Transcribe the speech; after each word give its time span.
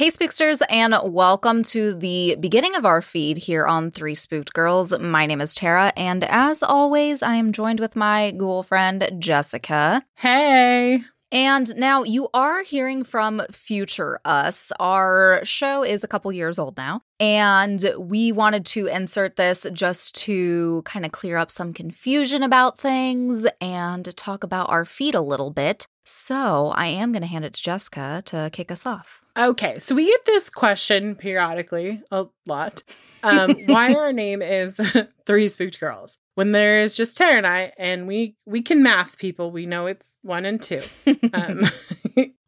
Hey, 0.00 0.08
Spooksters, 0.08 0.62
and 0.70 0.94
welcome 1.12 1.62
to 1.64 1.92
the 1.92 2.34
beginning 2.40 2.74
of 2.74 2.86
our 2.86 3.02
feed 3.02 3.36
here 3.36 3.66
on 3.66 3.90
Three 3.90 4.14
Spooked 4.14 4.54
Girls. 4.54 4.98
My 4.98 5.26
name 5.26 5.42
is 5.42 5.54
Tara, 5.54 5.92
and 5.94 6.24
as 6.24 6.62
always, 6.62 7.22
I 7.22 7.34
am 7.34 7.52
joined 7.52 7.80
with 7.80 7.94
my 7.94 8.30
ghoul 8.30 8.62
friend, 8.62 9.06
Jessica. 9.18 10.06
Hey. 10.14 11.02
And 11.30 11.76
now 11.76 12.02
you 12.02 12.30
are 12.32 12.62
hearing 12.62 13.04
from 13.04 13.42
Future 13.52 14.20
Us. 14.24 14.72
Our 14.80 15.42
show 15.44 15.84
is 15.84 16.02
a 16.02 16.08
couple 16.08 16.32
years 16.32 16.58
old 16.58 16.78
now. 16.78 17.02
And 17.20 17.84
we 17.98 18.32
wanted 18.32 18.64
to 18.66 18.86
insert 18.86 19.36
this 19.36 19.66
just 19.70 20.14
to 20.22 20.80
kind 20.86 21.04
of 21.04 21.12
clear 21.12 21.36
up 21.36 21.50
some 21.50 21.74
confusion 21.74 22.42
about 22.42 22.78
things 22.78 23.46
and 23.60 24.16
talk 24.16 24.42
about 24.42 24.70
our 24.70 24.86
feed 24.86 25.14
a 25.14 25.20
little 25.20 25.50
bit. 25.50 25.86
So 26.04 26.72
I 26.74 26.86
am 26.86 27.12
going 27.12 27.22
to 27.22 27.28
hand 27.28 27.44
it 27.44 27.54
to 27.54 27.62
Jessica 27.62 28.22
to 28.26 28.50
kick 28.52 28.70
us 28.70 28.86
off. 28.86 29.22
Okay, 29.36 29.78
so 29.78 29.94
we 29.94 30.06
get 30.06 30.24
this 30.24 30.50
question 30.50 31.14
periodically 31.14 32.02
a 32.10 32.26
lot. 32.46 32.82
Um, 33.22 33.54
why 33.66 33.94
our 33.96 34.12
name 34.12 34.42
is 34.42 34.80
Three 35.26 35.46
Spooked 35.46 35.78
Girls 35.78 36.18
when 36.34 36.52
there 36.52 36.80
is 36.80 36.96
just 36.96 37.16
Tara 37.16 37.36
and 37.36 37.46
I, 37.46 37.72
and 37.78 38.06
we 38.06 38.36
we 38.46 38.62
can 38.62 38.82
math 38.82 39.18
people. 39.18 39.50
We 39.50 39.66
know 39.66 39.86
it's 39.86 40.18
one 40.22 40.44
and 40.44 40.60
two. 40.60 40.82
Um, 41.32 41.70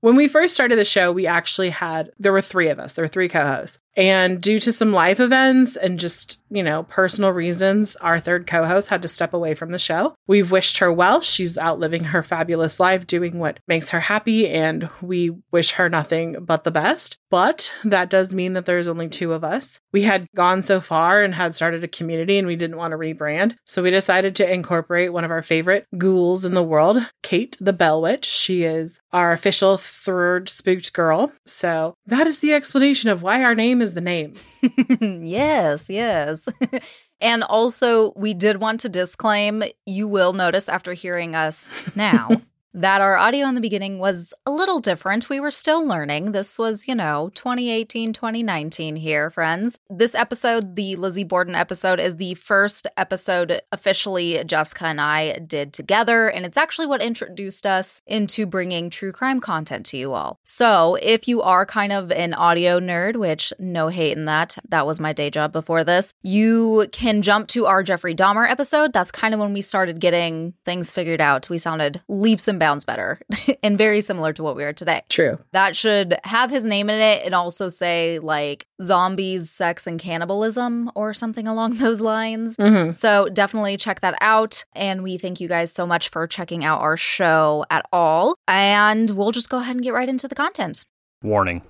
when 0.03 0.17
we 0.17 0.27
first 0.27 0.53
started 0.53 0.77
the 0.77 0.85
show, 0.85 1.13
we 1.13 1.29
actually 1.29 1.71
had 1.71 2.11
there 2.19 2.33
were 2.33 2.43
three 2.43 2.69
of 2.69 2.81
us. 2.81 2.93
There 2.93 3.05
were 3.05 3.09
three 3.09 3.29
co-hosts, 3.29 3.79
and 3.97 4.41
due 4.41 4.59
to 4.59 4.73
some 4.73 4.93
life 4.93 5.21
events 5.21 5.77
and 5.77 5.99
just, 5.99 6.41
you 6.51 6.63
know, 6.63 6.83
personal 6.85 7.31
reasons, 7.31 7.95
our 7.97 8.19
third 8.19 8.47
co 8.47 8.65
host 8.65 8.89
had 8.89 9.03
to 9.03 9.09
step 9.09 9.33
away 9.33 9.55
from 9.55 9.71
the 9.71 9.79
show. 9.79 10.15
We've 10.27 10.51
wished 10.51 10.79
her 10.79 10.93
well. 10.93 11.21
She's 11.21 11.59
outliving 11.59 12.05
her 12.05 12.23
fabulous 12.23 12.81
life, 12.81 13.07
doing 13.07 13.39
what 13.39 13.61
makes 13.69 13.91
her 13.91 14.01
happy, 14.01 14.49
and 14.49 14.89
we 15.01 15.37
wish 15.51 15.73
her 15.73 15.89
nothing 15.89 16.45
but 16.45 16.65
the 16.65 16.71
best. 16.71 17.17
But 17.31 17.75
that 17.85 18.11
does 18.11 18.35
mean 18.35 18.55
that 18.55 18.67
there's 18.67 18.89
only 18.89 19.09
two 19.09 19.33
of 19.33 19.45
us. 19.45 19.81
We 19.93 20.03
had 20.03 20.27
gone 20.35 20.63
so 20.63 20.81
far 20.81 21.23
and 21.23 21.35
had 21.35 21.55
started 21.55 21.85
a 21.85 21.89
community, 21.89 22.39
and 22.39 22.47
we 22.47 22.57
didn't 22.57 22.77
want 22.77 22.93
to 22.93 22.99
rebrand. 22.99 23.57
So 23.65 23.83
we 23.83 23.91
decided 23.91 24.35
to 24.37 24.53
incorporate 24.53 25.13
one 25.13 25.25
of 25.25 25.31
our 25.31 25.43
favorite 25.43 25.87
ghouls 25.97 26.45
in 26.45 26.55
the 26.55 26.63
world, 26.63 26.99
Kate 27.23 27.57
the 27.61 27.73
Bell 27.73 28.03
Witch. 28.03 28.25
She 28.25 28.65
is 28.65 29.01
our 29.13 29.33
official 29.33 29.79
third 29.93 30.49
spooked 30.49 30.93
girl. 30.93 31.33
So 31.45 31.95
that 32.07 32.27
is 32.27 32.39
the 32.39 32.55
explanation 32.55 33.11
of 33.11 33.23
why 33.23 33.43
our 33.45 33.55
name 33.55 33.83
is 33.83 33.95
the 33.95 34.01
name. 34.01 34.35
yes, 35.01 35.91
yes. 35.91 36.49
and 37.21 37.45
also, 37.45 38.13
we 38.17 38.35
did 38.35 38.57
want 38.57 38.81
to 38.81 38.89
disclaim 38.89 39.63
you 39.87 40.09
will 40.09 40.33
notice 40.33 40.69
after 40.69 40.93
hearing 40.95 41.35
us 41.35 41.75
now 41.95 42.43
that 42.75 43.01
our 43.01 43.17
audio 43.17 43.47
in 43.47 43.55
the 43.55 43.61
beginning 43.61 43.99
was 43.99 44.33
a 44.47 44.51
little 44.51 44.81
different. 44.81 45.29
We 45.29 45.41
were 45.41 45.51
still 45.51 45.87
learning. 45.87 46.33
This 46.33 46.59
was, 46.59 46.89
you 46.89 46.95
know, 46.95 47.31
2018, 47.35 48.13
2019 48.13 48.97
here, 48.97 49.31
friends. 49.31 49.79
This 49.91 50.15
episode, 50.15 50.77
the 50.77 50.97
Lizzie 50.97 51.25
Borden 51.25 51.55
episode, 51.55 52.01
is 52.01 52.17
the 52.17 52.35
first 52.35 52.87
episode 52.97 53.61
officially 53.71 54.43
Jessica 54.45 54.87
and 54.87 55.01
I 55.01 55.39
did 55.39 55.73
together. 55.73 56.29
And 56.29 56.47
it's 56.47 56.57
actually 56.57 56.87
what 56.87 57.03
introduced 57.03 57.67
us 57.67 58.01
into 58.07 58.47
bringing 58.47 58.89
true 58.89 59.13
crime 59.13 59.41
content 59.41 59.85
to 59.87 59.97
you 59.97 60.15
all. 60.15 60.39
So 60.43 60.97
if 61.03 61.29
you 61.29 61.43
are 61.43 61.67
kind 61.67 61.93
of 61.93 62.11
an 62.11 62.33
audio 62.33 62.81
nerd, 62.81 63.17
which 63.17 63.53
no 63.59 63.89
hate 63.89 64.17
in 64.17 64.25
that, 64.25 64.57
that 64.69 64.87
was 64.87 65.01
my 65.01 65.13
day 65.13 65.31
job 65.31 65.53
before 65.53 65.85
this, 65.85 66.15
you 66.23 66.89
can 66.93 67.23
jump 67.23 67.49
to 67.49 67.67
our 67.67 67.83
Jeffrey 67.83 68.15
Dahmer 68.15 68.49
episode. 68.49 68.93
That's 68.93 69.11
kind 69.11 69.35
of 69.35 69.41
when 69.41 69.53
we 69.53 69.61
started 69.61 70.01
getting 70.01 70.55
things 70.65 70.93
figured 70.93 71.21
out. 71.21 71.51
We 71.51 71.59
sounded 71.59 72.01
leaps 72.09 72.49
and 72.49 72.62
bounds 72.63 72.85
better 72.85 73.21
and 73.65 73.77
very 73.77 74.01
similar 74.01 74.33
to 74.33 74.43
what 74.45 74.55
we 74.55 74.63
are 74.63 74.73
today. 74.73 75.03
True. 75.09 75.41
That 75.51 75.75
should 75.75 76.15
have 76.23 76.49
his 76.49 76.65
name 76.65 76.89
in 76.89 77.01
it 77.01 77.27
and 77.27 77.35
also 77.35 77.69
say 77.69 78.21
like 78.21 78.69
zombies, 78.81 79.51
sex, 79.51 79.89
and 79.89 79.99
cannibalism 79.99 80.89
or 80.95 81.13
something 81.13 81.49
along 81.53 81.79
those 81.79 82.01
lines. 82.01 82.57
Mm-hmm. 82.57 82.93
So 82.93 83.29
definitely 83.29 83.77
check 83.77 84.01
that 84.03 84.17
out. 84.21 84.65
And 84.77 85.03
we 85.03 85.19
thank 85.19 85.41
you 85.41 85.49
guys 85.49 85.73
so 85.73 85.89
much 85.89 86.09
for 86.09 86.29
checking 86.29 86.65
out 86.65 86.81
our 86.81 86.97
show 86.97 87.67
at 87.69 87.85
all. 87.93 88.37
And 88.47 89.11
we'll 89.11 89.33
just 89.33 89.51
go 89.51 89.59
ahead 89.59 89.75
and 89.75 89.83
get 89.83 89.93
right 89.93 90.09
into 90.09 90.29
the 90.29 90.37
content. 90.37 90.85
Warning 91.25 91.63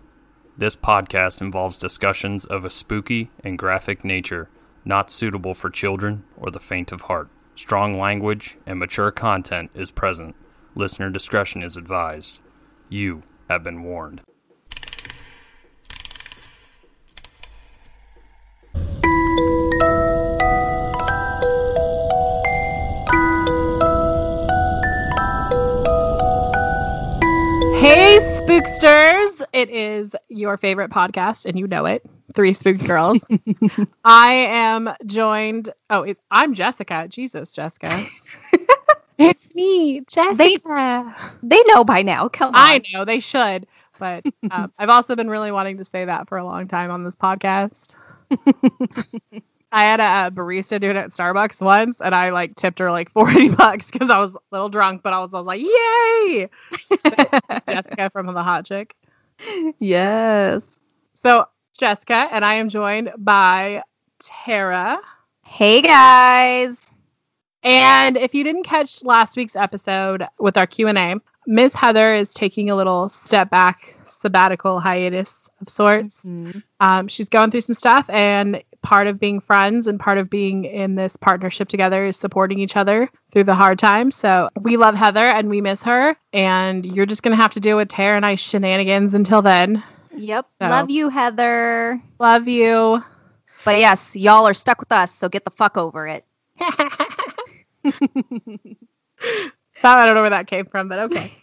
this 0.59 0.77
podcast 0.77 1.41
involves 1.41 1.79
discussions 1.79 2.45
of 2.45 2.67
a 2.67 2.71
spooky 2.71 3.31
and 3.43 3.59
graphic 3.59 4.05
nature 4.05 4.51
not 4.85 5.11
suitable 5.11 5.55
for 5.55 5.71
children 5.71 6.25
or 6.37 6.51
the 6.51 6.61
faint 6.61 6.93
of 6.93 7.03
heart. 7.03 7.29
Strong 7.55 7.99
language 7.99 8.59
and 8.67 8.79
mature 8.79 9.11
content 9.11 9.71
is 9.75 9.91
present. 9.91 10.35
Listener 10.75 11.11
discretion 11.11 11.63
is 11.63 11.77
advised. 11.77 12.41
You 12.89 13.23
have 13.51 13.63
been 13.63 13.83
warned. 13.83 14.23
Hey, 27.83 28.19
spooksters! 28.41 29.45
It 29.53 29.69
is 29.69 30.17
your 30.31 30.57
favorite 30.57 30.91
podcast, 30.91 31.45
and 31.45 31.59
you 31.59 31.67
know 31.67 31.85
it. 31.85 32.03
Three 32.35 32.55
spooked 32.55 32.85
girls. 32.85 33.23
I 34.05 34.33
am 34.33 34.91
joined. 35.05 35.69
Oh, 35.91 36.05
it, 36.05 36.19
I'm 36.31 36.55
Jessica. 36.55 37.09
Jesus, 37.11 37.53
Jessica. 37.53 38.07
it's 39.19 39.55
me, 39.55 40.01
Jessica. 40.09 41.15
They 41.43 41.63
know 41.67 41.85
by 41.85 42.03
now. 42.03 42.29
Come 42.29 42.49
on. 42.49 42.55
I 42.57 42.83
know 42.93 43.05
they 43.05 43.21
should, 43.21 43.67
but 43.99 44.25
um, 44.51 44.73
I've 44.79 44.89
also 44.89 45.17
been 45.17 45.29
really 45.31 45.53
wanting 45.53 45.79
to 45.79 45.85
say 45.85 46.05
that 46.05 46.29
for 46.29 46.39
a 46.39 46.45
long 46.45 46.69
time 46.69 46.91
on 46.91 47.05
this 47.05 47.15
podcast. 47.15 47.95
I 49.75 49.85
had 49.85 50.01
a, 50.01 50.27
a 50.27 50.31
barista 50.31 50.79
do 50.81 50.91
it 50.91 50.97
at 50.97 51.11
Starbucks 51.11 51.63
once, 51.63 52.01
and 52.01 52.15
I 52.15 52.31
like 52.31 52.57
tipped 52.57 52.79
her 52.79 52.91
like 52.91 53.11
forty 53.13 53.49
bucks 53.49 53.91
because 53.91 54.11
I 54.11 54.19
was 54.19 54.35
a 54.35 54.39
little 54.51 54.69
drunk, 54.69 55.03
but 55.03 55.13
I 55.13 55.21
was, 55.21 55.31
I 55.33 55.41
was 55.41 55.47
like, 55.47 55.61
"Yay!" 55.63 56.49
Jessica 57.69 58.11
from 58.11 58.27
the 58.27 58.43
Hot 58.43 58.67
Chick. 58.67 58.95
yes. 59.79 60.63
So 61.15 61.47
Jessica 61.79 62.29
and 62.31 62.45
I 62.45 62.55
am 62.55 62.69
joined 62.69 63.13
by 63.17 63.83
Tara. 64.19 65.01
Hey 65.45 65.81
guys. 65.83 66.92
And 67.63 68.17
if 68.17 68.35
you 68.35 68.45
didn't 68.45 68.65
catch 68.65 69.05
last 69.05 69.37
week's 69.37 69.57
episode 69.57 70.27
with 70.39 70.57
our 70.57 70.67
Q&A, 70.67 71.15
Ms. 71.47 71.75
Heather 71.75 72.15
is 72.15 72.33
taking 72.35 72.71
a 72.71 72.77
little 72.77 73.09
step 73.09 73.51
back 73.51 73.97
sabbatical 74.05 74.81
hiatus 74.81 75.51
of 75.61 75.69
sorts. 75.69 76.25
Mm-hmm. 76.25 76.59
Um, 76.81 77.09
she's 77.09 77.29
going 77.29 77.51
through 77.51 77.63
some 77.63 77.75
stuff 77.75 78.09
and 78.09 78.63
part 78.83 79.07
of 79.07 79.21
being 79.21 79.41
friends 79.41 79.87
and 79.87 79.99
part 79.99 80.19
of 80.19 80.29
being 80.29 80.65
in 80.65 80.97
this 80.97 81.17
partnership 81.17 81.69
together 81.69 82.05
is 82.05 82.17
supporting 82.17 82.59
each 82.59 82.77
other 82.77 83.09
through 83.31 83.45
the 83.45 83.55
hard 83.55 83.79
times. 83.79 84.17
So 84.17 84.49
we 84.61 84.77
love 84.77 84.95
Heather 84.97 85.21
and 85.21 85.49
we 85.49 85.61
miss 85.61 85.83
her 85.85 86.17
and 86.33 86.85
you're 86.85 87.07
just 87.07 87.23
going 87.23 87.37
to 87.37 87.41
have 87.43 87.53
to 87.55 87.61
deal 87.61 87.77
with 87.77 87.89
Tara 87.89 88.17
and 88.17 88.27
I 88.27 88.35
shenanigans 88.35 89.15
until 89.15 89.43
then. 89.43 89.83
Yep. 90.17 90.47
So- 90.61 90.69
Love 90.69 90.91
you, 90.91 91.09
Heather. 91.09 92.01
Love 92.19 92.49
you. 92.49 93.03
But 93.65 93.79
yes, 93.79 94.17
y'all 94.17 94.49
are 94.49 94.55
stuck 94.55 94.81
with 94.81 94.91
us, 94.91 95.15
so 95.15 95.29
get 95.29 95.45
the 95.45 95.51
fuck 95.53 95.77
over 95.77 96.09
it. 96.09 96.25
So 99.83 99.89
I 99.89 100.07
don't 100.07 100.15
know 100.15 100.21
where 100.21 100.31
that 100.31 100.47
came 100.47 100.67
from, 100.67 100.89
but 100.89 100.99
okay. 101.01 101.33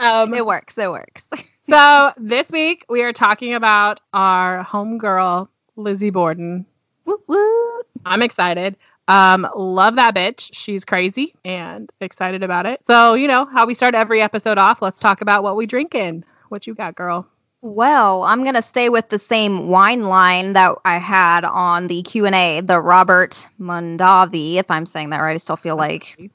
Um, 0.00 0.32
It 0.32 0.46
works. 0.46 0.78
It 0.78 0.90
works. 0.90 1.24
so 1.68 2.12
this 2.16 2.50
week 2.50 2.86
we 2.88 3.02
are 3.02 3.12
talking 3.12 3.52
about 3.52 4.00
our 4.14 4.64
homegirl 4.64 5.48
Lizzie 5.76 6.08
Borden. 6.08 6.64
Woot 7.04 7.20
woot. 7.28 7.86
I'm 8.06 8.22
excited. 8.22 8.76
Um, 9.08 9.46
love 9.54 9.96
that 9.96 10.14
bitch. 10.14 10.48
She's 10.54 10.86
crazy 10.86 11.34
and 11.44 11.92
excited 12.00 12.42
about 12.42 12.64
it. 12.64 12.80
So 12.86 13.12
you 13.12 13.28
know 13.28 13.44
how 13.44 13.66
we 13.66 13.74
start 13.74 13.94
every 13.94 14.22
episode 14.22 14.56
off. 14.56 14.80
Let's 14.80 15.00
talk 15.00 15.20
about 15.20 15.42
what 15.42 15.54
we 15.54 15.66
drinking. 15.66 16.24
What 16.48 16.66
you 16.66 16.74
got, 16.74 16.94
girl? 16.94 17.28
Well, 17.60 18.22
I'm 18.22 18.44
gonna 18.44 18.62
stay 18.62 18.88
with 18.88 19.08
the 19.08 19.18
same 19.18 19.68
wine 19.68 20.04
line 20.04 20.52
that 20.52 20.76
I 20.84 20.98
had 20.98 21.44
on 21.44 21.88
the 21.88 22.02
Q 22.02 22.26
and 22.26 22.34
A, 22.34 22.60
the 22.60 22.80
Robert 22.80 23.46
Mondavi. 23.60 24.54
If 24.54 24.70
I'm 24.70 24.86
saying 24.86 25.10
that 25.10 25.18
right, 25.18 25.34
I 25.34 25.38
still 25.38 25.56
feel 25.56 25.76
like 25.76 26.30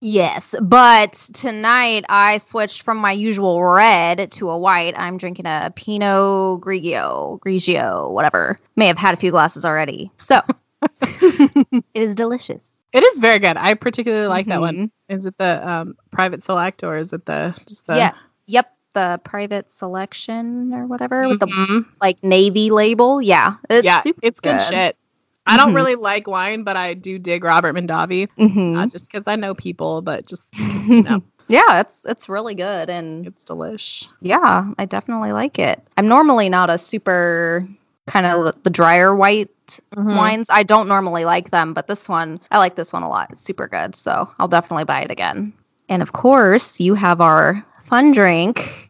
yes. 0.00 0.54
But 0.62 1.14
tonight 1.32 2.04
I 2.08 2.38
switched 2.38 2.82
from 2.82 2.98
my 2.98 3.10
usual 3.10 3.60
red 3.62 4.30
to 4.32 4.50
a 4.50 4.58
white. 4.58 4.94
I'm 4.96 5.18
drinking 5.18 5.46
a 5.46 5.72
Pinot 5.74 6.60
Grigio, 6.60 7.40
Grigio, 7.40 8.10
whatever. 8.12 8.60
May 8.76 8.86
have 8.86 8.98
had 8.98 9.14
a 9.14 9.16
few 9.16 9.32
glasses 9.32 9.64
already. 9.64 10.12
So 10.18 10.40
it 11.02 11.84
is 11.92 12.14
delicious. 12.14 12.72
It 12.92 13.02
is 13.02 13.18
very 13.18 13.40
good. 13.40 13.56
I 13.56 13.74
particularly 13.74 14.28
like 14.28 14.46
that 14.46 14.60
one. 14.60 14.76
Mhm. 14.76 14.90
Is 15.08 15.26
it 15.26 15.36
the 15.38 15.68
um, 15.68 15.96
private 16.12 16.44
select 16.44 16.84
or 16.84 16.96
is 16.96 17.12
it 17.12 17.26
the 17.26 17.54
just 17.66 17.86
the 17.88 17.96
yeah. 17.96 18.12
Yep. 18.46 18.72
The 18.98 19.20
private 19.22 19.70
selection 19.70 20.74
or 20.74 20.84
whatever 20.88 21.28
with 21.28 21.38
the 21.38 21.46
Mhm. 21.46 21.84
like 22.00 22.20
navy 22.24 22.70
label. 22.70 23.22
Yeah. 23.22 23.54
It's 23.70 23.84
yeah, 23.84 24.00
super 24.00 24.18
it's 24.24 24.40
good, 24.40 24.58
good. 24.58 24.62
shit. 24.74 24.96
I 25.46 25.56
don't 25.56 25.70
Mhm. 25.70 25.76
really 25.76 25.94
like 25.94 26.26
wine, 26.26 26.64
but 26.64 26.76
I 26.76 26.94
do 26.94 27.16
dig 27.16 27.44
Robert 27.44 27.76
Mondavi. 27.76 28.26
Mhm. 28.36 28.72
Not 28.72 28.90
just 28.90 29.06
because 29.06 29.28
I 29.28 29.36
know 29.36 29.54
people, 29.54 30.02
but 30.02 30.26
just 30.26 30.42
'cause, 30.50 30.90
you 30.90 31.02
know. 31.08 31.22
Yeah, 31.46 31.78
it's 31.80 32.04
it's 32.06 32.28
really 32.28 32.56
good 32.56 32.90
and 32.90 33.24
It's 33.24 33.44
delish. 33.44 34.08
yeah, 34.20 34.66
I 34.76 34.84
definitely 34.84 35.30
like 35.32 35.60
it. 35.60 35.80
I'm 35.96 36.08
normally 36.08 36.48
not 36.48 36.68
a 36.68 36.76
super 36.76 37.68
kind 38.08 38.26
of 38.26 38.52
the 38.64 38.70
drier 38.70 39.14
white 39.14 39.78
Mhm. 39.96 40.16
wines. 40.16 40.48
I 40.50 40.64
don't 40.64 40.88
normally 40.88 41.24
like 41.24 41.50
them, 41.52 41.72
but 41.72 41.86
this 41.86 42.08
one, 42.08 42.40
I 42.50 42.58
like 42.58 42.74
this 42.74 42.92
one 42.92 43.04
a 43.04 43.08
lot. 43.08 43.28
It's 43.30 43.42
super 43.42 43.68
good. 43.68 43.94
So 43.94 44.28
I'll 44.40 44.48
definitely 44.48 44.84
buy 44.86 45.02
it 45.02 45.12
again. 45.12 45.52
And 45.88 46.02
of 46.02 46.12
course, 46.12 46.80
you 46.80 46.94
have 46.94 47.20
our 47.20 47.64
fun 47.86 48.12
drink. 48.12 48.87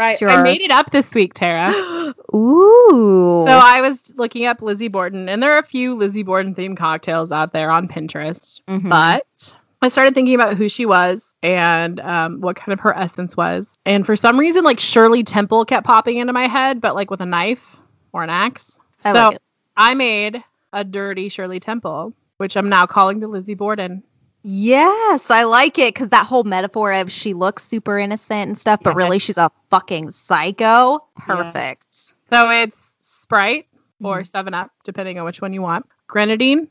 Right. 0.00 0.18
Your- 0.18 0.30
I 0.30 0.42
made 0.42 0.62
it 0.62 0.70
up 0.70 0.90
this 0.92 1.12
week, 1.12 1.34
Tara. 1.34 1.74
Ooh. 2.34 3.44
So 3.46 3.52
I 3.52 3.82
was 3.82 4.14
looking 4.16 4.46
up 4.46 4.62
Lizzie 4.62 4.88
Borden, 4.88 5.28
and 5.28 5.42
there 5.42 5.52
are 5.52 5.58
a 5.58 5.62
few 5.62 5.94
Lizzie 5.94 6.22
Borden 6.22 6.54
themed 6.54 6.78
cocktails 6.78 7.30
out 7.30 7.52
there 7.52 7.70
on 7.70 7.86
Pinterest. 7.86 8.62
Mhm. 8.66 8.88
But 8.88 9.52
I 9.82 9.90
started 9.90 10.14
thinking 10.14 10.34
about 10.34 10.56
who 10.56 10.70
she 10.70 10.86
was 10.86 11.26
and 11.42 12.00
um, 12.00 12.40
what 12.40 12.56
kind 12.56 12.72
of 12.72 12.80
her 12.80 12.96
essence 12.96 13.36
was. 13.36 13.68
And 13.84 14.06
for 14.06 14.16
some 14.16 14.40
reason, 14.40 14.64
like 14.64 14.80
Shirley 14.80 15.22
Temple 15.22 15.66
kept 15.66 15.86
popping 15.86 16.16
into 16.16 16.32
my 16.32 16.46
head, 16.46 16.80
but 16.80 16.94
like 16.94 17.10
with 17.10 17.20
a 17.20 17.26
knife 17.26 17.76
or 18.14 18.22
an 18.22 18.30
axe. 18.30 18.80
I 19.04 19.12
so 19.12 19.28
like. 19.28 19.38
I 19.76 19.92
made 19.92 20.42
a 20.72 20.82
dirty 20.82 21.28
Shirley 21.28 21.60
Temple, 21.60 22.14
which 22.38 22.56
I'm 22.56 22.70
now 22.70 22.86
calling 22.86 23.20
the 23.20 23.28
Lizzie 23.28 23.52
Borden. 23.54 24.02
Yes, 24.42 25.30
I 25.30 25.44
like 25.44 25.78
it 25.78 25.94
because 25.94 26.08
that 26.10 26.26
whole 26.26 26.44
metaphor 26.44 26.92
of 26.92 27.12
she 27.12 27.34
looks 27.34 27.64
super 27.66 27.98
innocent 27.98 28.48
and 28.48 28.56
stuff, 28.58 28.80
but 28.82 28.90
Yeah. 28.90 28.96
really 28.96 29.18
she's 29.18 29.36
a 29.36 29.50
fucking 29.70 30.10
psycho. 30.10 31.04
Perfect. 31.16 31.86
So 32.32 32.48
it's 32.50 32.94
Sprite 33.02 33.66
or 34.02 34.18
Mm-hmm. 34.20 34.24
Seven 34.32 34.54
Up, 34.54 34.70
depending 34.84 35.18
on 35.18 35.24
which 35.26 35.42
one 35.42 35.52
you 35.52 35.62
want. 35.62 35.86
Grenadine, 36.06 36.68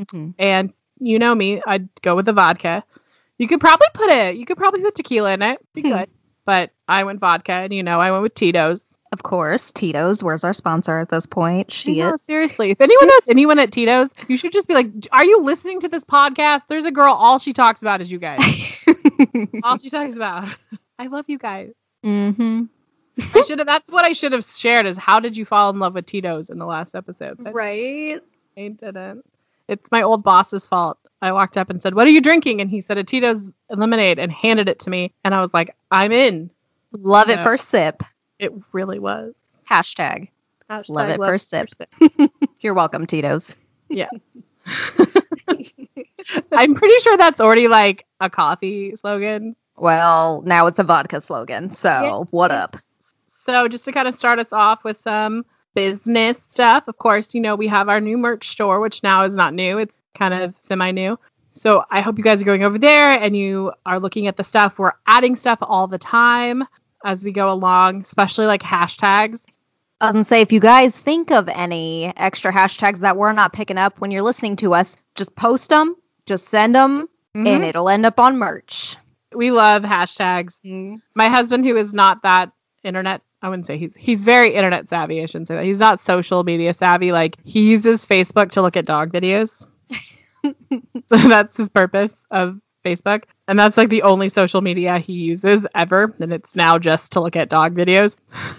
Mhm. 0.00 0.34
and 0.38 0.72
you 0.98 1.18
know 1.18 1.34
me, 1.34 1.62
I'd 1.66 1.88
go 2.02 2.16
with 2.16 2.26
the 2.26 2.32
vodka. 2.32 2.82
You 3.38 3.46
could 3.48 3.60
probably 3.60 3.88
put 3.94 4.10
it. 4.10 4.36
You 4.36 4.44
could 4.44 4.56
probably 4.58 4.82
put 4.82 4.94
tequila 4.94 5.32
in 5.32 5.42
it. 5.42 5.60
Be 5.74 5.82
Hmm. 5.82 5.88
good. 5.88 6.10
But 6.44 6.70
I 6.88 7.04
went 7.04 7.20
vodka, 7.20 7.52
and 7.52 7.72
you 7.72 7.82
know 7.84 8.00
I 8.00 8.10
went 8.10 8.22
with 8.24 8.34
Tito's. 8.34 8.82
Of 9.12 9.22
course, 9.22 9.70
Tito's. 9.72 10.22
Where's 10.24 10.42
our 10.42 10.54
sponsor 10.54 10.98
at 10.98 11.10
this 11.10 11.26
point? 11.26 11.70
She 11.70 11.98
No, 11.98 12.14
is. 12.14 12.22
seriously. 12.22 12.70
If 12.70 12.80
anyone 12.80 13.06
knows 13.08 13.20
anyone 13.28 13.58
at 13.58 13.70
Tito's, 13.70 14.08
you 14.26 14.36
should 14.38 14.52
just 14.52 14.66
be 14.68 14.74
like, 14.74 14.86
"Are 15.12 15.24
you 15.24 15.40
listening 15.42 15.80
to 15.80 15.88
this 15.88 16.02
podcast?" 16.02 16.62
There's 16.68 16.84
a 16.84 16.90
girl. 16.90 17.12
All 17.14 17.38
she 17.38 17.52
talks 17.52 17.82
about 17.82 18.00
is 18.00 18.10
you 18.10 18.18
guys. 18.18 18.40
all 19.62 19.76
she 19.78 19.90
talks 19.90 20.16
about. 20.16 20.48
I 20.98 21.08
love 21.08 21.26
you 21.28 21.36
guys. 21.38 21.72
mm-hmm. 22.04 22.64
I 23.34 23.42
should 23.42 23.58
have. 23.58 23.66
That's 23.68 23.86
what 23.90 24.04
I 24.06 24.14
should 24.14 24.32
have 24.32 24.44
shared. 24.46 24.86
Is 24.86 24.96
how 24.96 25.20
did 25.20 25.36
you 25.36 25.44
fall 25.44 25.68
in 25.70 25.78
love 25.78 25.92
with 25.94 26.06
Tito's 26.06 26.48
in 26.48 26.58
the 26.58 26.64
last 26.66 26.94
episode? 26.94 27.36
Right. 27.38 28.18
I 28.56 28.68
didn't. 28.68 29.24
It's 29.68 29.90
my 29.90 30.02
old 30.02 30.22
boss's 30.24 30.66
fault. 30.66 30.98
I 31.20 31.32
walked 31.32 31.58
up 31.58 31.68
and 31.68 31.82
said, 31.82 31.94
"What 31.94 32.06
are 32.06 32.10
you 32.10 32.22
drinking?" 32.22 32.62
And 32.62 32.70
he 32.70 32.80
said, 32.80 32.96
"A 32.96 33.04
Tito's 33.04 33.42
lemonade," 33.68 34.18
and 34.18 34.32
handed 34.32 34.70
it 34.70 34.78
to 34.80 34.90
me. 34.90 35.12
And 35.22 35.34
I 35.34 35.40
was 35.42 35.52
like, 35.52 35.76
"I'm 35.90 36.12
in." 36.12 36.50
Love 36.92 37.28
it 37.28 37.36
No. 37.36 37.42
first 37.42 37.68
sip. 37.68 38.02
It 38.42 38.52
really 38.72 38.98
was. 38.98 39.34
Hashtag. 39.70 40.28
Hashtag 40.68 40.88
Love 40.88 41.08
it 41.10 41.18
first 41.18 41.48
sip. 41.48 41.68
You're 42.60 42.74
welcome, 42.74 43.06
Tito's. 43.06 43.54
Yeah. 43.88 44.08
I'm 46.52 46.74
pretty 46.74 46.98
sure 46.98 47.16
that's 47.16 47.40
already 47.40 47.68
like 47.68 48.04
a 48.20 48.28
coffee 48.28 48.96
slogan. 48.96 49.54
Well, 49.76 50.42
now 50.44 50.66
it's 50.66 50.80
a 50.80 50.82
vodka 50.82 51.20
slogan. 51.20 51.70
So 51.70 51.88
Yeah. 51.88 52.18
what 52.32 52.50
up? 52.50 52.76
So 53.28 53.68
just 53.68 53.84
to 53.84 53.92
kind 53.92 54.08
of 54.08 54.16
start 54.16 54.40
us 54.40 54.52
off 54.52 54.82
with 54.82 55.00
some 55.00 55.46
business 55.76 56.42
stuff, 56.50 56.88
of 56.88 56.98
course, 56.98 57.36
you 57.36 57.40
know, 57.40 57.54
we 57.54 57.68
have 57.68 57.88
our 57.88 58.00
new 58.00 58.18
merch 58.18 58.48
store, 58.48 58.80
which 58.80 59.04
now 59.04 59.22
is 59.22 59.36
not 59.36 59.54
new. 59.54 59.78
It's 59.78 59.94
kind 60.16 60.34
of 60.34 60.52
semi-new. 60.62 61.16
So 61.52 61.84
I 61.92 62.00
hope 62.00 62.18
you 62.18 62.24
guys 62.24 62.42
are 62.42 62.44
going 62.46 62.64
over 62.64 62.78
there 62.78 63.12
and 63.12 63.36
you 63.36 63.70
are 63.86 64.00
looking 64.00 64.26
at 64.26 64.36
the 64.36 64.42
stuff. 64.42 64.80
We're 64.80 64.94
adding 65.06 65.36
stuff 65.36 65.58
all 65.60 65.86
the 65.86 65.98
time 65.98 66.64
as 67.04 67.24
we 67.24 67.32
go 67.32 67.52
along, 67.52 68.02
especially 68.02 68.46
like 68.46 68.62
hashtags. 68.62 69.42
I 70.00 70.06
was 70.06 70.12
gonna 70.14 70.24
say, 70.24 70.40
if 70.40 70.52
you 70.52 70.60
guys 70.60 70.98
think 70.98 71.30
of 71.30 71.48
any 71.48 72.12
extra 72.16 72.52
hashtags 72.52 72.98
that 72.98 73.16
we're 73.16 73.32
not 73.32 73.52
picking 73.52 73.78
up 73.78 74.00
when 74.00 74.10
you're 74.10 74.22
listening 74.22 74.56
to 74.56 74.74
us, 74.74 74.96
just 75.14 75.34
post 75.36 75.70
them, 75.70 75.94
just 76.26 76.48
send 76.48 76.74
them, 76.74 77.08
Mm-hmm. 77.34 77.46
and 77.46 77.64
it'll 77.64 77.88
end 77.88 78.04
up 78.04 78.18
on 78.20 78.36
merch. 78.36 78.94
We 79.34 79.50
love 79.52 79.84
hashtags. 79.84 80.58
My 81.14 81.28
husband, 81.30 81.64
who 81.64 81.76
is 81.76 81.94
not 81.94 82.22
that 82.24 82.52
internet, 82.84 83.22
I 83.40 83.48
wouldn't 83.48 83.66
say 83.66 83.78
he's 83.78 83.94
he's 83.96 84.22
very 84.22 84.52
internet 84.52 84.90
savvy. 84.90 85.22
I 85.22 85.24
shouldn't 85.26 85.48
say 85.48 85.54
that. 85.54 85.64
He's 85.64 85.78
not 85.78 86.02
social 86.02 86.44
media 86.44 86.74
savvy. 86.74 87.10
Like 87.10 87.38
he 87.44 87.70
uses 87.70 88.04
Facebook 88.04 88.50
to 88.50 88.60
look 88.60 88.76
at 88.76 88.84
dog 88.84 89.12
videos. 89.12 89.66
so 90.44 90.50
that's 91.08 91.56
his 91.56 91.68
purpose 91.70 92.12
of 92.30 92.60
Facebook, 92.84 93.24
and 93.48 93.58
that's 93.58 93.76
like 93.76 93.88
the 93.88 94.02
only 94.02 94.28
social 94.28 94.60
media 94.60 94.98
he 94.98 95.14
uses 95.14 95.66
ever. 95.74 96.14
And 96.20 96.32
it's 96.32 96.56
now 96.56 96.78
just 96.78 97.12
to 97.12 97.20
look 97.20 97.36
at 97.36 97.48
dog 97.48 97.74
videos. 97.74 98.16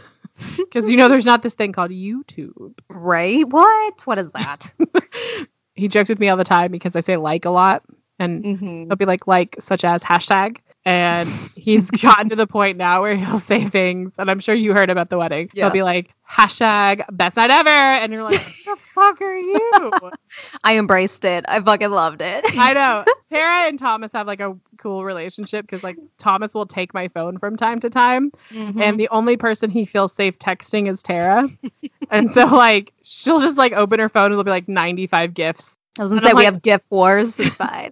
Because 0.57 0.89
you 0.89 0.97
know, 0.97 1.09
there's 1.09 1.25
not 1.25 1.44
this 1.44 1.53
thing 1.53 1.71
called 1.71 1.91
YouTube. 1.91 2.74
Right? 2.89 3.47
What? 3.47 4.06
What 4.06 4.18
is 4.18 4.31
that? 4.31 4.74
He 5.75 5.88
jokes 5.88 6.09
with 6.09 6.19
me 6.19 6.30
all 6.30 6.38
the 6.38 6.44
time 6.44 6.71
because 6.71 6.95
I 6.95 7.00
say 7.00 7.18
like 7.18 7.45
a 7.45 7.50
lot, 7.50 7.83
and 8.19 8.44
mm-hmm. 8.44 8.83
He'll 8.85 8.95
be 8.95 9.06
like, 9.06 9.25
like, 9.25 9.56
such 9.59 9.83
as 9.83 10.03
hashtag. 10.03 10.59
And 10.85 11.30
he's 11.56 11.89
gotten 12.01 12.30
to 12.30 12.35
the 12.35 12.47
point 12.47 12.77
now 12.77 13.01
where 13.01 13.15
he'll 13.15 13.39
say 13.39 13.63
things, 13.63 14.12
and 14.18 14.30
I'm 14.30 14.39
sure 14.39 14.53
you 14.53 14.74
heard 14.74 14.89
about 14.89 15.09
the 15.09 15.18
wedding. 15.18 15.50
Yeah. 15.53 15.65
He'll 15.65 15.74
be 15.74 15.83
like, 15.83 16.09
hashtag 16.30 17.06
best 17.12 17.38
night 17.38 17.51
ever. 17.51 17.69
And 17.69 18.12
you're 18.12 18.24
like, 18.24 18.41
what 18.65 18.77
the 18.77 18.83
fuck 18.94 19.21
are 19.21 19.38
you? 19.38 19.91
I 20.63 20.77
embraced 20.77 21.24
it. 21.25 21.45
I 21.47 21.62
fucking 21.62 21.89
loved 21.89 22.21
it. 22.21 22.44
I 22.57 22.74
know. 22.74 23.06
Tara 23.31 23.68
and 23.68 23.80
Thomas 23.80 24.12
have 24.13 24.27
like 24.27 24.39
a 24.39 24.57
cool 24.77 25.06
relationship 25.06 25.65
because 25.65 25.83
like 25.83 25.97
Thomas 26.18 26.53
will 26.53 26.65
take 26.65 26.94
my 26.94 27.07
phone 27.07 27.38
from 27.39 27.56
time 27.56 27.80
to 27.81 27.89
time. 27.89 28.31
Mm-hmm. 28.51 28.81
And 28.81 29.00
the 29.00 29.09
only 29.09 29.38
person 29.38 29.69
he 29.69 29.85
feels 29.85 30.13
safe 30.13 30.38
texting 30.39 30.89
is 30.89 31.01
Tara. 31.03 31.50
and 32.09 32.31
so 32.31 32.45
like 32.45 32.91
she'll 33.03 33.39
just 33.39 33.57
like 33.57 33.74
open 33.74 34.00
her 34.00 34.09
phone 34.09 34.25
and 34.25 34.33
there'll 34.33 34.44
be 34.44 34.51
like 34.51 34.68
95 34.68 35.33
gifts. 35.33 35.77
I 35.97 36.03
was 36.03 36.09
gonna 36.09 36.21
say 36.21 36.27
we 36.30 36.33
like- 36.33 36.45
have 36.45 36.62
gift 36.62 36.85
wars. 36.89 37.39
It's 37.39 37.56
fine. 37.56 37.91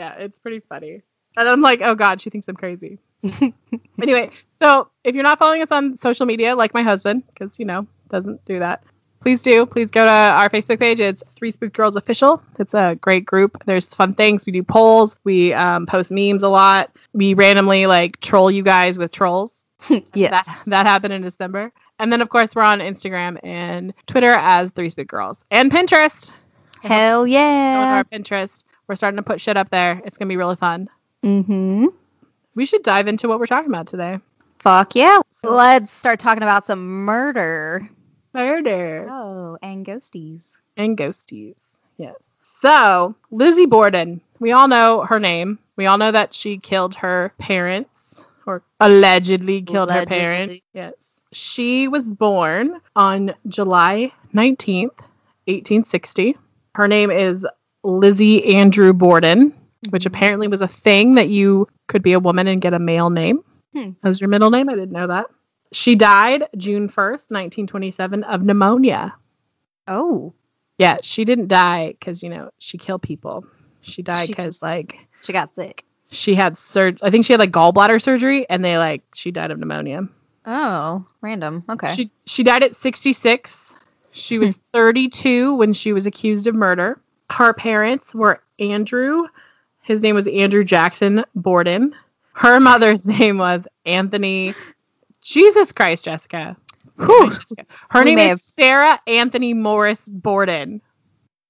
Yeah, 0.00 0.14
it's 0.14 0.38
pretty 0.38 0.60
funny. 0.60 1.02
And 1.36 1.48
I'm 1.48 1.60
like, 1.60 1.82
oh 1.82 1.94
god, 1.94 2.22
she 2.22 2.30
thinks 2.30 2.48
I'm 2.48 2.56
crazy. 2.56 2.98
anyway, 4.02 4.30
so 4.62 4.88
if 5.04 5.14
you're 5.14 5.22
not 5.22 5.38
following 5.38 5.60
us 5.60 5.70
on 5.70 5.98
social 5.98 6.24
media, 6.24 6.56
like 6.56 6.72
my 6.72 6.82
husband, 6.82 7.22
because 7.26 7.58
you 7.58 7.66
know 7.66 7.86
doesn't 8.08 8.42
do 8.46 8.60
that, 8.60 8.82
please 9.20 9.42
do. 9.42 9.66
Please 9.66 9.90
go 9.90 10.06
to 10.06 10.10
our 10.10 10.48
Facebook 10.48 10.78
page. 10.78 11.00
It's 11.00 11.22
Three 11.36 11.50
Spooked 11.50 11.76
Girls 11.76 11.96
Official. 11.96 12.42
It's 12.58 12.72
a 12.72 12.96
great 12.98 13.26
group. 13.26 13.62
There's 13.66 13.86
fun 13.86 14.14
things. 14.14 14.46
We 14.46 14.52
do 14.52 14.62
polls. 14.62 15.16
We 15.22 15.52
um, 15.52 15.84
post 15.84 16.10
memes 16.10 16.42
a 16.42 16.48
lot. 16.48 16.96
We 17.12 17.34
randomly 17.34 17.84
like 17.86 18.18
troll 18.20 18.50
you 18.50 18.62
guys 18.62 18.96
with 18.98 19.12
trolls. 19.12 19.52
yes. 20.14 20.30
That 20.30 20.62
that 20.66 20.86
happened 20.86 21.12
in 21.12 21.20
December. 21.20 21.72
And 21.98 22.10
then 22.10 22.22
of 22.22 22.30
course 22.30 22.54
we're 22.54 22.62
on 22.62 22.78
Instagram 22.78 23.38
and 23.44 23.92
Twitter 24.06 24.32
as 24.32 24.70
Three 24.70 24.88
Spooked 24.88 25.10
Girls 25.10 25.44
and 25.50 25.70
Pinterest. 25.70 26.32
Hell 26.82 27.24
with 27.24 27.32
yeah. 27.32 27.96
our 27.96 28.04
Pinterest. 28.04 28.64
We're 28.90 28.96
starting 28.96 29.18
to 29.18 29.22
put 29.22 29.40
shit 29.40 29.56
up 29.56 29.70
there. 29.70 30.02
It's 30.04 30.18
gonna 30.18 30.28
be 30.28 30.36
really 30.36 30.56
fun. 30.56 30.88
Mm-hmm. 31.22 31.86
We 32.56 32.66
should 32.66 32.82
dive 32.82 33.06
into 33.06 33.28
what 33.28 33.38
we're 33.38 33.46
talking 33.46 33.70
about 33.70 33.86
today. 33.86 34.18
Fuck 34.58 34.96
yeah. 34.96 35.20
Let's 35.44 35.92
start 35.92 36.18
talking 36.18 36.42
about 36.42 36.66
some 36.66 37.04
murder. 37.04 37.88
Murder 38.34 39.06
Oh, 39.08 39.56
and 39.62 39.86
ghosties. 39.86 40.50
and 40.76 40.98
ghosties. 40.98 41.54
Yes. 41.98 42.16
So, 42.60 43.14
Lizzie 43.30 43.66
Borden, 43.66 44.20
we 44.40 44.50
all 44.50 44.66
know 44.66 45.02
her 45.02 45.20
name. 45.20 45.60
We 45.76 45.86
all 45.86 45.96
know 45.96 46.10
that 46.10 46.34
she 46.34 46.58
killed 46.58 46.96
her 46.96 47.32
parents 47.38 48.24
or 48.44 48.60
allegedly 48.80 49.62
killed 49.62 49.92
her 49.92 50.04
parents. 50.04 50.56
Yes. 50.74 50.94
She 51.32 51.86
was 51.86 52.04
born 52.08 52.80
on 52.96 53.36
July 53.46 54.10
19th, 54.34 54.98
1860. 55.46 56.36
Her 56.74 56.88
name 56.88 57.12
is 57.12 57.46
Lizzie 57.82 58.54
Andrew 58.56 58.92
Borden, 58.92 59.54
which 59.90 60.06
apparently 60.06 60.48
was 60.48 60.62
a 60.62 60.68
thing 60.68 61.14
that 61.14 61.28
you 61.28 61.66
could 61.86 62.02
be 62.02 62.12
a 62.12 62.20
woman 62.20 62.46
and 62.46 62.60
get 62.60 62.74
a 62.74 62.78
male 62.78 63.10
name 63.10 63.42
Hmm. 63.74 63.90
as 64.02 64.20
your 64.20 64.28
middle 64.28 64.50
name. 64.50 64.68
I 64.68 64.74
didn't 64.74 64.92
know 64.92 65.06
that. 65.06 65.26
She 65.72 65.94
died 65.94 66.44
June 66.56 66.88
1st, 66.88 67.30
1927, 67.30 68.24
of 68.24 68.42
pneumonia. 68.42 69.14
Oh, 69.86 70.34
Yeah, 70.78 70.96
she 71.02 71.24
didn't 71.26 71.48
die 71.48 71.88
because, 71.98 72.22
you 72.22 72.30
know, 72.30 72.50
she 72.58 72.78
killed 72.78 73.02
people. 73.02 73.44
She 73.82 74.02
died 74.02 74.28
because, 74.28 74.62
like, 74.62 74.96
she 75.20 75.32
got 75.32 75.54
sick. 75.54 75.84
she 76.10 76.34
had 76.34 76.56
surgery. 76.56 76.98
I 77.02 77.10
think 77.10 77.26
she 77.26 77.32
had, 77.34 77.38
like, 77.40 77.50
gallbladder 77.50 78.00
surgery, 78.00 78.48
and 78.48 78.64
they, 78.64 78.78
like, 78.78 79.02
she 79.14 79.30
died 79.30 79.50
of 79.50 79.58
pneumonia. 79.58 80.08
Oh, 80.46 81.04
random. 81.20 81.64
Okay. 81.68 81.94
She 81.94 82.10
she 82.24 82.42
died 82.44 82.62
at 82.62 82.74
66. 82.76 83.74
She 84.10 84.38
was 84.38 84.58
32 84.72 85.54
when 85.54 85.74
she 85.74 85.92
was 85.92 86.06
accused 86.06 86.46
of 86.46 86.54
murder. 86.54 86.98
Her 87.30 87.52
parents 87.52 88.14
were 88.14 88.42
Andrew. 88.58 89.24
His 89.82 90.02
name 90.02 90.14
was 90.14 90.26
Andrew 90.26 90.64
Jackson 90.64 91.24
Borden. 91.34 91.94
Her 92.32 92.60
mother's 92.60 93.06
name 93.18 93.38
was 93.38 93.64
Anthony. 93.86 94.54
Jesus 95.22 95.72
Christ, 95.72 96.04
Jessica. 96.04 96.56
Whew. 96.96 97.32
Her 97.90 98.04
name 98.04 98.18
is 98.18 98.42
Sarah 98.42 99.00
Anthony 99.06 99.54
Morris 99.54 100.00
Borden. 100.08 100.82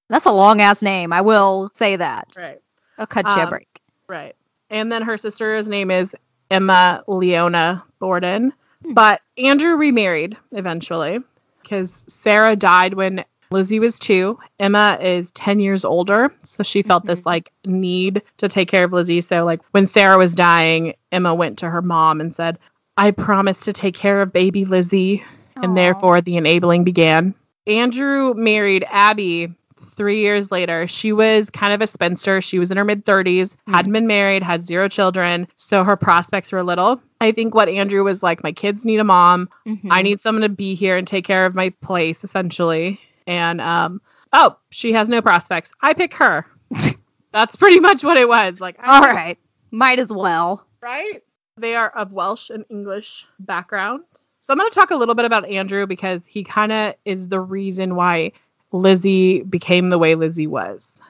That's 0.08 0.26
a 0.26 0.32
long 0.32 0.60
ass 0.60 0.82
name. 0.82 1.12
I 1.12 1.20
will 1.20 1.70
say 1.75 1.96
that. 1.96 2.28
Right. 2.37 2.60
I'll 2.99 3.06
cut 3.06 3.26
you 3.26 3.32
a 3.32 3.44
Um, 3.44 3.50
break. 3.50 3.80
Right. 4.08 4.34
And 4.70 4.90
then 4.92 5.02
her 5.02 5.16
sister's 5.16 5.68
name 5.68 5.90
is 5.90 6.14
Emma 6.50 7.02
Leona 7.06 7.84
Borden. 7.99 8.52
But 8.92 9.20
Andrew 9.38 9.76
remarried 9.76 10.37
eventually 10.52 11.18
because 11.62 12.04
Sarah 12.08 12.56
died 12.56 12.94
when 12.94 13.25
Lizzie 13.52 13.80
was 13.80 13.99
two. 13.99 14.38
Emma 14.61 14.97
is 15.00 15.33
10 15.33 15.59
years 15.59 15.85
older. 15.85 16.33
So 16.45 16.62
she 16.62 16.83
felt 16.83 17.04
this 17.07 17.26
like 17.26 17.52
need 17.64 18.23
to 18.38 18.49
take 18.49 18.69
care 18.69 18.85
of 18.85 18.92
Lizzie. 18.92 19.21
So, 19.21 19.45
like, 19.45 19.61
when 19.73 19.87
Sarah 19.87 20.19
was 20.19 20.35
dying, 20.35 20.95
Emma 21.11 21.35
went 21.35 21.59
to 21.59 21.71
her 21.71 21.83
mom 21.83 22.21
and 22.21 22.35
said, 22.35 22.59
I 22.97 23.11
promise 23.11 23.61
to 23.64 23.73
take 23.73 23.95
care 23.95 24.23
of 24.23 24.33
baby 24.33 24.64
Lizzie. 24.64 25.25
And 25.57 25.76
therefore, 25.76 26.21
the 26.21 26.37
enabling 26.37 26.85
began. 26.85 27.35
Andrew 27.66 28.33
married 28.35 28.87
Abby 28.88 29.52
three 29.95 30.21
years 30.21 30.50
later. 30.50 30.87
She 30.87 31.12
was 31.12 31.50
kind 31.50 31.75
of 31.75 31.83
a 31.83 31.87
spinster. 31.87 32.40
She 32.40 32.59
was 32.59 32.71
in 32.71 32.76
her 32.78 32.85
mid 32.85 33.04
30s, 33.04 33.57
hadn't 33.66 33.92
been 33.92 34.07
married, 34.07 34.42
had 34.42 34.64
zero 34.66 34.88
children. 34.88 35.47
So 35.57 35.85
her 35.85 35.97
prospects 35.97 36.52
were 36.52 36.62
little. 36.62 37.02
I 37.21 37.33
think 37.33 37.54
what 37.54 37.69
Andrew 37.69 38.02
was 38.02 38.23
like, 38.23 38.42
my 38.42 38.52
kids 38.52 38.85
need 38.85 39.00
a 39.00 39.04
mom. 39.04 39.50
Mhm. 39.66 39.88
I 39.90 40.00
need 40.00 40.21
someone 40.21 40.42
to 40.42 40.49
be 40.49 40.75
here 40.75 40.97
and 40.97 41.07
take 41.07 41.26
care 41.26 41.45
of 41.45 41.54
my 41.54 41.69
place, 41.83 42.25
essentially. 42.25 42.99
And 43.30 43.60
um, 43.60 44.00
oh, 44.32 44.56
she 44.70 44.92
has 44.92 45.08
no 45.08 45.22
prospects. 45.22 45.70
I 45.80 45.94
pick 45.94 46.12
her. 46.14 46.44
That's 47.32 47.54
pretty 47.54 47.78
much 47.78 48.02
what 48.02 48.16
it 48.16 48.28
was. 48.28 48.58
Like, 48.58 48.76
I- 48.80 48.96
All 48.96 49.02
right. 49.14 49.38
Might 49.70 50.00
as 50.00 50.08
well. 50.08 50.66
right? 50.80 51.22
They 51.56 51.76
are 51.76 51.90
of 51.90 52.10
Welsh 52.10 52.50
and 52.50 52.64
English 52.70 53.25
background. 53.38 54.02
So 54.40 54.52
I'm 54.52 54.58
going 54.58 54.68
to 54.68 54.75
talk 54.75 54.90
a 54.90 54.96
little 54.96 55.14
bit 55.14 55.26
about 55.26 55.49
Andrew 55.49 55.87
because 55.87 56.22
he 56.26 56.42
kind 56.42 56.72
of 56.72 56.94
is 57.04 57.28
the 57.28 57.38
reason 57.40 57.94
why 57.94 58.32
Lizzie 58.72 59.42
became 59.42 59.90
the 59.90 59.99
way 59.99 60.16
Lizzie 60.16 60.49
was. 60.49 61.00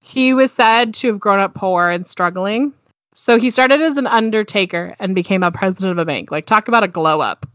He 0.00 0.34
was 0.34 0.52
said 0.52 0.92
to 0.94 1.06
have 1.08 1.20
grown 1.20 1.38
up 1.40 1.54
poor 1.54 1.88
and 1.88 2.06
struggling. 2.06 2.74
So 3.14 3.38
he 3.38 3.50
started 3.50 3.80
as 3.80 3.96
an 3.96 4.06
undertaker 4.06 4.94
and 4.98 5.14
became 5.14 5.42
a 5.42 5.50
president 5.52 5.92
of 5.92 5.98
a 5.98 6.04
bank. 6.04 6.30
Like, 6.30 6.44
talk 6.44 6.68
about 6.68 6.84
a 6.84 6.88
glow 6.88 7.20
up. 7.22 7.46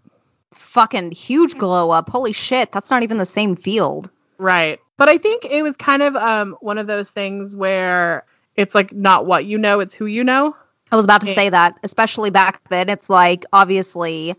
Fucking 0.54 1.12
huge 1.12 1.58
glow 1.60 1.92
up. 1.92 2.10
Holy 2.10 2.32
shit. 2.32 2.72
That's 2.72 2.90
not 2.90 3.04
even 3.04 3.18
the 3.18 3.26
same 3.26 3.56
field. 3.56 4.10
Right. 4.38 4.80
But 4.98 5.10
I 5.10 5.18
think 5.18 5.46
it 5.46 5.62
was 5.62 5.76
kind 5.78 6.02
of 6.02 6.16
um, 6.16 6.56
one 6.62 6.78
of 6.78 6.88
those 6.88 7.10
things 7.12 7.56
where 7.56 8.24
it's 8.56 8.74
like 8.74 8.94
not 8.94 9.26
what 9.26 9.46
you 9.46 9.58
know, 9.58 9.80
it's 9.80 9.94
who 9.94 10.06
you 10.06 10.24
know. 10.24 10.56
I 10.92 10.96
was 10.96 11.04
about 11.06 11.22
to 11.22 11.34
say 11.34 11.50
that, 11.50 11.78
especially 11.84 12.30
back 12.30 12.62
then. 12.70 12.90
It's 12.90 13.10
like 13.10 13.44
obviously 13.52 14.36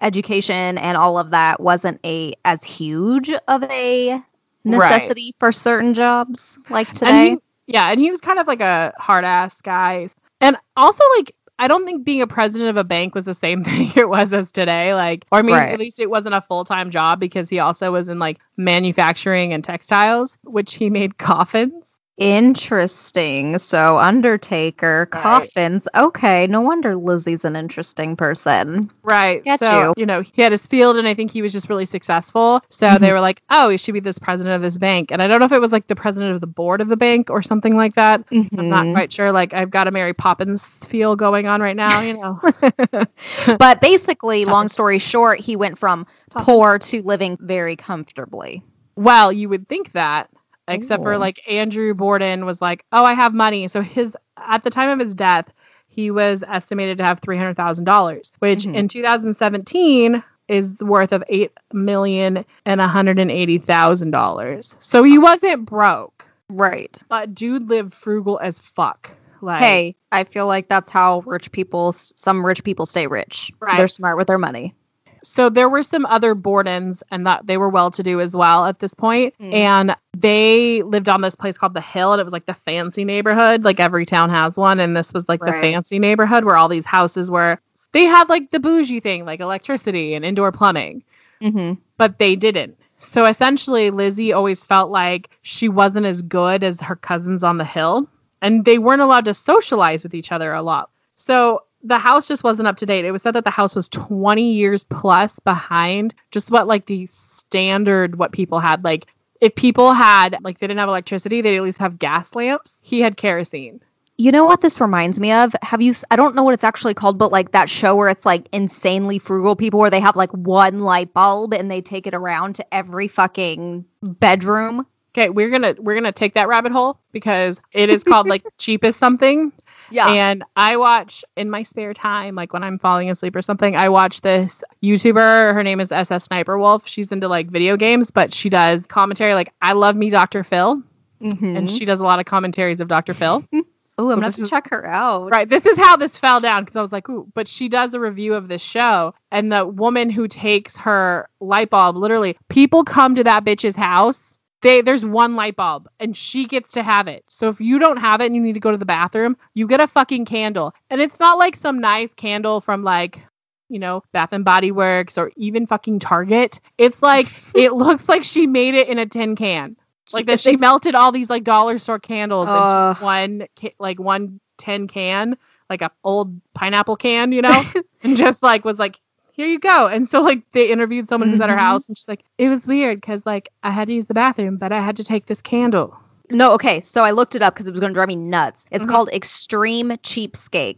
education 0.00 0.78
and 0.78 0.96
all 0.96 1.18
of 1.18 1.30
that 1.30 1.60
wasn't 1.60 2.00
a 2.04 2.32
as 2.44 2.62
huge 2.62 3.30
of 3.30 3.62
a 3.64 4.22
necessity 4.64 5.34
for 5.38 5.50
certain 5.52 5.92
jobs 5.94 6.58
like 6.70 6.88
And 6.88 6.96
today. 6.98 7.30
he- 7.30 7.38
yeah, 7.70 7.90
and 7.90 8.00
he 8.00 8.10
was 8.10 8.20
kind 8.22 8.38
of 8.38 8.46
like 8.46 8.60
a 8.62 8.94
hard 8.98 9.24
ass 9.24 9.60
guy. 9.60 10.08
And 10.40 10.56
also 10.76 11.04
like 11.16 11.34
I 11.58 11.68
don't 11.68 11.84
think 11.84 12.04
being 12.04 12.22
a 12.22 12.26
president 12.26 12.70
of 12.70 12.76
a 12.76 12.84
bank 12.84 13.14
was 13.14 13.24
the 13.24 13.34
same 13.34 13.64
thing 13.64 13.92
it 13.96 14.08
was 14.08 14.32
as 14.32 14.52
today. 14.52 14.94
Like 14.94 15.26
or 15.32 15.40
I 15.40 15.42
mean 15.42 15.54
Right. 15.56 15.72
at 15.72 15.78
least 15.78 16.00
it 16.00 16.10
wasn't 16.10 16.34
a 16.34 16.40
full 16.42 16.64
time 16.64 16.90
job 16.90 17.20
because 17.20 17.48
he 17.48 17.58
also 17.58 17.92
was 17.92 18.08
in 18.08 18.18
like 18.18 18.38
manufacturing 18.56 19.52
and 19.52 19.64
textiles, 19.64 20.38
which 20.44 20.74
he 20.74 20.90
made 20.90 21.18
coffins. 21.18 21.97
Interesting. 22.18 23.58
So 23.58 23.96
Undertaker, 23.96 25.08
Right. 25.12 25.22
coffins. 25.22 25.86
Okay, 25.96 26.46
no 26.48 26.60
wonder 26.60 26.96
Lizzie's 26.96 27.44
an 27.44 27.54
interesting 27.56 28.16
person. 28.16 28.90
Right. 29.02 29.42
Get 29.44 29.60
so, 29.60 29.94
you. 29.96 30.04
know, 30.04 30.20
he 30.20 30.42
had 30.42 30.52
his 30.52 30.66
field 30.66 30.96
and 30.96 31.06
I 31.06 31.14
think 31.14 31.30
he 31.30 31.42
was 31.42 31.52
just 31.52 31.68
really 31.68 31.84
successful. 31.86 32.60
So 32.70 32.88
Mhm. 32.88 33.00
they 33.00 33.12
were 33.12 33.20
like, 33.20 33.40
Oh, 33.50 33.68
he 33.68 33.76
should 33.76 33.94
be 33.94 34.00
this 34.00 34.18
president 34.18 34.56
of 34.56 34.62
this 34.62 34.78
bank. 34.78 35.10
And 35.12 35.22
I 35.22 35.28
don't 35.28 35.38
know 35.40 35.46
if 35.46 35.52
it 35.52 35.60
was 35.60 35.72
like 35.72 35.86
the 35.86 35.96
president 35.96 36.34
of 36.34 36.40
the 36.40 36.46
board 36.48 36.80
of 36.80 36.88
the 36.88 36.96
bank 36.96 37.30
or 37.30 37.40
something 37.42 37.76
like 37.76 37.94
that. 37.94 38.24
I'm 38.32 38.68
not 38.68 38.86
Mhm. 38.86 38.94
quite 38.94 39.12
sure. 39.12 39.30
Like 39.32 39.54
I've 39.54 39.70
got 39.70 39.86
a 39.88 39.90
Mary 39.90 40.12
Poppins 40.12 40.66
feel 40.66 41.16
going 41.16 41.46
on 41.46 41.60
right 41.62 41.76
now, 41.76 42.00
you 42.00 42.14
know. 42.14 42.40
But 43.58 43.80
basically, 43.80 44.44
long 44.44 44.68
story 44.68 44.98
short, 44.98 45.40
he 45.40 45.56
went 45.56 45.78
from 45.78 46.06
poor 46.30 46.78
to 46.78 47.02
living 47.02 47.38
very 47.40 47.76
comfortably. 47.76 48.62
Well, 48.96 49.32
you 49.32 49.48
would 49.48 49.68
think 49.68 49.92
that, 49.92 50.28
except 50.68 51.02
for 51.02 51.18
like 51.18 51.40
Andrew 51.48 51.94
Borden 51.94 52.44
was 52.44 52.60
like, 52.60 52.84
"Oh, 52.92 53.04
I 53.04 53.14
have 53.14 53.34
money." 53.34 53.68
So 53.68 53.80
his 53.82 54.16
at 54.36 54.62
the 54.64 54.70
time 54.70 54.88
of 54.90 55.04
his 55.04 55.14
death, 55.14 55.50
he 55.88 56.10
was 56.10 56.44
estimated 56.46 56.98
to 56.98 57.04
have 57.04 57.20
three 57.20 57.36
hundred 57.38 57.56
thousand 57.56 57.84
dollars, 57.84 58.32
which 58.40 58.64
Mhm. 58.64 58.74
in 58.74 58.88
2017 58.88 60.22
is 60.48 60.74
worth 60.80 61.12
of 61.12 61.22
eight 61.28 61.52
million 61.72 62.44
and 62.64 62.78
one 62.80 62.88
hundred 62.88 63.18
and 63.18 63.30
eighty 63.30 63.58
thousand 63.58 64.10
dollars. 64.12 64.76
So 64.80 65.02
he 65.02 65.18
wasn't 65.18 65.66
broke, 65.66 66.24
Right. 66.48 66.96
but 67.08 67.34
dude 67.34 67.68
lived 67.68 67.92
frugal 67.94 68.38
as 68.42 68.58
fuck. 68.58 69.10
Like, 69.40 69.60
Hey, 69.60 69.96
I 70.10 70.24
feel 70.24 70.46
like 70.46 70.68
that's 70.68 70.90
how 70.90 71.22
rich 71.26 71.52
people, 71.52 71.92
some 71.92 72.44
rich 72.44 72.64
people 72.64 72.86
stay 72.86 73.06
rich. 73.06 73.52
Right. 73.60 73.76
They're 73.76 73.86
smart 73.88 74.16
with 74.16 74.26
their 74.26 74.38
money. 74.38 74.74
So 75.22 75.48
there 75.50 75.68
were 75.68 75.82
some 75.82 76.06
other 76.06 76.34
Bordens, 76.34 77.02
and 77.10 77.26
that 77.26 77.46
they 77.46 77.56
were 77.56 77.68
well 77.68 77.90
to 77.92 78.02
do 78.02 78.20
as 78.20 78.34
well 78.34 78.66
at 78.66 78.78
this 78.78 78.94
point. 78.94 79.34
Mm. 79.40 79.54
And 79.54 79.96
they 80.16 80.82
lived 80.82 81.08
on 81.08 81.20
this 81.20 81.34
place 81.34 81.58
called 81.58 81.74
the 81.74 81.80
Hill, 81.80 82.12
and 82.12 82.20
it 82.20 82.24
was 82.24 82.32
like 82.32 82.46
the 82.46 82.56
fancy 82.64 83.04
neighborhood. 83.04 83.64
Like 83.64 83.80
every 83.80 84.06
town 84.06 84.30
has 84.30 84.56
one, 84.56 84.80
and 84.80 84.96
this 84.96 85.12
was 85.12 85.28
like 85.28 85.40
the 85.40 85.52
fancy 85.52 85.98
neighborhood 85.98 86.44
where 86.44 86.56
all 86.56 86.68
these 86.68 86.86
houses 86.86 87.30
were. 87.30 87.58
They 87.92 88.04
had 88.04 88.28
like 88.28 88.50
the 88.50 88.60
bougie 88.60 89.00
thing, 89.00 89.24
like 89.24 89.40
electricity 89.40 90.14
and 90.14 90.24
indoor 90.24 90.52
plumbing, 90.52 91.02
Mm-hmm. 91.40 91.80
but 91.96 92.18
they 92.18 92.36
didn't. 92.36 92.76
So 93.00 93.24
essentially, 93.26 93.90
Lizzie 93.90 94.32
always 94.32 94.66
felt 94.66 94.90
like 94.90 95.30
she 95.42 95.68
wasn't 95.68 96.04
as 96.06 96.20
good 96.20 96.64
as 96.64 96.80
her 96.80 96.96
cousins 96.96 97.42
on 97.44 97.56
the 97.58 97.64
hill, 97.64 98.08
and 98.42 98.64
they 98.64 98.78
weren't 98.78 99.02
allowed 99.02 99.24
to 99.26 99.34
socialize 99.34 100.02
with 100.02 100.14
each 100.14 100.32
other 100.32 100.52
a 100.52 100.62
lot. 100.62 100.90
So 101.16 101.62
the 101.82 101.98
house 101.98 102.28
just 102.28 102.44
wasn't 102.44 102.68
up 102.68 102.76
to 102.78 102.86
date. 102.86 103.04
It 103.04 103.12
was 103.12 103.22
said 103.22 103.34
that 103.34 103.44
the 103.44 103.50
house 103.50 103.74
was 103.74 103.88
20 103.88 104.52
years 104.52 104.84
plus 104.84 105.38
behind 105.40 106.14
just 106.30 106.50
what 106.50 106.66
like 106.66 106.86
the 106.86 107.06
standard 107.06 108.18
what 108.18 108.32
people 108.32 108.60
had. 108.60 108.84
Like 108.84 109.06
if 109.40 109.54
people 109.54 109.92
had 109.92 110.36
like 110.42 110.58
they 110.58 110.66
didn't 110.66 110.80
have 110.80 110.88
electricity, 110.88 111.40
they'd 111.40 111.56
at 111.56 111.62
least 111.62 111.78
have 111.78 111.98
gas 111.98 112.34
lamps. 112.34 112.78
He 112.82 113.00
had 113.00 113.16
kerosene. 113.16 113.80
You 114.20 114.32
know 114.32 114.44
what 114.44 114.60
this 114.60 114.80
reminds 114.80 115.20
me 115.20 115.30
of? 115.30 115.54
Have 115.62 115.80
you? 115.80 115.94
I 116.10 116.16
don't 116.16 116.34
know 116.34 116.42
what 116.42 116.54
it's 116.54 116.64
actually 116.64 116.94
called, 116.94 117.18
but 117.18 117.30
like 117.30 117.52
that 117.52 117.70
show 117.70 117.94
where 117.94 118.08
it's 118.08 118.26
like 118.26 118.48
insanely 118.50 119.20
frugal 119.20 119.54
people, 119.54 119.78
where 119.78 119.90
they 119.90 120.00
have 120.00 120.16
like 120.16 120.32
one 120.32 120.80
light 120.80 121.14
bulb 121.14 121.54
and 121.54 121.70
they 121.70 121.80
take 121.80 122.08
it 122.08 122.14
around 122.14 122.56
to 122.56 122.74
every 122.74 123.06
fucking 123.06 123.84
bedroom. 124.02 124.84
Okay, 125.12 125.30
we're 125.30 125.50
gonna 125.50 125.76
we're 125.78 125.94
gonna 125.94 126.10
take 126.10 126.34
that 126.34 126.48
rabbit 126.48 126.72
hole 126.72 126.98
because 127.12 127.60
it 127.72 127.90
is 127.90 128.02
called 128.02 128.26
like 128.26 128.44
cheapest 128.58 128.98
something. 128.98 129.52
Yeah. 129.90 130.08
And 130.08 130.44
I 130.56 130.76
watch 130.76 131.24
in 131.36 131.50
my 131.50 131.62
spare 131.62 131.94
time, 131.94 132.34
like 132.34 132.52
when 132.52 132.62
I'm 132.62 132.78
falling 132.78 133.10
asleep 133.10 133.36
or 133.36 133.42
something, 133.42 133.76
I 133.76 133.88
watch 133.88 134.20
this 134.20 134.62
YouTuber. 134.82 135.54
Her 135.54 135.62
name 135.62 135.80
is 135.80 135.90
SSSniperWolf. 135.90 136.82
She's 136.86 137.12
into 137.12 137.28
like 137.28 137.48
video 137.48 137.76
games, 137.76 138.10
but 138.10 138.32
she 138.34 138.48
does 138.48 138.82
commentary. 138.86 139.34
Like 139.34 139.52
I 139.62 139.72
love 139.72 139.96
me 139.96 140.10
Dr. 140.10 140.44
Phil, 140.44 140.82
mm-hmm. 141.20 141.56
and 141.56 141.70
she 141.70 141.84
does 141.84 142.00
a 142.00 142.04
lot 142.04 142.20
of 142.20 142.26
commentaries 142.26 142.80
of 142.80 142.88
Dr. 142.88 143.14
Phil. 143.14 143.44
Oh, 143.98 144.04
I'm 144.04 144.10
so 144.10 144.14
gonna 144.14 144.26
have 144.26 144.34
to 144.36 144.42
is- 144.44 144.50
check 144.50 144.70
her 144.70 144.86
out. 144.86 145.30
Right. 145.30 145.48
This 145.48 145.66
is 145.66 145.76
how 145.76 145.96
this 145.96 146.16
fell 146.16 146.40
down 146.40 146.64
because 146.64 146.76
I 146.78 146.82
was 146.82 146.92
like, 146.92 147.08
ooh, 147.08 147.26
but 147.34 147.48
she 147.48 147.68
does 147.68 147.94
a 147.94 148.00
review 148.00 148.34
of 148.34 148.46
this 148.46 148.62
show. 148.62 149.12
And 149.32 149.50
the 149.50 149.66
woman 149.66 150.08
who 150.08 150.28
takes 150.28 150.76
her 150.76 151.28
light 151.40 151.70
bulb, 151.70 151.96
literally, 151.96 152.38
people 152.48 152.84
come 152.84 153.16
to 153.16 153.24
that 153.24 153.44
bitch's 153.44 153.74
house. 153.74 154.27
They 154.62 154.80
there's 154.80 155.04
one 155.04 155.36
light 155.36 155.56
bulb 155.56 155.88
and 156.00 156.16
she 156.16 156.46
gets 156.46 156.72
to 156.72 156.82
have 156.82 157.08
it. 157.08 157.24
So 157.28 157.48
if 157.48 157.60
you 157.60 157.78
don't 157.78 157.98
have 157.98 158.20
it 158.20 158.26
and 158.26 158.34
you 158.34 158.42
need 158.42 158.54
to 158.54 158.60
go 158.60 158.72
to 158.72 158.76
the 158.76 158.84
bathroom, 158.84 159.36
you 159.54 159.66
get 159.66 159.80
a 159.80 159.86
fucking 159.86 160.24
candle. 160.24 160.74
And 160.90 161.00
it's 161.00 161.20
not 161.20 161.38
like 161.38 161.56
some 161.56 161.80
nice 161.80 162.12
candle 162.14 162.60
from 162.60 162.82
like 162.82 163.22
you 163.68 163.78
know, 163.78 164.02
Bath 164.12 164.32
and 164.32 164.44
Body 164.44 164.72
Works 164.72 165.18
or 165.18 165.30
even 165.36 165.66
fucking 165.66 165.98
Target. 165.98 166.58
It's 166.78 167.02
like 167.02 167.28
it 167.54 167.72
looks 167.72 168.08
like 168.08 168.24
she 168.24 168.46
made 168.46 168.74
it 168.74 168.88
in 168.88 168.98
a 168.98 169.06
tin 169.06 169.36
can. 169.36 169.76
Like 170.10 170.26
that 170.26 170.40
she 170.40 170.56
melted 170.56 170.94
all 170.94 171.12
these 171.12 171.28
like 171.28 171.44
dollar 171.44 171.76
store 171.76 171.98
candles 171.98 172.48
Ugh. 172.48 172.96
into 172.96 173.04
one 173.04 173.46
like 173.78 174.00
one 174.00 174.40
tin 174.56 174.88
can, 174.88 175.36
like 175.68 175.82
a 175.82 175.90
old 176.02 176.40
pineapple 176.54 176.96
can, 176.96 177.32
you 177.32 177.42
know, 177.42 177.62
and 178.02 178.16
just 178.16 178.42
like 178.42 178.64
was 178.64 178.78
like, 178.78 178.98
here 179.38 179.46
you 179.46 179.58
go. 179.60 179.86
And 179.86 180.08
so 180.08 180.20
like 180.22 180.42
they 180.50 180.68
interviewed 180.68 181.08
someone 181.08 181.30
who's 181.30 181.40
at 181.40 181.48
her 181.48 181.56
Mhm. 181.56 181.60
house, 181.60 181.88
and 181.88 181.96
she's 181.96 182.08
like, 182.08 182.24
it 182.38 182.48
was 182.48 182.66
weird 182.66 183.00
because 183.00 183.24
like 183.24 183.50
I 183.62 183.70
had 183.70 183.86
to 183.86 183.94
use 183.94 184.06
the 184.06 184.14
bathroom, 184.14 184.56
but 184.56 184.72
I 184.72 184.80
had 184.80 184.96
to 184.96 185.04
take 185.04 185.26
this 185.26 185.40
candle. 185.40 185.96
No, 186.30 186.52
okay. 186.54 186.80
So 186.80 187.04
I 187.04 187.12
looked 187.12 187.36
it 187.36 187.40
up 187.42 187.54
because 187.54 187.66
it 187.66 187.70
was 187.70 187.80
going 187.80 187.90
to 187.90 187.94
drive 187.94 188.08
me 188.08 188.16
nuts. 188.16 188.66
It's 188.72 188.84
Mhm. 188.84 188.88
called 188.88 189.08
Extreme 189.10 189.90
Cheapskates, 190.02 190.76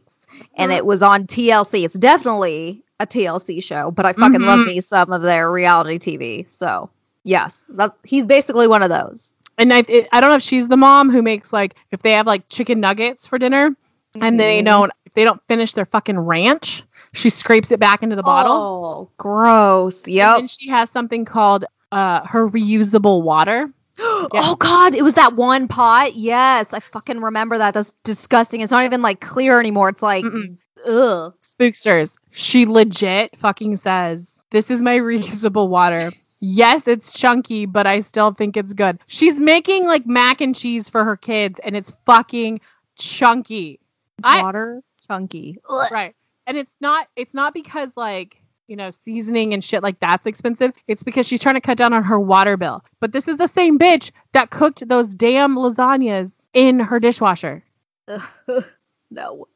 and 0.56 0.70
it 0.72 0.84
was 0.86 1.02
on 1.02 1.26
TLC. 1.26 1.84
It's 1.84 1.94
definitely 1.94 2.84
a 3.00 3.06
TLC 3.06 3.60
show, 3.62 3.90
but 3.90 4.04
I 4.06 4.12
fucking 4.12 4.42
love 4.42 4.60
Mhm. 4.60 4.66
me 4.66 4.80
some 4.82 5.10
of 5.12 5.22
their 5.22 5.50
reality 5.50 5.98
TV. 5.98 6.46
So 6.50 6.90
yes, 7.24 7.64
that, 7.70 7.94
he's 8.04 8.26
basically 8.26 8.68
one 8.68 8.82
of 8.82 8.90
those. 8.90 9.32
And 9.58 9.72
I 9.72 9.84
it, 9.88 10.06
I 10.12 10.20
don't 10.20 10.30
know 10.30 10.36
if 10.36 10.42
she's 10.42 10.68
the 10.68 10.76
mom 10.76 11.10
who 11.10 11.22
makes 11.22 11.52
like 11.52 11.74
if 11.90 12.02
they 12.02 12.12
have 12.12 12.26
like 12.26 12.48
chicken 12.48 12.78
nuggets 12.80 13.26
for 13.26 13.38
dinner 13.38 13.74
and 14.20 14.38
they 14.38 14.60
Mhm. 14.62 14.66
don't 14.66 14.92
if 15.06 15.14
they 15.14 15.24
don't 15.24 15.40
finish 15.48 15.72
their 15.72 15.86
fucking 15.86 16.18
ranch, 16.18 16.84
she 17.12 17.30
scrapes 17.30 17.70
it 17.72 17.80
back 17.80 18.02
into 18.02 18.16
the 18.16 18.22
bottle. 18.22 18.52
Oh, 18.52 19.10
gross. 19.18 20.04
And 20.04 20.14
Yep. 20.14 20.36
then 20.36 20.48
she 20.48 20.68
has 20.68 20.90
something 20.90 21.24
called 21.24 21.64
uh 21.92 22.24
her 22.26 22.48
reusable 22.48 23.22
water. 23.22 23.72
Oh 24.02 24.56
God, 24.58 24.94
it 24.94 25.02
was 25.02 25.14
that 25.14 25.34
one 25.34 25.68
pot. 25.68 26.14
Yes, 26.14 26.72
I 26.72 26.80
fucking 26.80 27.20
remember 27.20 27.58
that. 27.58 27.74
That's 27.74 27.92
disgusting. 28.04 28.60
It's 28.62 28.70
not 28.70 28.84
even 28.84 29.02
like 29.02 29.20
clear 29.20 29.58
anymore. 29.60 29.88
It's 29.90 30.02
like, 30.02 30.24
Mm-mm. 30.24 30.56
ugh. 30.86 31.34
Spooksters. 31.42 32.16
She 32.30 32.64
legit 32.64 33.36
fucking 33.38 33.76
says, 33.76 34.38
This 34.50 34.70
is 34.70 34.80
my 34.80 34.98
reusable 35.00 35.68
water. 35.68 36.12
Yes, 36.38 36.88
it's 36.88 37.12
chunky, 37.12 37.66
but 37.66 37.86
I 37.86 38.00
still 38.00 38.32
think 38.32 38.56
it's 38.56 38.72
good. 38.72 38.98
She's 39.06 39.36
making 39.38 39.84
like 39.86 40.06
mac 40.06 40.40
and 40.40 40.54
cheese 40.54 40.88
for 40.88 41.04
her 41.04 41.16
kids, 41.16 41.60
and 41.62 41.76
it's 41.76 41.92
fucking 42.06 42.60
chunky. 42.96 43.80
I- 44.22 44.42
Water 44.42 44.82
chunky. 45.06 45.58
Right. 45.68 46.14
And 46.50 46.58
it's 46.58 46.74
not 46.80 47.06
it's 47.14 47.32
not 47.32 47.54
because 47.54 47.90
like, 47.94 48.36
you 48.66 48.74
know, 48.74 48.90
seasoning 48.90 49.54
and 49.54 49.62
shit 49.62 49.84
like 49.84 50.00
that's 50.00 50.26
expensive. 50.26 50.72
It's 50.88 51.04
because 51.04 51.28
she's 51.28 51.40
trying 51.40 51.54
to 51.54 51.60
cut 51.60 51.78
down 51.78 51.92
on 51.92 52.02
her 52.02 52.18
water 52.18 52.56
bill. 52.56 52.82
But 52.98 53.12
this 53.12 53.28
is 53.28 53.36
the 53.36 53.46
same 53.46 53.78
bitch 53.78 54.10
that 54.32 54.50
cooked 54.50 54.88
those 54.88 55.14
damn 55.14 55.54
lasagnas 55.54 56.32
in 56.52 56.80
her 56.80 56.98
dishwasher. 56.98 57.62
Ugh. 58.08 58.64
no. 59.12 59.46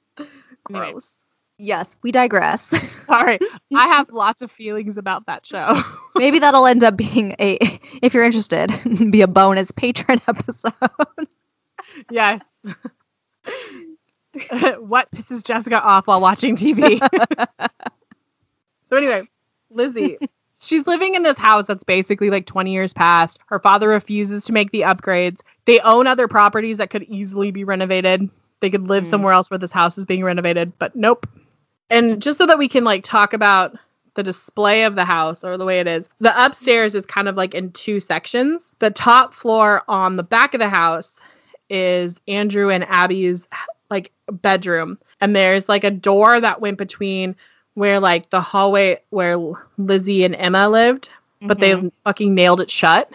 Gross. 0.62 1.16
Yes, 1.58 1.96
we 2.02 2.12
digress. 2.12 2.72
All 3.08 3.24
right. 3.24 3.42
I 3.74 3.88
have 3.96 4.10
lots 4.10 4.40
of 4.40 4.52
feelings 4.52 4.96
about 4.96 5.26
that 5.26 5.44
show. 5.44 5.82
Maybe 6.14 6.38
that'll 6.38 6.66
end 6.66 6.84
up 6.84 6.96
being 6.96 7.34
a, 7.40 7.58
if 8.02 8.14
you're 8.14 8.22
interested, 8.22 8.70
be 9.10 9.22
a 9.22 9.26
bonus 9.26 9.72
patron 9.72 10.20
episode. 10.28 10.72
yes. 12.08 12.40
what 14.80 15.10
pisses 15.10 15.42
Jessica 15.44 15.80
off 15.82 16.06
while 16.06 16.20
watching 16.20 16.56
TV? 16.56 16.98
so 18.86 18.96
anyway, 18.96 19.22
Lizzie, 19.70 20.18
she's 20.60 20.86
living 20.86 21.14
in 21.14 21.22
this 21.22 21.38
house 21.38 21.66
that's 21.66 21.84
basically 21.84 22.30
like 22.30 22.46
20 22.46 22.72
years 22.72 22.92
past. 22.92 23.38
Her 23.46 23.58
father 23.58 23.88
refuses 23.88 24.44
to 24.46 24.52
make 24.52 24.70
the 24.70 24.82
upgrades. 24.82 25.40
They 25.64 25.80
own 25.80 26.06
other 26.06 26.28
properties 26.28 26.78
that 26.78 26.90
could 26.90 27.04
easily 27.04 27.50
be 27.50 27.64
renovated. 27.64 28.28
They 28.60 28.70
could 28.70 28.88
live 28.88 29.04
Mm. 29.04 29.10
somewhere 29.10 29.32
else 29.32 29.50
where 29.50 29.58
this 29.58 29.72
house 29.72 29.98
is 29.98 30.04
being 30.06 30.24
renovated, 30.24 30.72
but 30.78 30.94
nope. 30.96 31.26
And 31.90 32.22
just 32.22 32.38
so 32.38 32.46
that 32.46 32.58
we 32.58 32.68
can 32.68 32.82
like 32.84 33.04
talk 33.04 33.32
about 33.34 33.76
the 34.14 34.22
display 34.22 34.84
of 34.84 34.94
the 34.94 35.04
house 35.04 35.44
or 35.44 35.56
the 35.58 35.64
way 35.64 35.80
it 35.80 35.86
is, 35.86 36.08
the 36.20 36.44
upstairs 36.44 36.94
is 36.94 37.04
kind 37.04 37.28
of 37.28 37.36
like 37.36 37.52
in 37.54 37.72
two 37.72 38.00
sections. 38.00 38.62
The 38.78 38.90
top 38.90 39.34
floor 39.34 39.82
on 39.88 40.16
the 40.16 40.22
back 40.22 40.54
of 40.54 40.60
the 40.60 40.68
house 40.68 41.18
is 41.68 42.14
Andrew 42.28 42.70
and 42.70 42.84
Abby's 42.84 43.46
like 43.90 44.12
bedroom, 44.30 44.98
and 45.20 45.34
there's 45.34 45.68
like 45.68 45.84
a 45.84 45.90
door 45.90 46.40
that 46.40 46.60
went 46.60 46.78
between 46.78 47.36
where 47.74 48.00
like 48.00 48.30
the 48.30 48.40
hallway 48.40 49.00
where 49.10 49.38
Lizzie 49.78 50.24
and 50.24 50.34
Emma 50.34 50.68
lived, 50.68 51.10
but 51.40 51.58
they 51.60 51.90
fucking 52.04 52.34
nailed 52.34 52.60
it 52.60 52.70
shut. 52.70 53.10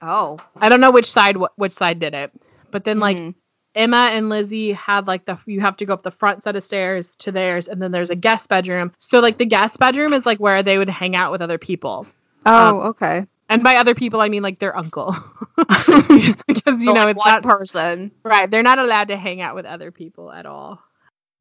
Oh. 0.00 0.38
I 0.56 0.68
don't 0.68 0.80
know 0.80 0.90
which 0.90 1.10
side 1.10 1.36
wh- 1.36 1.56
which 1.58 1.72
side 1.72 2.00
did 2.00 2.14
it, 2.14 2.32
but 2.70 2.84
then 2.84 2.98
like 3.00 3.16
Mhm. 3.16 3.34
Emma 3.74 4.08
and 4.12 4.28
Lizzie 4.28 4.72
had 4.72 5.06
like 5.06 5.24
the 5.24 5.38
you 5.46 5.60
have 5.60 5.76
to 5.78 5.86
go 5.86 5.94
up 5.94 6.02
the 6.02 6.10
front 6.10 6.42
set 6.42 6.56
of 6.56 6.64
stairs 6.64 7.14
to 7.16 7.32
theirs, 7.32 7.68
and 7.68 7.80
then 7.80 7.92
there's 7.92 8.10
a 8.10 8.16
guest 8.16 8.48
bedroom. 8.48 8.92
So 8.98 9.20
like 9.20 9.38
the 9.38 9.46
guest 9.46 9.78
bedroom 9.78 10.12
is 10.12 10.26
like 10.26 10.38
where 10.38 10.62
they 10.62 10.76
would 10.78 10.90
hang 10.90 11.14
out 11.16 11.32
with 11.32 11.40
other 11.40 11.58
people, 11.58 12.06
Oh, 12.44 12.80
okay. 12.90 13.26
And 13.52 13.62
by 13.62 13.76
other 13.76 13.94
people 13.94 14.20
I 14.20 14.28
mean 14.28 14.42
like 14.42 14.58
their 14.58 14.76
uncle, 14.76 15.14
because 15.56 16.82
you 16.82 16.88
So, 16.88 16.92
know 16.94 17.04
like, 17.04 17.16
it's 17.16 17.24
one 17.24 17.34
not 17.34 17.42
person. 17.42 18.10
right. 18.24 18.50
They're 18.50 18.62
not 18.62 18.78
allowed 18.78 19.08
to 19.08 19.16
hang 19.16 19.40
out 19.40 19.54
with 19.54 19.66
other 19.66 19.90
people 19.90 20.30
at 20.32 20.46
all. 20.46 20.80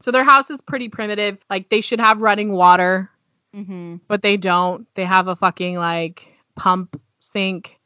So 0.02 0.12
their 0.12 0.24
house 0.24 0.50
is 0.50 0.60
pretty 0.62 0.90
primitive. 0.90 1.38
Like 1.50 1.70
they 1.70 1.82
should 1.82 2.00
have 2.00 2.22
running 2.22 2.52
water, 2.52 3.10
Mm-hmm. 3.56 3.98
but 4.08 4.22
they 4.22 4.38
don't. 4.38 4.88
They 4.96 5.04
have 5.04 5.28
a 5.28 5.36
fucking 5.36 5.76
like 5.76 6.34
pump 6.56 7.00
sink. 7.20 7.80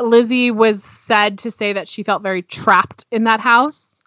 Lizzie 0.00 0.50
was 0.50 0.82
said 0.82 1.38
to 1.40 1.50
say 1.52 1.74
that 1.74 1.86
she 1.86 2.02
felt 2.02 2.22
very 2.22 2.42
trapped 2.42 3.06
in 3.12 3.24
that 3.24 3.38
house. 3.38 4.02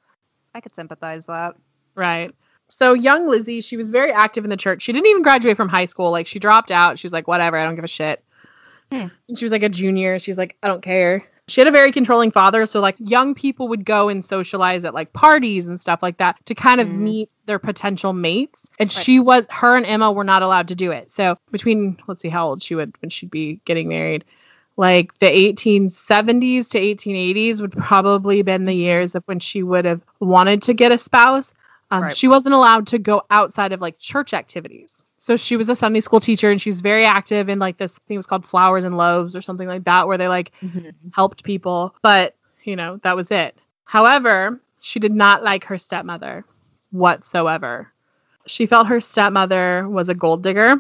I 0.54 0.60
could 0.60 0.76
sympathize 0.76 1.28
that. 1.28 1.56
Right. 1.96 2.36
So 2.68 2.94
young 2.94 3.28
Lizzie, 3.30 3.62
she 3.62 3.78
was 3.78 3.92
very 3.92 4.12
active 4.12 4.44
in 4.44 4.50
the 4.50 4.58
church. 4.58 4.82
She 4.82 4.92
didn't 4.92 5.08
even 5.08 5.22
graduate 5.22 5.56
from 5.56 5.70
high 5.70 5.86
school. 5.86 6.12
Like 6.12 6.28
she 6.28 6.40
dropped 6.40 6.70
out. 6.72 7.00
She 7.00 7.06
was 7.06 7.14
like, 7.14 7.28
whatever, 7.30 7.56
I 7.56 7.64
don't 7.64 7.76
give 7.76 7.84
a 7.86 7.88
shit. 7.88 8.22
Hmm. 9.04 9.08
And 9.28 9.38
she 9.38 9.46
was 9.46 9.52
like 9.52 9.64
a 9.64 9.70
junior. 9.70 10.20
She's 10.20 10.38
like, 10.38 10.56
I 10.64 10.68
don't 10.68 10.82
care. 10.82 11.24
She 11.48 11.62
had 11.62 11.68
a 11.68 11.72
very 11.72 11.92
controlling 11.92 12.32
father, 12.32 12.66
so 12.66 12.80
like 12.80 12.96
young 12.98 13.36
people 13.36 13.68
would 13.68 13.86
go 13.86 14.10
and 14.10 14.26
socialize 14.26 14.84
at 14.84 14.96
like 14.96 15.14
parties 15.14 15.68
and 15.68 15.80
stuff 15.80 16.02
like 16.02 16.18
that 16.18 16.44
to 16.48 16.56
kind 16.56 16.82
of 16.82 16.88
Mm. 16.88 16.98
meet 16.98 17.30
their 17.46 17.60
potential 17.60 18.14
mates. 18.14 18.66
And 18.80 18.94
Right. 18.96 19.04
she 19.04 19.20
was 19.20 19.46
her 19.52 19.78
and 19.78 19.86
Emma 19.86 20.12
were 20.12 20.24
not 20.24 20.42
allowed 20.42 20.70
to 20.70 20.76
do 20.76 20.92
it. 20.92 21.12
So 21.12 21.38
between 21.52 21.98
let's 22.08 22.24
see 22.24 22.30
how 22.30 22.48
old 22.48 22.64
she 22.64 22.74
would 22.74 22.94
when 23.02 23.12
she'd 23.12 23.30
be 23.30 23.60
getting 23.66 23.88
married. 23.88 24.26
Like 24.76 25.18
the 25.20 25.28
1870s 25.28 26.68
to 26.70 26.80
1880s 26.80 27.62
would 27.62 27.72
probably 27.74 28.42
been 28.42 28.66
the 28.66 28.74
years 28.74 29.14
of 29.16 29.24
when 29.26 29.40
she 29.40 29.62
would 29.64 29.86
have 29.86 30.02
wanted 30.20 30.64
to 30.64 30.74
get 30.74 30.92
a 30.92 30.98
spouse. 30.98 31.54
Um, 31.92 32.04
Right. 32.04 32.18
She 32.18 32.28
wasn't 32.28 32.56
allowed 32.56 32.88
to 32.88 32.98
go 32.98 33.22
outside 33.30 33.72
of 33.72 33.82
like 33.82 34.00
church 34.00 34.34
activities. 34.34 35.05
So 35.26 35.36
she 35.36 35.58
was 35.58 35.68
a 35.70 35.76
Sunday 35.76 36.02
school 36.02 36.20
teacher 36.20 36.52
and 36.52 36.62
she's 36.62 36.82
very 36.82 37.04
active 37.04 37.50
in 37.50 37.58
like 37.58 37.78
this 37.78 37.98
thing 38.08 38.16
was 38.16 38.28
called 38.28 38.46
Flowers 38.46 38.84
and 38.86 38.96
Loaves 38.96 39.36
or 39.36 39.42
something 39.42 39.68
like 39.68 39.84
that, 39.86 40.06
where 40.08 40.20
they 40.20 40.28
like 40.28 40.52
helped 41.16 41.44
people. 41.44 41.96
But, 42.04 42.36
you 42.64 42.76
know, 42.76 42.98
that 43.02 43.16
was 43.16 43.32
it. 43.32 43.58
However, 43.86 44.62
she 44.82 45.00
did 45.00 45.12
not 45.12 45.44
like 45.44 45.64
her 45.64 45.80
stepmother 45.80 46.46
whatsoever. 46.92 47.92
She 48.46 48.68
felt 48.68 48.86
her 48.86 49.02
stepmother 49.02 49.90
was 49.90 50.10
a 50.10 50.14
gold 50.14 50.44
digger 50.44 50.80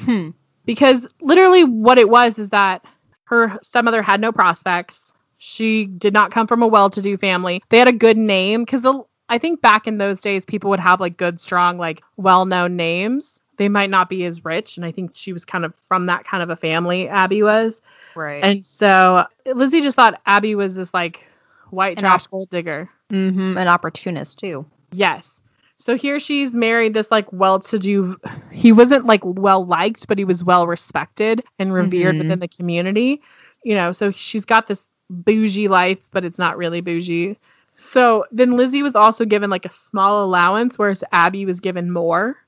Hmm. 0.00 0.30
because 0.66 1.06
literally 1.22 1.64
what 1.64 1.96
it 1.96 2.10
was 2.10 2.38
is 2.38 2.50
that 2.50 2.84
her 3.24 3.58
stepmother 3.62 4.02
had 4.02 4.20
no 4.20 4.30
prospects. 4.30 5.14
She 5.38 5.86
did 5.86 6.12
not 6.12 6.32
come 6.32 6.46
from 6.46 6.62
a 6.62 6.68
well-to-do 6.68 7.16
family. 7.16 7.62
They 7.70 7.78
had 7.78 7.88
a 7.88 7.92
good 7.92 8.18
name 8.18 8.64
because 8.64 8.84
I 9.30 9.38
think 9.38 9.62
back 9.62 9.86
in 9.86 9.96
those 9.96 10.20
days 10.20 10.44
people 10.44 10.68
would 10.68 10.80
have 10.80 11.00
like 11.00 11.16
good, 11.16 11.40
strong, 11.40 11.78
like 11.78 12.02
well-known 12.18 12.76
names. 12.76 13.39
They 13.60 13.68
might 13.68 13.90
not 13.90 14.08
be 14.08 14.24
as 14.24 14.42
rich, 14.42 14.78
and 14.78 14.86
I 14.86 14.90
think 14.90 15.10
she 15.12 15.34
was 15.34 15.44
kind 15.44 15.66
of 15.66 15.74
from 15.76 16.06
that 16.06 16.24
kind 16.24 16.42
of 16.42 16.48
a 16.48 16.56
family. 16.56 17.06
Abby 17.10 17.42
was, 17.42 17.82
Right. 18.16 18.42
and 18.42 18.64
so 18.64 19.26
Lizzie 19.44 19.82
just 19.82 19.96
thought 19.96 20.18
Abby 20.24 20.54
was 20.54 20.74
this 20.74 20.94
like 20.94 21.26
white 21.68 21.98
An 21.98 22.04
trash 22.04 22.24
op- 22.24 22.30
gold 22.30 22.48
digger. 22.48 22.88
mm-hmm. 23.12 23.58
An 23.58 23.68
opportunist 23.68 24.38
too. 24.38 24.64
Yes. 24.92 25.42
So 25.76 25.94
here 25.94 26.18
she's 26.20 26.54
married 26.54 26.94
this 26.94 27.10
like 27.10 27.30
well-to-do. 27.34 28.16
He 28.50 28.72
wasn't 28.72 29.04
like 29.04 29.20
well 29.24 29.66
liked, 29.66 30.08
but 30.08 30.16
he 30.16 30.24
was 30.24 30.42
well 30.42 30.66
respected 30.66 31.44
and 31.58 31.72
revered 31.74 32.14
Mhm. 32.14 32.18
within 32.20 32.38
the 32.38 32.48
community. 32.48 33.20
You 33.62 33.74
know, 33.74 33.92
so 33.92 34.10
she's 34.10 34.46
got 34.46 34.68
this 34.68 34.82
bougie 35.10 35.68
life, 35.68 35.98
but 36.12 36.24
it's 36.24 36.38
not 36.38 36.56
really 36.56 36.80
bougie. 36.80 37.36
So 37.76 38.24
then 38.32 38.56
Lizzie 38.56 38.82
was 38.82 38.94
also 38.94 39.26
given 39.26 39.50
like 39.50 39.66
a 39.66 39.70
small 39.70 40.24
allowance, 40.24 40.78
whereas 40.78 41.04
Abby 41.12 41.44
was 41.44 41.60
given 41.60 41.90
more. 41.90 42.38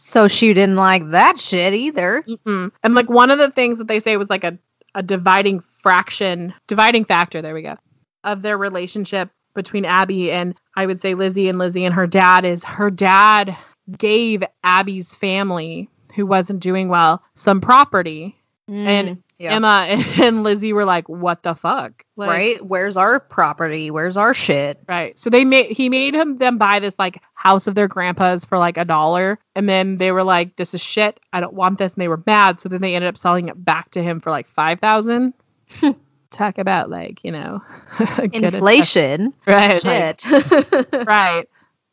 So 0.00 0.28
she 0.28 0.54
didn't 0.54 0.76
like 0.76 1.10
that 1.10 1.38
shit 1.40 1.74
either. 1.74 2.24
Mm-mm. 2.28 2.70
And 2.82 2.94
like 2.94 3.10
one 3.10 3.30
of 3.30 3.38
the 3.38 3.50
things 3.50 3.78
that 3.78 3.88
they 3.88 4.00
say 4.00 4.16
was 4.16 4.30
like 4.30 4.44
a, 4.44 4.58
a 4.94 5.02
dividing 5.02 5.62
fraction, 5.82 6.54
dividing 6.66 7.04
factor, 7.04 7.42
there 7.42 7.54
we 7.54 7.62
go, 7.62 7.76
of 8.24 8.42
their 8.42 8.56
relationship 8.58 9.30
between 9.54 9.84
Abby 9.84 10.30
and 10.30 10.54
I 10.76 10.86
would 10.86 11.00
say 11.00 11.14
Lizzie 11.14 11.48
and 11.48 11.58
Lizzie 11.58 11.84
and 11.84 11.94
her 11.94 12.06
dad 12.06 12.44
is 12.44 12.62
her 12.64 12.90
dad 12.90 13.56
gave 13.98 14.42
Abby's 14.62 15.14
family, 15.14 15.88
who 16.14 16.26
wasn't 16.26 16.60
doing 16.60 16.88
well, 16.88 17.22
some 17.34 17.60
property. 17.60 18.36
And 18.68 19.08
Mm, 19.08 19.22
yeah. 19.38 19.54
Emma 19.54 19.86
and 20.20 20.42
Lizzie 20.42 20.72
were 20.72 20.84
like, 20.84 21.08
what 21.08 21.42
the 21.42 21.54
fuck? 21.54 22.04
Like, 22.16 22.28
right? 22.28 22.64
Where's 22.64 22.96
our 22.96 23.20
property? 23.20 23.90
Where's 23.90 24.16
our 24.16 24.34
shit? 24.34 24.80
Right. 24.88 25.18
So 25.18 25.30
they 25.30 25.44
made 25.44 25.70
he 25.70 25.88
made 25.88 26.14
him 26.14 26.38
them 26.38 26.58
buy 26.58 26.80
this 26.80 26.94
like 26.98 27.22
house 27.34 27.66
of 27.66 27.74
their 27.74 27.88
grandpas 27.88 28.44
for 28.44 28.58
like 28.58 28.76
a 28.76 28.84
dollar, 28.84 29.38
and 29.54 29.68
then 29.68 29.98
they 29.98 30.10
were 30.12 30.24
like, 30.24 30.56
"This 30.56 30.74
is 30.74 30.80
shit. 30.82 31.20
I 31.32 31.40
don't 31.40 31.54
want 31.54 31.78
this," 31.78 31.92
and 31.92 32.02
they 32.02 32.08
were 32.08 32.22
mad. 32.26 32.60
So 32.60 32.68
then 32.68 32.80
they 32.80 32.94
ended 32.94 33.08
up 33.08 33.16
selling 33.16 33.48
it 33.48 33.64
back 33.64 33.92
to 33.92 34.02
him 34.02 34.20
for 34.20 34.30
like 34.30 34.48
five 34.48 34.80
thousand. 34.80 35.34
Talk 36.30 36.58
about 36.58 36.90
like 36.90 37.24
you 37.24 37.32
know 37.32 37.62
Inflation. 38.32 39.32
right? 39.46 39.82
like- 39.84 40.92
right. 41.06 41.48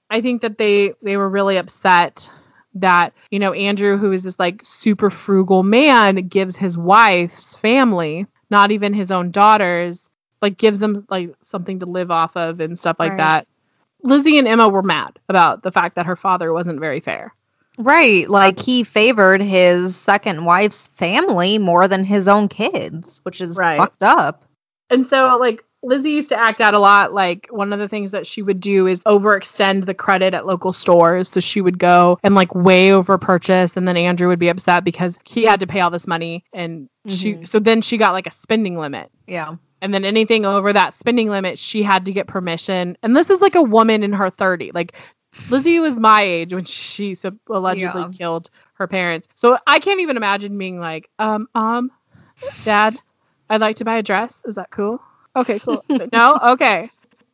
I 0.09 0.21
think 0.21 0.41
that 0.41 0.57
they 0.57 0.93
they 1.01 1.15
were 1.17 1.29
really 1.29 1.57
upset 1.57 2.29
that 2.75 3.13
you 3.31 3.39
know 3.39 3.53
Andrew, 3.53 3.97
who 3.97 4.11
is 4.11 4.23
this 4.23 4.37
like 4.39 4.61
super 4.63 5.09
frugal 5.09 5.63
man, 5.63 6.15
gives 6.27 6.55
his 6.55 6.77
wife's 6.77 7.55
family, 7.55 8.27
not 8.49 8.71
even 8.71 8.93
his 8.93 9.11
own 9.11 9.31
daughters, 9.31 10.09
like 10.41 10.57
gives 10.57 10.79
them 10.79 11.05
like 11.09 11.33
something 11.43 11.79
to 11.79 11.85
live 11.85 12.11
off 12.11 12.35
of 12.37 12.59
and 12.59 12.77
stuff 12.77 12.97
like 12.99 13.11
Right. 13.11 13.17
that. 13.17 13.47
Lizzie 14.03 14.37
and 14.37 14.47
Emma 14.47 14.69
were 14.69 14.83
mad 14.83 15.17
about 15.29 15.63
the 15.63 15.71
fact 15.71 15.95
that 15.95 16.05
her 16.05 16.15
father 16.15 16.53
wasn't 16.53 16.79
very 16.79 16.99
fair. 16.99 17.33
right. 17.77 18.29
Like 18.29 18.59
he 18.59 18.83
favored 18.83 19.41
his 19.41 19.95
second 19.95 20.45
wife's 20.45 20.87
family 20.89 21.57
more 21.57 21.87
than 21.87 22.03
his 22.03 22.27
own 22.27 22.47
kids, 22.47 23.19
which 23.23 23.41
is 23.41 23.57
Right. 23.57 23.77
fucked 23.77 24.03
up. 24.03 24.45
And 24.91 25.07
so, 25.07 25.37
like, 25.39 25.63
Lizzie 25.85 26.11
used 26.11 26.29
to 26.29 26.39
act 26.39 26.61
out 26.61 26.73
a 26.73 26.79
lot. 26.79 27.13
Like, 27.13 27.47
one 27.49 27.71
of 27.73 27.79
the 27.79 27.87
things 27.87 28.11
that 28.11 28.25
she 28.27 28.41
would 28.41 28.59
do 28.59 28.87
is 28.87 29.01
overextend 29.03 29.85
the 29.85 29.93
credit 29.93 30.33
at 30.33 30.45
local 30.45 30.73
stores. 30.73 31.29
So 31.29 31.39
she 31.39 31.61
would 31.61 31.79
go 31.79 32.19
and, 32.23 32.35
like, 32.35 32.53
way 32.55 32.91
over 32.91 33.17
purchase. 33.17 33.77
And 33.77 33.87
then 33.87 33.95
Andrew 33.97 34.27
would 34.27 34.39
be 34.39 34.49
upset 34.49 34.83
because 34.83 35.17
he 35.23 35.43
had 35.43 35.59
to 35.61 35.67
pay 35.67 35.79
all 35.81 35.91
this 35.91 36.07
money. 36.07 36.43
And 36.53 36.89
she, 37.07 37.35
Mhm. 37.35 37.47
so 37.47 37.59
then 37.59 37.81
she 37.81 37.97
got, 37.97 38.13
like, 38.13 38.27
a 38.27 38.31
spending 38.31 38.77
limit. 38.77 39.11
Yeah. 39.27 39.55
And 39.81 39.93
then 39.93 40.05
anything 40.05 40.45
over 40.45 40.73
that 40.73 40.95
spending 40.95 41.29
limit, 41.29 41.59
she 41.59 41.83
had 41.83 42.05
to 42.05 42.11
get 42.11 42.25
permission. 42.27 42.97
And 43.03 43.15
this 43.15 43.29
is 43.29 43.39
like 43.41 43.55
a 43.55 43.61
woman 43.61 44.01
in 44.03 44.13
her 44.13 44.29
30. 44.31 44.71
Like 44.73 44.93
Lizzie 45.49 45.79
was 45.79 45.97
my 45.97 46.21
age 46.23 46.53
when 46.53 46.63
she 46.63 47.15
allegedly 47.49 48.01
Yeah. 48.01 48.09
killed 48.17 48.49
her 48.75 48.87
parents. 48.87 49.27
So 49.35 49.57
I 49.67 49.79
can't 49.79 49.99
even 49.99 50.17
imagine 50.17 50.57
being 50.57 50.79
like, 50.79 51.09
um, 51.19 51.47
um, 51.53 51.91
dad, 52.63 52.97
I'd 53.49 53.61
like 53.61 53.75
to 53.75 53.85
buy 53.85 53.97
a 53.97 54.01
dress. 54.03 54.41
Is 54.45 54.55
that 54.55 54.71
cool? 54.71 55.01
Okay, 55.35 55.59
cool. 55.59 55.83
no? 56.13 56.39
Okay. 56.41 56.89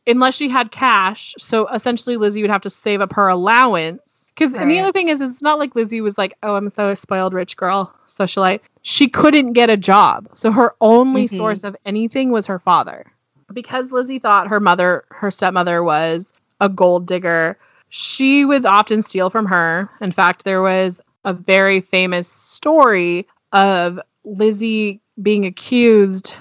Unless 0.06 0.34
she 0.34 0.48
had 0.48 0.70
cash. 0.72 1.34
So 1.38 1.68
essentially, 1.68 2.16
Lizzie 2.16 2.42
would 2.42 2.50
have 2.50 2.62
to 2.62 2.70
save 2.70 3.00
up 3.00 3.12
her 3.14 3.28
allowance. 3.28 4.00
Because 4.34 4.54
and 4.54 4.70
the 4.70 4.80
other 4.80 4.92
thing 4.92 5.08
is, 5.08 5.20
it's 5.20 5.42
not 5.42 5.58
like 5.58 5.74
Lizzie 5.76 6.00
was 6.00 6.16
like, 6.16 6.36
oh, 6.42 6.54
I'm 6.56 6.70
so 6.70 6.88
a 6.88 6.96
spoiled 6.96 7.34
rich 7.34 7.56
girl, 7.56 7.94
socialite. 8.08 8.60
She 8.82 9.08
couldn't 9.08 9.52
get 9.52 9.70
a 9.70 9.76
job. 9.76 10.28
So 10.34 10.50
her 10.50 10.74
only 10.80 11.26
Mhm. 11.28 11.36
source 11.36 11.64
of 11.64 11.76
anything 11.84 12.30
was 12.30 12.46
her 12.46 12.58
father. 12.58 13.04
Because 13.52 13.92
Lizzie 13.92 14.18
thought 14.18 14.48
her 14.48 14.58
mother, 14.60 15.04
her 15.10 15.30
stepmother, 15.30 15.82
was 15.84 16.32
a 16.60 16.68
gold 16.68 17.06
digger, 17.06 17.58
she 17.90 18.44
would 18.46 18.64
often 18.64 19.02
steal 19.02 19.28
from 19.28 19.44
her. 19.46 19.90
In 20.00 20.10
fact, 20.10 20.44
there 20.44 20.62
was 20.62 21.00
a 21.24 21.34
very 21.34 21.80
famous 21.80 22.26
story 22.26 23.26
of 23.52 24.00
Lizzie 24.24 25.00
being 25.20 25.44
accused. 25.44 26.34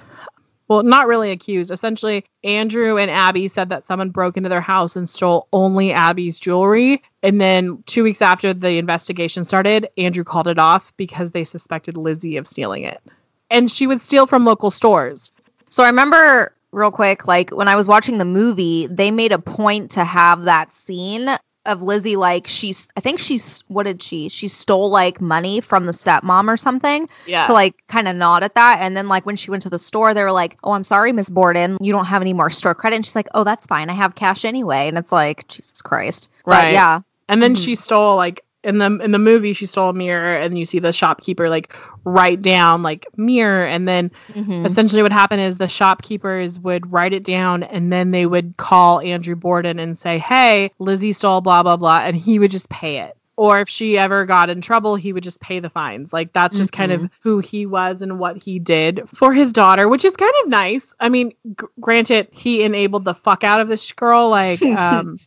Well, 0.72 0.84
not 0.84 1.08
really 1.08 1.32
accused. 1.32 1.70
Essentially, 1.70 2.24
Andrew 2.46 2.98
and 2.98 3.12
Abby 3.12 3.50
said 3.50 3.68
that 3.68 3.84
someone 3.84 4.10
broke 4.10 4.38
into 4.38 4.48
their 4.48 4.62
house 4.62 4.96
and 4.96 5.10
stole 5.10 5.50
only 5.52 5.92
Abby's 5.92 6.40
jewelry. 6.40 7.04
And 7.22 7.42
then 7.42 7.84
two 7.88 8.06
weeks 8.06 8.22
after 8.22 8.54
the 8.54 8.78
investigation 8.78 9.44
started, 9.44 9.90
Andrew 9.98 10.24
called 10.24 10.48
it 10.48 10.58
off 10.58 10.94
because 10.96 11.32
they 11.32 11.44
suspected 11.44 11.98
Lizzie 11.98 12.38
of 12.38 12.48
stealing 12.48 12.86
it. 12.86 13.02
And 13.50 13.70
she 13.70 13.86
would 13.86 14.00
steal 14.00 14.26
from 14.26 14.46
local 14.46 14.72
stores. 14.72 15.30
So 15.68 15.84
I 15.84 15.88
remember 15.88 16.56
real 16.72 16.90
quick, 16.90 17.28
like 17.28 17.50
when 17.50 17.68
I 17.68 17.76
was 17.76 17.86
watching 17.86 18.18
the 18.18 18.24
movie, 18.24 18.88
they 18.88 19.12
made 19.12 19.34
a 19.34 19.40
point 19.40 19.92
to 19.92 20.06
have 20.06 20.44
that 20.44 20.72
scene 20.72 21.28
of 21.65 21.82
Lizzie, 21.82 22.15
like 22.15 22.47
she's, 22.47 22.88
I 22.97 23.02
think 23.02 23.19
she's, 23.19 23.63
what 23.67 23.84
did 23.84 24.02
she? 24.02 24.30
She 24.30 24.47
stole 24.47 24.89
like 24.89 25.21
money 25.21 25.62
from 25.62 25.86
the 25.86 25.91
stepmom 25.91 26.47
or 26.47 26.58
something 26.58 27.08
Yeah. 27.28 27.45
to 27.45 27.54
like 27.54 27.86
kind 27.88 28.08
of 28.08 28.15
nod 28.15 28.43
at 28.43 28.56
that. 28.56 28.80
And 28.82 28.97
then 28.97 29.08
like 29.08 29.26
when 29.26 29.36
she 29.36 29.52
went 29.52 29.63
to 29.63 29.69
the 29.69 29.80
store, 29.80 30.13
they 30.13 30.24
were 30.24 30.32
like, 30.32 30.58
"Oh, 30.63 30.71
I'm 30.71 30.84
sorry, 30.84 31.12
Miss 31.12 31.30
Borden, 31.30 31.78
you 31.80 31.93
don't 31.93 32.06
have 32.06 32.21
any 32.21 32.34
more 32.34 32.50
store 32.50 32.74
credit." 32.74 32.95
And 32.95 33.06
she's 33.06 33.15
like, 33.15 33.28
"Oh, 33.34 33.43
that's 33.43 33.67
fine. 33.67 33.89
I 33.89 33.93
have 33.93 34.15
cash 34.15 34.43
anyway." 34.43 34.88
And 34.88 34.97
it's 34.97 35.12
like, 35.12 35.47
Jesus 35.47 35.82
Christ, 35.82 36.30
But 36.45 36.52
Right. 36.52 36.71
yeah, 36.74 37.02
And 37.30 37.41
then 37.41 37.54
Mhm. 37.56 37.63
she 37.63 37.76
stole 37.76 38.15
like 38.17 38.43
in 38.63 38.78
the 38.78 38.86
in 39.00 39.12
the 39.12 39.19
movie 39.19 39.54
she 39.54 39.65
stole 39.65 39.89
a 39.89 39.93
mirror 39.93 40.36
and 40.38 40.58
you 40.58 40.65
see 40.65 40.80
the 40.80 40.93
shopkeeper 40.93 41.50
like 41.50 41.74
write 42.04 42.41
down 42.41 42.84
like 42.84 43.08
mirror 43.17 43.65
and 43.65 43.88
then 43.88 44.12
Mhm. 44.36 44.65
essentially 44.65 45.02
what 45.04 45.12
happened 45.12 45.41
is 45.41 45.58
the 45.58 45.67
shopkeepers 45.67 46.60
would 46.60 46.91
write 46.91 47.13
it 47.13 47.24
down 47.24 47.63
and 47.63 47.91
then 47.91 48.12
they 48.12 48.26
would 48.26 48.56
call 48.58 49.00
Andrew 49.02 49.36
Borden 49.36 49.80
and 49.80 49.97
say, 49.97 50.17
"Hey, 50.19 50.71
Lizzie 50.80 51.13
stole 51.13 51.41
blah 51.41 51.63
blah 51.63 51.78
blah," 51.78 52.02
and 52.02 52.15
he 52.15 52.39
would 52.39 52.52
just 52.52 52.69
pay 52.69 52.97
it. 53.00 53.15
Or 53.38 53.60
if 53.62 53.69
she 53.69 53.97
ever 53.97 54.26
got 54.28 54.52
in 54.52 54.62
trouble, 54.62 54.95
he 54.95 55.13
would 55.13 55.24
just 55.24 55.39
pay 55.39 55.60
the 55.60 55.69
fines. 55.69 56.13
Like 56.13 56.32
that's 56.34 56.58
just 56.58 56.71
kind 56.71 56.91
of 56.91 57.10
who 57.21 57.39
he 57.39 57.65
was 57.65 58.02
and 58.04 58.19
what 58.19 58.43
he 58.43 58.60
did 58.60 59.02
for 59.15 59.34
his 59.34 59.52
daughter, 59.52 59.88
which 59.89 60.06
is 60.06 60.15
kind 60.15 60.34
of 60.43 60.50
nice. 60.50 60.93
I 61.00 61.10
mean, 61.10 61.32
g- 61.60 61.65
granted, 61.80 62.28
he 62.32 62.62
enabled 62.63 63.06
the 63.06 63.15
fuck 63.15 63.43
out 63.43 63.60
of 63.60 63.67
this 63.67 63.91
girl. 63.93 64.30
Like, 64.30 64.62
um, 64.78 65.17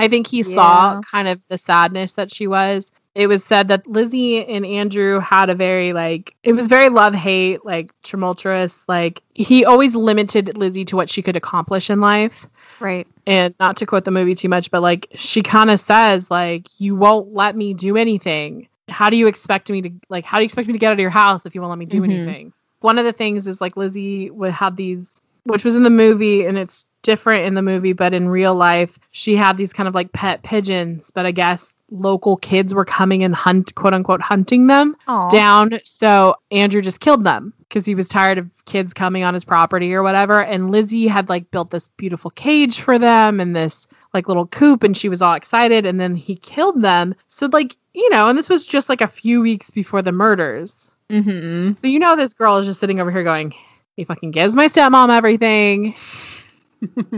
I 0.00 0.08
think 0.08 0.26
he 0.26 0.42
saw 0.42 1.00
kind 1.02 1.28
of 1.28 1.40
the 1.48 1.58
sadness 1.58 2.12
that 2.14 2.32
she 2.32 2.46
was. 2.46 2.90
It 3.14 3.26
was 3.26 3.42
said 3.44 3.68
that 3.68 3.86
Lizzie 3.88 4.46
and 4.46 4.64
Andrew 4.64 5.18
had 5.18 5.50
a 5.50 5.54
very 5.54 5.92
like 5.92 6.34
it 6.44 6.52
was 6.52 6.68
very 6.68 6.88
love 6.90 7.12
hate, 7.14 7.64
like 7.64 7.90
tumultuous. 8.02 8.84
Like 8.88 9.20
he 9.34 9.64
always 9.64 9.96
limited 9.96 10.56
Lizzie 10.56 10.84
to 10.86 10.96
what 10.96 11.10
she 11.10 11.22
could 11.22 11.36
accomplish 11.36 11.90
in 11.90 12.00
life. 12.00 12.46
right. 12.78 13.06
And 13.26 13.54
not 13.60 13.76
to 13.78 13.86
quote 13.86 14.04
the 14.04 14.10
movie 14.10 14.34
too 14.34 14.48
much, 14.48 14.70
but 14.70 14.80
like 14.80 15.08
she 15.14 15.42
kind 15.42 15.70
of 15.70 15.80
says 15.80 16.30
like 16.30 16.68
you 16.78 16.94
won't 16.96 17.34
let 17.34 17.56
me 17.56 17.74
do 17.74 17.96
anything. 17.96 18.68
How 18.88 19.10
do 19.10 19.16
you 19.16 19.26
expect 19.26 19.70
me 19.70 19.82
to 19.82 19.90
like 20.08 20.24
how 20.24 20.38
do 20.38 20.42
you 20.42 20.46
expect 20.46 20.68
me 20.68 20.72
to 20.74 20.78
get 20.78 20.88
out 20.88 20.92
of 20.94 21.00
your 21.00 21.10
house 21.10 21.42
if 21.44 21.54
you 21.54 21.60
won't 21.60 21.70
let 21.70 21.78
me 21.78 21.86
do 21.86 22.00
Mhm. 22.00 22.04
anything? 22.04 22.52
One 22.80 22.98
of 22.98 23.04
the 23.04 23.12
things 23.12 23.46
is 23.48 23.60
like 23.60 23.76
Lizzie 23.76 24.30
would 24.30 24.52
have 24.52 24.76
these 24.76 25.19
which 25.44 25.64
was 25.64 25.76
in 25.76 25.82
the 25.82 25.90
movie 25.90 26.46
and 26.46 26.58
it's 26.58 26.86
different 27.02 27.46
in 27.46 27.54
the 27.54 27.62
movie, 27.62 27.92
but 27.92 28.14
in 28.14 28.28
real 28.28 28.54
life, 28.54 28.98
she 29.10 29.36
had 29.36 29.56
these 29.56 29.72
kind 29.72 29.88
of 29.88 29.94
like 29.94 30.12
pet 30.12 30.42
pigeons, 30.42 31.10
but 31.14 31.26
I 31.26 31.30
guess 31.30 31.72
local 31.90 32.36
kids 32.36 32.72
were 32.72 32.84
coming 32.84 33.24
and 33.24 33.34
hunt 33.34 33.74
quote 33.74 33.94
unquote 33.94 34.22
hunting 34.22 34.66
them 34.66 34.96
Aw. 35.08 35.28
down. 35.30 35.80
So 35.84 36.36
Andrew 36.50 36.80
just 36.80 37.00
killed 37.00 37.24
them 37.24 37.52
because 37.60 37.84
he 37.84 37.94
was 37.94 38.08
tired 38.08 38.38
of 38.38 38.48
kids 38.64 38.92
coming 38.92 39.24
on 39.24 39.34
his 39.34 39.44
property 39.44 39.92
or 39.94 40.02
whatever. 40.02 40.42
And 40.42 40.70
Lizzie 40.70 41.08
had 41.08 41.28
like 41.28 41.50
built 41.50 41.70
this 41.70 41.88
beautiful 41.88 42.30
cage 42.30 42.80
for 42.80 42.98
them 42.98 43.40
and 43.40 43.54
this 43.54 43.86
like 44.14 44.28
little 44.28 44.46
coop 44.46 44.82
and 44.82 44.96
she 44.96 45.08
was 45.08 45.22
all 45.22 45.34
excited 45.34 45.86
and 45.86 46.00
then 46.00 46.14
he 46.14 46.36
killed 46.36 46.82
them. 46.82 47.14
So 47.28 47.48
like, 47.52 47.76
you 47.92 48.08
know, 48.10 48.28
and 48.28 48.38
this 48.38 48.48
was 48.48 48.66
just 48.66 48.88
like 48.88 49.00
a 49.00 49.08
few 49.08 49.40
weeks 49.40 49.70
before 49.70 50.02
the 50.02 50.12
murders. 50.12 50.90
Mm-hmm. 51.08 51.74
So 51.74 51.88
you 51.88 51.98
know 51.98 52.14
this 52.14 52.34
girl 52.34 52.58
is 52.58 52.66
just 52.66 52.80
sitting 52.80 53.00
over 53.00 53.10
here 53.10 53.24
going, 53.24 53.54
He 54.00 54.04
fucking 54.06 54.30
gives 54.30 54.54
my 54.54 54.66
stepmom 54.66 55.10
everything. 55.14 55.94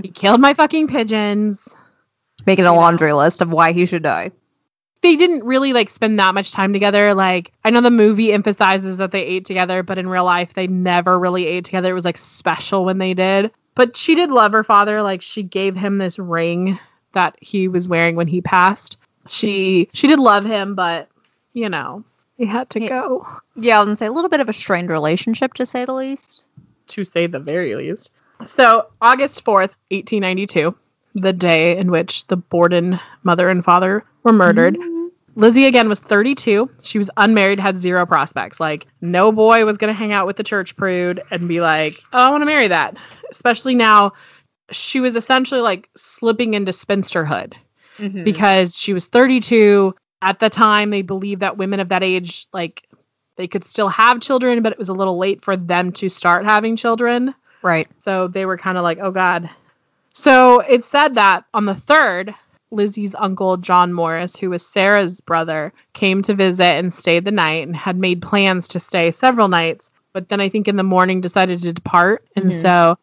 he 0.02 0.08
killed 0.14 0.40
my 0.40 0.52
fucking 0.52 0.88
pigeons. 0.88 1.68
Making 2.44 2.64
a 2.64 2.74
laundry 2.74 3.12
list 3.12 3.40
of 3.40 3.50
why 3.52 3.70
he 3.70 3.86
should 3.86 4.02
die. 4.02 4.32
they 5.00 5.14
didn't 5.14 5.44
really 5.44 5.72
like 5.72 5.90
spend 5.90 6.18
that 6.18 6.34
much 6.34 6.50
time 6.50 6.72
together. 6.72 7.14
Like 7.14 7.52
I 7.64 7.70
know 7.70 7.80
the 7.82 7.92
movie 7.92 8.32
emphasizes 8.32 8.96
that 8.96 9.12
they 9.12 9.22
ate 9.22 9.44
together, 9.44 9.84
but 9.84 9.96
in 9.96 10.08
real 10.08 10.24
life 10.24 10.54
they 10.54 10.66
never 10.66 11.16
really 11.16 11.46
ate 11.46 11.64
together. 11.66 11.90
It 11.90 11.94
was 11.94 12.04
like 12.04 12.16
special 12.16 12.84
when 12.84 12.98
they 12.98 13.14
did. 13.14 13.52
But 13.76 13.96
she 13.96 14.16
did 14.16 14.30
love 14.30 14.50
her 14.50 14.64
father. 14.64 15.02
Like 15.02 15.22
she 15.22 15.44
gave 15.44 15.76
him 15.76 15.98
this 15.98 16.18
ring 16.18 16.80
that 17.12 17.36
he 17.40 17.68
was 17.68 17.88
wearing 17.88 18.16
when 18.16 18.26
he 18.26 18.40
passed. 18.40 18.96
She 19.28 19.88
she 19.92 20.08
did 20.08 20.18
love 20.18 20.44
him, 20.44 20.74
but 20.74 21.08
you 21.52 21.68
know, 21.68 22.02
he 22.38 22.44
had 22.44 22.68
to 22.70 22.80
Yeah. 22.80 22.88
go 22.88 23.26
Yeah, 23.54 23.76
I 23.76 23.78
was 23.78 23.86
gonna 23.86 23.96
say 23.98 24.06
a 24.06 24.12
little 24.12 24.30
bit 24.30 24.40
of 24.40 24.48
a 24.48 24.52
strained 24.52 24.90
relationship, 24.90 25.54
to 25.54 25.64
say 25.66 25.84
the 25.84 25.94
least. 25.94 26.44
To 26.92 27.04
say 27.04 27.26
the 27.26 27.38
very 27.40 27.74
least. 27.74 28.10
So, 28.46 28.86
August 29.00 29.44
4th, 29.44 29.74
1892, 29.90 30.74
the 31.14 31.32
day 31.32 31.76
in 31.78 31.90
which 31.90 32.26
the 32.26 32.36
Borden 32.36 32.98
mother 33.22 33.48
and 33.48 33.64
father 33.64 34.04
were 34.22 34.32
murdered. 34.32 34.76
Lizzie 35.34 35.66
again 35.66 35.88
was 35.88 35.98
32. 35.98 36.68
She 36.82 36.98
was 36.98 37.08
unmarried, 37.16 37.58
had 37.60 37.80
zero 37.80 38.04
prospects. 38.04 38.60
Like, 38.60 38.86
no 39.00 39.32
boy 39.32 39.64
was 39.64 39.78
going 39.78 39.88
to 39.92 39.98
hang 39.98 40.12
out 40.12 40.26
with 40.26 40.36
the 40.36 40.42
church 40.42 40.76
prude 40.76 41.22
and 41.30 41.48
be 41.48 41.60
like, 41.60 41.94
oh, 42.12 42.18
I 42.18 42.30
want 42.30 42.42
to 42.42 42.46
marry 42.46 42.68
that. 42.68 42.96
Especially 43.30 43.74
now, 43.74 44.12
she 44.70 45.00
was 45.00 45.16
essentially 45.16 45.60
like 45.60 45.88
slipping 45.96 46.54
into 46.54 46.72
spinsterhood 46.72 47.54
Mhm. 47.98 48.24
because 48.24 48.76
she 48.78 48.92
was 48.92 49.06
32. 49.06 49.94
At 50.20 50.38
the 50.38 50.50
time, 50.50 50.90
they 50.90 51.02
believed 51.02 51.40
that 51.42 51.56
women 51.58 51.80
of 51.80 51.88
that 51.90 52.02
age, 52.02 52.46
like, 52.52 52.86
they 53.36 53.46
could 53.48 53.64
still 53.64 53.88
have 53.88 54.20
children, 54.20 54.62
but 54.62 54.72
it 54.72 54.78
was 54.78 54.88
a 54.88 54.94
little 54.94 55.18
late 55.18 55.42
for 55.44 55.56
them 55.56 55.92
to 55.92 56.08
start 56.08 56.44
having 56.44 56.76
children. 56.76 57.34
right. 57.62 57.88
So 57.98 58.28
they 58.28 58.44
were 58.46 58.58
kind 58.58 58.76
of 58.78 58.84
like, 58.84 58.98
oh 59.00 59.10
God. 59.10 59.48
So 60.12 60.60
it 60.60 60.84
said 60.84 61.14
that 61.14 61.44
on 61.54 61.64
the 61.66 61.74
third, 61.74 62.34
Lizzie's 62.70 63.14
uncle, 63.14 63.56
John 63.56 63.92
Morris, 63.92 64.36
who 64.36 64.50
was 64.50 64.66
Sarah's 64.66 65.20
brother, 65.20 65.72
came 65.92 66.22
to 66.22 66.34
visit 66.34 66.64
and 66.64 66.92
stayed 66.92 67.24
the 67.24 67.30
night 67.30 67.66
and 67.66 67.76
had 67.76 67.96
made 67.98 68.22
plans 68.22 68.68
to 68.68 68.80
stay 68.80 69.10
several 69.10 69.48
nights. 69.48 69.90
But 70.12 70.28
then 70.28 70.40
I 70.40 70.48
think 70.48 70.68
in 70.68 70.76
the 70.76 70.82
morning 70.82 71.20
decided 71.20 71.60
to 71.60 71.72
depart. 71.72 72.24
And 72.36 72.46
Mhm. 72.46 72.60
so 72.62 72.98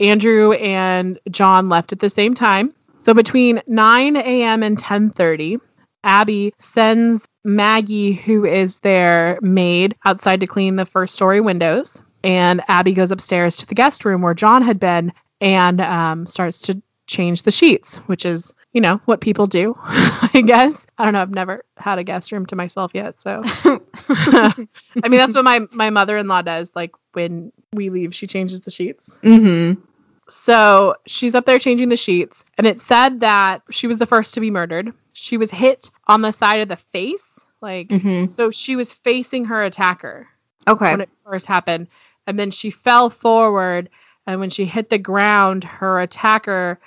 Andrew 0.00 0.52
and 0.52 1.18
John 1.30 1.68
left 1.68 1.92
at 1.92 2.00
the 2.00 2.10
same 2.10 2.34
time. 2.34 2.72
So 2.98 3.14
between 3.14 3.62
9 3.66 4.16
a.m. 4.16 4.62
and 4.62 4.78
10:30, 4.78 5.60
Abby 6.04 6.54
sends 6.58 7.26
Maggie, 7.44 8.12
who 8.12 8.44
is 8.44 8.78
their 8.80 9.38
maid, 9.40 9.96
outside 10.04 10.40
to 10.40 10.46
clean 10.46 10.76
the 10.76 10.86
first 10.86 11.14
story 11.14 11.40
windows. 11.40 12.02
And 12.24 12.62
Abby 12.68 12.92
goes 12.92 13.10
upstairs 13.10 13.56
to 13.56 13.66
the 13.66 13.74
guest 13.74 14.04
room 14.04 14.22
where 14.22 14.34
John 14.34 14.62
had 14.62 14.80
been 14.80 15.12
and 15.40 15.80
um, 15.80 16.26
starts 16.26 16.60
to 16.62 16.82
change 17.06 17.42
the 17.42 17.50
sheets, 17.50 17.96
which 18.06 18.26
is, 18.26 18.54
you 18.72 18.80
know, 18.80 19.00
what 19.06 19.20
people 19.20 19.46
do, 19.46 19.74
I 19.82 20.42
guess. 20.44 20.86
I 20.98 21.04
don't 21.04 21.14
know. 21.14 21.22
I've 21.22 21.30
never 21.30 21.64
had 21.76 21.98
a 21.98 22.04
guest 22.04 22.32
room 22.32 22.46
to 22.46 22.56
myself 22.56 22.92
yet. 22.94 23.20
So, 23.20 23.42
I 24.08 24.66
mean, 25.08 25.18
that's 25.18 25.34
what 25.34 25.44
my, 25.44 25.60
my 25.72 25.90
mother 25.90 26.16
in 26.16 26.28
law 26.28 26.42
does. 26.42 26.70
Like 26.74 26.92
when 27.12 27.52
we 27.72 27.90
leave, 27.90 28.14
she 28.14 28.26
changes 28.26 28.60
the 28.60 28.70
sheets. 28.70 29.18
Mm-hmm. 29.22 29.80
So 30.28 30.94
she's 31.06 31.34
up 31.34 31.46
there 31.46 31.58
changing 31.58 31.88
the 31.88 31.96
sheets, 31.96 32.44
and 32.58 32.66
it 32.66 32.82
said 32.82 33.20
that 33.20 33.62
she 33.70 33.86
was 33.86 33.96
the 33.96 34.06
first 34.06 34.34
to 34.34 34.40
be 34.40 34.50
murdered. 34.50 34.92
She 35.20 35.36
was 35.36 35.50
hit 35.50 35.90
on 36.06 36.22
the 36.22 36.30
side 36.32 36.60
of 36.60 36.68
the 36.68 36.76
face, 36.92 37.26
like 37.60 37.88
Mm-hmm. 37.88 38.30
so 38.32 38.50
she 38.52 38.76
was 38.76 38.92
facing 38.92 39.46
her 39.46 39.62
attacker 39.64 40.28
Okay. 40.68 40.92
when 40.92 41.00
it 41.00 41.08
first 41.24 41.46
happened, 41.46 41.88
and 42.26 42.38
then 42.38 42.50
she 42.52 42.70
fell 42.70 43.10
forward, 43.10 43.88
and 44.28 44.38
when 44.38 44.50
she 44.50 44.64
hit 44.64 44.90
the 44.90 44.98
ground, 44.98 45.64
her 45.64 46.00
attacker 46.00 46.78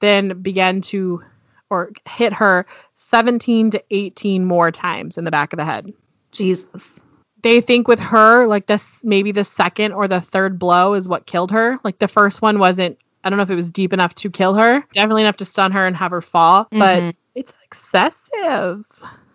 then 0.00 0.40
began 0.40 0.80
to 0.82 1.22
or 1.68 1.90
hit 2.08 2.32
her 2.32 2.64
17 2.96 3.70
to 3.70 3.82
18 3.90 4.44
more 4.44 4.70
times 4.70 5.18
in 5.18 5.24
the 5.24 5.30
back 5.30 5.52
of 5.52 5.56
the 5.56 5.64
head. 5.64 5.92
Jesus. 6.32 7.00
they 7.42 7.60
think 7.60 7.88
with 7.88 7.98
her, 7.98 8.46
like 8.46 8.66
this, 8.66 9.00
maybe 9.02 9.32
the 9.32 9.44
second 9.44 9.92
or 9.92 10.06
the 10.06 10.20
third 10.20 10.58
blow 10.58 10.94
is 10.94 11.08
what 11.08 11.26
killed 11.26 11.50
her. 11.50 11.78
Like 11.82 11.98
the 11.98 12.06
first 12.08 12.40
one 12.42 12.58
wasn't, 12.58 12.98
I 13.24 13.30
don't 13.30 13.36
know 13.36 13.42
if 13.42 13.50
it 13.50 13.54
was 13.56 13.70
deep 13.70 13.92
enough 13.92 14.14
to 14.16 14.30
kill 14.30 14.54
her, 14.54 14.84
definitely 14.92 15.22
enough 15.22 15.36
to 15.38 15.44
stun 15.44 15.72
her 15.72 15.86
and 15.86 15.96
have 15.96 16.10
her 16.12 16.20
fall, 16.22 16.68
but 16.70 17.00
Mhm. 17.00 17.14
It's 17.34 17.52
excessive. 17.64 18.84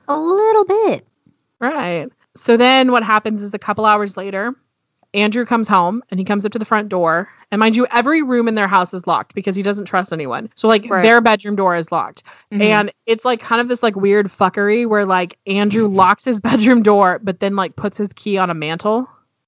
a 0.07 0.19
little 0.19 0.65
bit. 0.65 1.07
Right. 1.59 2.07
So 2.35 2.57
then 2.57 2.91
what 2.91 3.03
happens 3.03 3.41
is 3.41 3.53
a 3.53 3.59
couple 3.59 3.85
hours 3.85 4.17
later, 4.17 4.53
Andrew 5.13 5.45
comes 5.45 5.67
home 5.67 6.03
and 6.11 6.19
he 6.19 6.25
comes 6.25 6.43
up 6.45 6.51
to 6.51 6.59
the 6.59 6.65
front 6.65 6.89
door. 6.89 7.29
And 7.51 7.59
mind 7.59 7.75
you, 7.75 7.87
every 7.91 8.21
room 8.21 8.47
in 8.49 8.55
their 8.55 8.67
house 8.67 8.93
is 8.93 9.07
locked 9.07 9.33
because 9.33 9.55
he 9.55 9.63
doesn't 9.63 9.85
trust 9.85 10.11
anyone. 10.11 10.49
So 10.55 10.67
like 10.67 10.89
Right. 10.89 11.01
their 11.01 11.21
bedroom 11.21 11.55
door 11.55 11.75
is 11.75 11.91
locked. 11.91 12.23
Mhm. 12.51 12.61
And 12.61 12.91
it's 13.05 13.23
like 13.23 13.39
kind 13.39 13.61
of 13.61 13.67
this 13.69 13.81
like 13.81 13.95
weird 13.95 14.27
fuckery 14.27 14.85
where 14.87 15.05
like 15.05 15.37
Andrew 15.47 15.87
locks 15.87 16.25
his 16.25 16.41
bedroom 16.41 16.83
door 16.83 17.19
but 17.23 17.39
then 17.39 17.55
like 17.55 17.75
puts 17.77 17.97
his 17.97 18.09
key 18.15 18.37
on 18.37 18.49
a 18.49 18.53
mantle. 18.53 19.07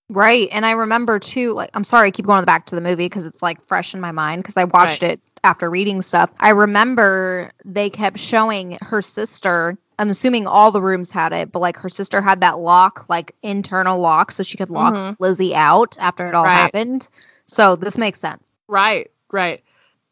Right. 0.10 0.48
And 0.54 0.66
I 0.66 0.72
remember 0.72 1.20
too, 1.20 1.52
like, 1.52 1.70
I'm 1.74 1.84
sorry, 1.84 2.08
I 2.08 2.12
keep 2.12 2.26
going 2.26 2.46
back 2.46 2.68
to 2.68 2.76
the 2.76 2.82
movie 2.82 3.06
because 3.08 3.26
it's 3.26 3.42
like 3.42 3.62
fresh 3.68 3.94
in 3.94 4.00
my 4.00 4.14
mind 4.14 4.42
because 4.42 4.56
I 4.56 4.64
watched 4.64 5.04
it 5.04 5.20
after 5.43 5.69
reading 5.69 6.02
stuff. 6.02 6.30
I 6.39 6.50
remember 6.52 7.52
they 7.65 7.89
kept 7.89 8.19
showing 8.19 8.78
her 8.82 9.02
sister. 9.02 9.78
I'm 10.00 10.10
assuming 10.10 10.47
all 10.47 10.71
the 10.71 10.82
rooms 10.82 11.10
had 11.12 11.34
it, 11.34 11.52
but 11.52 11.60
like 11.60 11.78
her 11.78 11.89
sister 11.89 12.21
had 12.21 12.41
that 12.41 12.60
lock, 12.60 13.06
like 13.10 13.34
internal 13.41 14.00
lock, 14.00 14.32
so 14.32 14.43
she 14.43 14.58
could 14.58 14.69
lock 14.69 14.93
Mhm. 14.93 15.15
Lizzie 15.19 15.56
out 15.56 15.97
after 16.00 16.28
it 16.28 16.36
all 16.36 16.45
Right. 16.45 16.52
happened. 16.52 17.08
So 17.47 17.76
this 17.76 17.97
makes 17.97 18.19
sense. 18.19 18.43
Right, 18.67 19.10
right. 19.32 19.63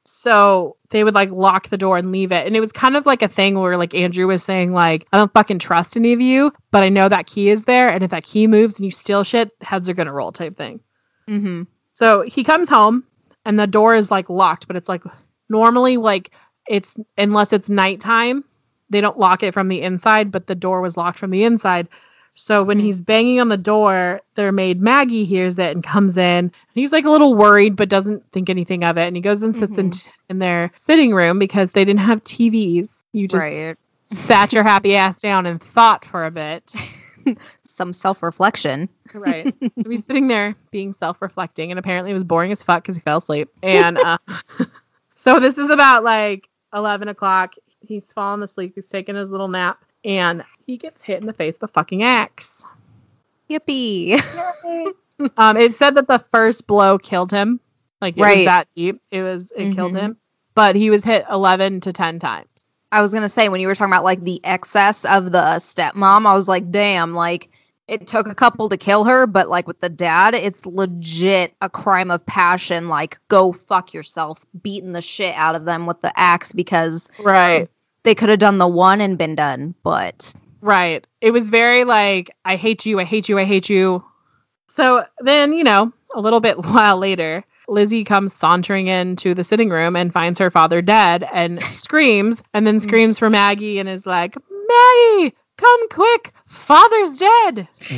So 0.07 0.75
they 0.91 1.03
would 1.03 1.15
like 1.15 1.31
lock 1.31 1.69
the 1.69 1.77
door 1.77 1.97
and 1.97 2.11
leave 2.11 2.31
it. 2.31 2.45
And 2.45 2.55
it 2.55 2.59
was 2.61 2.71
kind 2.71 2.95
of 2.95 3.05
like 3.05 3.21
a 3.21 3.27
thing 3.27 3.59
where 3.59 3.77
like 3.77 3.93
Andrew 3.95 4.27
was 4.27 4.43
saying, 4.43 4.71
like, 4.71 5.07
I 5.11 5.17
don't 5.17 5.33
fucking 5.33 5.59
trust 5.59 5.97
any 5.97 6.13
of 6.13 6.21
you, 6.21 6.51
but 6.71 6.83
I 6.83 6.89
know 6.89 7.09
that 7.09 7.25
key 7.27 7.49
is 7.49 7.65
there. 7.65 7.89
And 7.89 8.03
if 8.03 8.11
that 8.11 8.23
key 8.23 8.47
moves 8.47 8.75
and 8.75 8.85
you 8.85 8.91
steal 8.91 9.23
shit, 9.23 9.51
heads 9.61 9.89
are 9.89 9.93
gonna 9.93 10.13
roll 10.13 10.31
type 10.31 10.57
thing. 10.57 10.79
Mm-hmm. 11.27 11.63
So 11.93 12.21
he 12.21 12.43
comes 12.43 12.69
home 12.69 13.03
and 13.45 13.60
the 13.60 13.67
door 13.67 13.95
is 13.95 14.12
like 14.12 14.29
locked, 14.29 14.67
but 14.67 14.75
it's 14.75 14.89
like 14.89 15.03
normally 15.49 15.97
like 15.97 16.31
it's 16.67 16.97
unless 17.17 17.53
it's 17.53 17.69
nighttime, 17.69 18.43
they 18.89 19.01
don't 19.01 19.19
lock 19.19 19.43
it 19.43 19.53
from 19.53 19.67
the 19.67 19.81
inside, 19.81 20.31
but 20.31 20.47
the 20.47 20.55
door 20.55 20.81
was 20.81 20.97
locked 20.97 21.19
from 21.19 21.31
the 21.31 21.43
inside. 21.43 21.88
So 22.36 22.63
when 22.63 22.77
mm-hmm. 22.77 22.86
he's 22.86 22.99
banging 22.99 23.39
on 23.39 23.49
the 23.49 23.58
door, 23.58 24.21
their 24.36 24.51
maid 24.51 24.81
Maggie 24.81 25.23
hears 25.23 25.58
it 25.58 25.71
and 25.73 25.84
comes 25.84 26.17
in. 26.17 26.45
And 26.45 26.51
he's 26.73 26.91
like 26.91 27.05
a 27.05 27.10
little 27.10 27.34
worried, 27.34 27.77
but 27.77 27.88
doesn't 27.88 28.29
think 28.34 28.49
anything 28.49 28.84
of 28.84 28.97
it. 28.97 29.08
And 29.08 29.15
he 29.15 29.21
goes 29.21 29.41
and 29.41 29.55
sits 29.55 29.77
in, 29.77 29.91
mm-hmm. 29.91 30.10
in 30.29 30.39
their 30.39 30.71
sitting 30.86 31.13
room 31.13 31.39
because 31.39 31.71
they 31.71 31.86
didn't 31.86 32.01
have 32.01 32.23
TVs. 32.25 32.89
You 33.13 33.29
just 33.29 33.41
Right. 33.41 33.77
sat 34.08 34.51
your 34.51 34.63
happy 34.63 34.97
ass 34.97 35.21
down 35.21 35.45
and 35.45 35.62
thought 35.62 36.03
for 36.03 36.25
a 36.25 36.31
bit. 36.31 36.73
Some 37.75 37.91
self 37.91 38.23
reflection. 38.23 38.88
Right. 39.13 39.53
so 39.83 39.89
he's 39.89 40.05
sitting 40.05 40.29
there 40.29 40.55
being 40.71 40.93
self 40.93 41.21
reflecting, 41.21 41.71
and 41.71 41.77
apparently 41.77 42.11
it 42.11 42.13
was 42.13 42.23
boring 42.23 42.53
as 42.53 42.63
fuck 42.63 42.83
because 42.83 42.95
he 42.95 43.01
fell 43.01 43.17
asleep. 43.17 43.49
And 43.61 43.97
uh, 43.97 44.17
so 45.15 45.41
this 45.41 45.57
is 45.57 45.69
about 45.69 46.05
like 46.05 46.47
11 46.73 47.09
o'clock. 47.09 47.55
He's 47.85 48.05
fallen 48.13 48.41
asleep. 48.43 48.71
He's 48.75 48.88
taking 48.88 49.15
his 49.15 49.29
little 49.29 49.49
nap, 49.49 49.83
and 50.05 50.43
he 50.65 50.77
gets 50.77 51.03
hit 51.03 51.19
in 51.19 51.27
the 51.27 51.33
face 51.33 51.55
with 51.59 51.69
a 51.69 51.73
fucking 51.73 52.01
axe. 52.03 52.63
Yippee. 53.49 54.21
Um, 55.38 55.57
it 55.57 55.75
said 55.75 55.95
that 55.95 56.07
the 56.07 56.23
first 56.31 56.67
blow 56.67 56.97
killed 56.97 57.31
him. 57.31 57.59
Like 58.01 58.17
it 58.17 58.21
was 58.21 58.45
that 58.45 58.67
deep. 58.75 59.01
It 59.11 59.21
was 59.21 59.51
it 59.55 59.73
killed 59.75 59.93
Mhm. 59.93 59.99
him. 59.99 60.17
But 60.53 60.75
he 60.75 60.89
was 60.89 61.03
hit 61.03 61.25
11 61.29 61.81
to 61.81 61.93
10 61.93 62.19
times. 62.19 62.47
I 62.91 63.01
was 63.01 63.13
gonna 63.13 63.29
say 63.29 63.49
when 63.49 63.59
you 63.61 63.67
were 63.67 63.75
talking 63.75 63.93
about 63.93 64.03
like 64.03 64.23
the 64.23 64.39
excess 64.43 65.03
of 65.05 65.31
the 65.31 65.57
stepmom, 65.59 66.25
I 66.25 66.33
was 66.38 66.47
like, 66.47 66.69
damn, 66.71 67.13
like 67.13 67.49
it 67.88 68.08
took 68.08 68.28
a 68.28 68.36
couple 68.36 68.69
to 68.69 68.78
kill 68.78 69.04
her, 69.04 69.28
but 69.28 69.50
like 69.50 69.67
with 69.67 69.80
the 69.80 69.89
dad, 69.89 70.34
it's 70.34 70.65
legit 70.65 71.54
a 71.62 71.69
crime 71.69 72.10
of 72.10 72.26
passion. 72.26 72.88
Like, 72.88 73.19
go 73.28 73.54
fuck 73.54 73.93
yourself, 73.93 74.45
beating 74.62 74.91
the 74.91 75.02
shit 75.02 75.36
out 75.36 75.56
of 75.56 75.65
them 75.65 75.86
with 75.86 76.02
the 76.02 76.17
axe 76.19 76.52
because 76.52 77.10
Right. 77.19 77.69
they 78.04 78.15
could 78.15 78.30
have 78.30 78.39
done 78.39 78.58
the 78.58 78.67
one 78.67 79.02
and 79.02 79.17
been 79.17 79.36
done, 79.36 79.76
but 79.84 80.34
Right. 80.62 81.06
It 81.21 81.30
was 81.30 81.52
very 81.52 81.84
like, 81.84 82.36
I 82.43 82.56
hate 82.56 82.88
you, 82.88 83.00
I 83.00 83.04
hate 83.04 83.30
you, 83.30 83.38
I 83.38 83.43
hate 83.43 83.69
you. 83.69 84.04
So 84.76 85.06
then, 85.19 85.54
you 85.54 85.63
know, 85.63 85.93
a 86.15 86.19
little 86.19 86.39
bit 86.39 86.58
while 86.65 86.98
later, 86.98 87.43
Lizzie 87.67 88.04
comes 88.04 88.34
sauntering 88.34 88.88
into 88.88 89.36
the 89.36 89.43
sitting 89.43 89.69
room 89.69 89.95
and 89.95 90.12
finds 90.12 90.39
her 90.39 90.50
father 90.50 90.82
dead 90.82 91.28
and 91.32 91.62
screams 91.65 92.41
and 92.54 92.65
then 92.65 92.78
mm-hmm. 92.78 92.88
screams 92.88 93.19
for 93.19 93.30
Maggie 93.30 93.78
and 93.78 93.88
is 93.88 94.08
like, 94.08 94.36
Maggie, 94.67 95.36
come 95.58 95.89
quick, 95.89 96.34
father's 96.55 97.17
dead. 97.17 97.67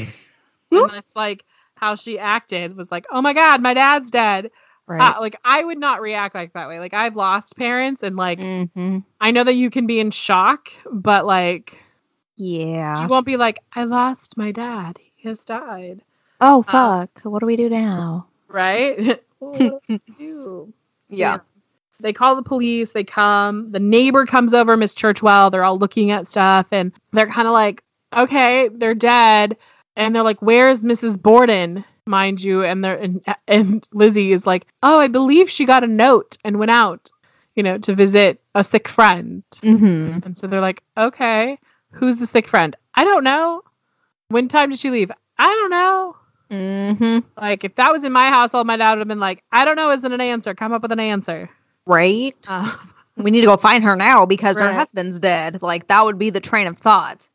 and 0.72 0.90
that's 0.90 1.16
like 1.16 1.44
how 1.76 1.96
she 1.96 2.18
acted 2.20 2.76
was 2.76 2.92
like, 2.92 3.06
oh 3.12 3.22
my 3.22 3.34
God, 3.34 3.62
my 3.62 3.74
dad's 3.74 4.12
dead. 4.12 4.52
right. 4.88 5.16
Uh, 5.16 5.22
like, 5.22 5.36
I 5.44 5.64
would 5.64 5.78
not 5.78 6.02
react 6.02 6.34
like 6.36 6.54
that 6.54 6.68
way. 6.68 6.80
Like, 6.80 6.94
I've 6.94 7.16
lost 7.16 7.56
parents 7.56 8.04
and 8.04 8.16
like, 8.16 8.40
hmm 8.40 9.00
I 9.22 9.32
know 9.32 9.44
that 9.44 9.54
you 9.54 9.70
can 9.70 9.88
be 9.88 10.00
in 10.00 10.12
shock, 10.12 10.70
but 10.92 11.26
like, 11.26 11.80
Yeah. 12.36 13.02
you 13.02 13.08
won't 13.08 13.26
be 13.26 13.38
like, 13.38 13.60
I 13.74 13.84
lost 13.86 14.38
my 14.38 14.52
dad. 14.52 15.00
He 15.16 15.28
has 15.30 15.40
died. 15.40 16.02
Oh 16.40 16.62
fuck! 16.64 17.10
what 17.24 17.40
do 17.40 17.48
we 17.48 17.56
do 17.56 17.68
now? 17.70 18.28
Right? 18.48 19.20
what 19.40 19.58
do 19.60 19.80
we 19.90 20.00
do? 20.18 20.74
Yeah. 21.10 21.38
They 22.00 22.14
call 22.14 22.36
the 22.36 22.44
police. 22.44 22.92
They 22.92 23.04
come. 23.04 23.72
The 23.72 23.80
neighbor 23.80 24.28
comes 24.28 24.54
over, 24.54 24.78
Miss 24.78 24.94
Churchwell. 24.94 25.52
They're 25.52 25.64
all 25.64 25.80
looking 25.80 26.12
at 26.12 26.28
stuff 26.28 26.68
and 26.72 26.92
they're 27.12 27.26
kind 27.32 27.48
of 27.48 27.54
like, 27.54 27.84
okay, 28.16 28.70
they're 28.70 28.96
dead. 28.96 29.58
And 29.96 30.16
they're 30.16 30.24
like, 30.24 30.42
where's 30.42 30.82
Mrs. 30.82 31.20
Borden? 31.20 31.84
Mind 32.06 32.42
you. 32.42 32.64
And 32.64 32.84
they're, 32.84 32.98
and, 32.98 33.24
and 33.48 33.86
Lizzie 33.92 34.32
is 34.32 34.46
like, 34.46 34.68
oh, 34.84 35.00
I 35.00 35.08
believe 35.08 35.50
she 35.50 35.66
got 35.66 35.84
a 35.84 35.88
note 35.88 36.38
and 36.44 36.60
went 36.60 36.72
out, 36.72 37.12
you 37.56 37.64
know, 37.64 37.78
to 37.80 37.96
visit 37.96 38.42
a 38.54 38.64
sick 38.64 38.88
friend. 38.88 39.44
Mm-hmm. 39.56 40.20
And 40.24 40.38
so 40.38 40.48
they're 40.48 40.62
like, 40.62 40.84
okay, 40.96 41.58
who's 41.92 42.18
the 42.18 42.28
sick 42.28 42.48
friend? 42.48 42.76
I 42.94 43.04
don't 43.04 43.24
know. 43.24 43.64
When 44.30 44.48
time 44.48 44.70
did 44.70 44.80
she 44.80 44.92
leave? 44.92 45.12
I 45.38 45.48
don't 45.48 45.72
know. 45.72 46.16
Mm-hmm. 46.52 47.20
Like, 47.42 47.64
if 47.64 47.76
that 47.76 47.92
was 47.92 48.04
in 48.04 48.12
my 48.14 48.30
household, 48.30 48.68
my 48.68 48.78
dad 48.78 48.92
would 48.92 49.00
have 49.00 49.08
been 49.08 49.20
like, 49.20 49.44
I 49.52 49.66
don't 49.66 49.76
know, 49.76 49.92
isn't 49.92 50.12
an 50.12 50.22
answer. 50.22 50.54
Come 50.54 50.74
up 50.74 50.82
with 50.82 50.92
an 50.92 51.00
answer. 51.00 51.50
Right. 51.86 52.36
Uh, 52.48 52.76
We 53.18 53.32
need 53.32 53.42
to 53.42 53.48
go 53.48 53.58
find 53.58 53.84
her 53.84 53.96
now 53.96 54.26
because 54.26 54.60
her 54.60 54.72
husband's 54.72 55.20
dead. 55.20 55.62
Like 55.62 55.88
that 55.88 56.06
would 56.06 56.20
be 56.20 56.30
the 56.30 56.40
train 56.40 56.68
of 56.68 56.78
thought. 56.78 57.28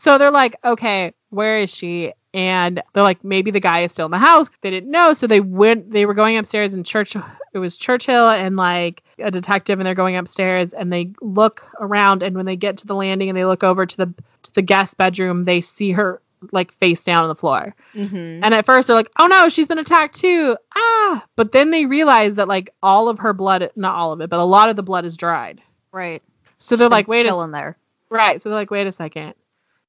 So 0.00 0.16
they're 0.16 0.30
like, 0.30 0.56
okay, 0.64 1.12
where 1.30 1.58
is 1.58 1.74
she? 1.74 2.12
And 2.32 2.80
they're 2.92 3.02
like, 3.02 3.24
maybe 3.24 3.50
the 3.50 3.58
guy 3.58 3.80
is 3.80 3.90
still 3.90 4.04
in 4.04 4.12
the 4.12 4.18
house. 4.18 4.48
They 4.60 4.70
didn't 4.70 4.90
know, 4.90 5.12
so 5.12 5.26
they 5.26 5.40
went. 5.40 5.90
They 5.90 6.06
were 6.06 6.14
going 6.14 6.36
upstairs, 6.36 6.74
in 6.74 6.84
Church. 6.84 7.16
It 7.52 7.58
was 7.58 7.76
Churchill 7.76 8.28
and 8.28 8.56
like 8.56 9.02
a 9.18 9.30
detective, 9.30 9.80
and 9.80 9.86
they're 9.86 9.94
going 9.94 10.16
upstairs, 10.16 10.72
and 10.72 10.92
they 10.92 11.10
look 11.20 11.64
around, 11.80 12.22
and 12.22 12.36
when 12.36 12.46
they 12.46 12.54
get 12.54 12.76
to 12.78 12.86
the 12.86 12.94
landing, 12.94 13.28
and 13.28 13.36
they 13.36 13.44
look 13.44 13.64
over 13.64 13.86
to 13.86 13.96
the 13.96 14.06
to 14.44 14.54
the 14.54 14.62
guest 14.62 14.96
bedroom, 14.98 15.44
they 15.44 15.60
see 15.60 15.90
her 15.92 16.20
like 16.52 16.70
face 16.70 17.02
down 17.02 17.22
on 17.24 17.28
the 17.28 17.34
floor. 17.34 17.74
Mm-hmm. 17.94 18.44
And 18.44 18.54
at 18.54 18.66
first 18.66 18.86
they're 18.86 18.96
like, 18.96 19.10
"Oh 19.18 19.26
no, 19.26 19.48
she's 19.48 19.66
been 19.66 19.78
attacked 19.78 20.20
too!" 20.20 20.56
Ah! 20.76 21.24
But 21.34 21.50
then 21.50 21.70
they 21.70 21.86
realize 21.86 22.34
that 22.34 22.46
like 22.46 22.70
all 22.82 23.08
of 23.08 23.18
her 23.18 23.32
blood, 23.32 23.70
not 23.74 23.96
all 23.96 24.12
of 24.12 24.20
it, 24.20 24.30
but 24.30 24.38
a 24.38 24.44
lot 24.44 24.68
of 24.68 24.76
the 24.76 24.82
blood 24.82 25.06
is 25.06 25.16
dried. 25.16 25.60
Right. 25.90 26.22
So 26.58 26.76
they're 26.76 26.88
like, 26.88 27.08
"Wait 27.08 27.26
a 27.26 27.30
chilling 27.30 27.50
there. 27.50 27.76
Right. 28.10 28.42
So 28.42 28.48
they're 28.48 28.58
like, 28.58 28.70
wait 28.70 28.86
a 28.86 28.92
second. 28.92 29.34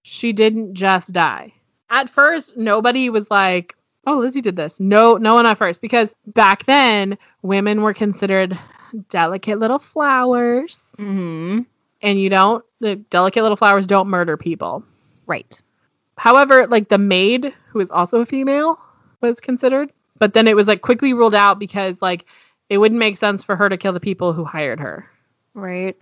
She 0.10 0.34
didn't 0.34 0.74
just 0.74 1.14
die. 1.14 1.54
At 1.90 2.10
first, 2.10 2.58
nobody 2.58 3.10
was 3.10 3.30
like, 3.30 3.76
oh, 4.08 4.18
Lizzie 4.18 4.42
did 4.42 4.56
this. 4.56 4.80
No, 4.80 5.18
no 5.18 5.36
one 5.36 5.46
at 5.46 5.58
first. 5.58 5.82
Because 5.82 6.14
back 6.28 6.66
then, 6.66 7.18
women 7.44 7.84
were 7.84 7.94
considered 7.94 8.58
delicate 9.10 9.60
little 9.60 9.80
flowers. 9.80 10.80
Mm-hmm. 10.98 11.62
And 12.02 12.20
you 12.20 12.30
don't, 12.30 12.66
the 12.80 12.96
delicate 12.96 13.44
little 13.44 13.58
flowers 13.58 13.86
don't 13.86 14.08
murder 14.08 14.36
people. 14.36 14.84
Right. 15.28 15.62
However, 16.18 16.66
like 16.66 16.90
the 16.90 16.98
maid, 16.98 17.54
who 17.68 17.80
is 17.80 17.92
also 17.92 18.22
a 18.22 18.26
female, 18.26 18.80
was 19.22 19.40
considered. 19.40 19.92
But 20.18 20.34
then 20.34 20.48
it 20.48 20.56
was 20.56 20.68
like 20.68 20.82
quickly 20.82 21.14
ruled 21.14 21.36
out 21.36 21.60
because 21.60 21.96
like 22.02 22.26
it 22.68 22.80
wouldn't 22.80 23.00
make 23.00 23.18
sense 23.18 23.44
for 23.44 23.56
her 23.56 23.70
to 23.70 23.78
kill 23.78 23.94
the 23.94 24.00
people 24.00 24.34
who 24.34 24.44
hired 24.44 24.80
her. 24.80 25.08
Right. 25.54 25.96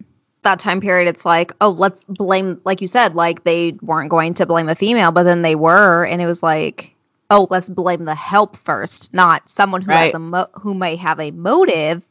That 0.43 0.59
time 0.59 0.79
period, 0.81 1.07
it's 1.09 1.25
like, 1.25 1.51
oh, 1.61 1.69
let's 1.71 2.05
blame, 2.05 2.61
like 2.63 2.79
you 2.79 2.87
said, 2.87 3.15
like 3.15 3.43
they 3.43 3.71
weren't 3.81 4.09
going 4.09 4.33
to 4.35 4.45
blame 4.45 4.69
a 4.69 4.75
female, 4.75 5.11
but 5.11 5.23
then 5.23 5.41
they 5.41 5.55
were, 5.55 6.05
and 6.05 6.21
it 6.21 6.25
was 6.25 6.41
like, 6.41 6.93
oh, 7.29 7.47
let's 7.49 7.67
blame 7.69 8.05
the 8.05 8.15
help 8.15 8.55
first, 8.57 9.13
not 9.13 9.49
someone 9.49 9.81
who 9.81 9.91
has 10.05 10.13
a 10.15 10.19
mo- 10.19 10.47
who 10.53 10.73
may 10.73 10.95
have 10.95 11.19
a 11.19 11.31
motive 11.31 12.03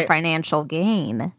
for 0.00 0.06
financial 0.06 0.64
gain. 0.64 1.32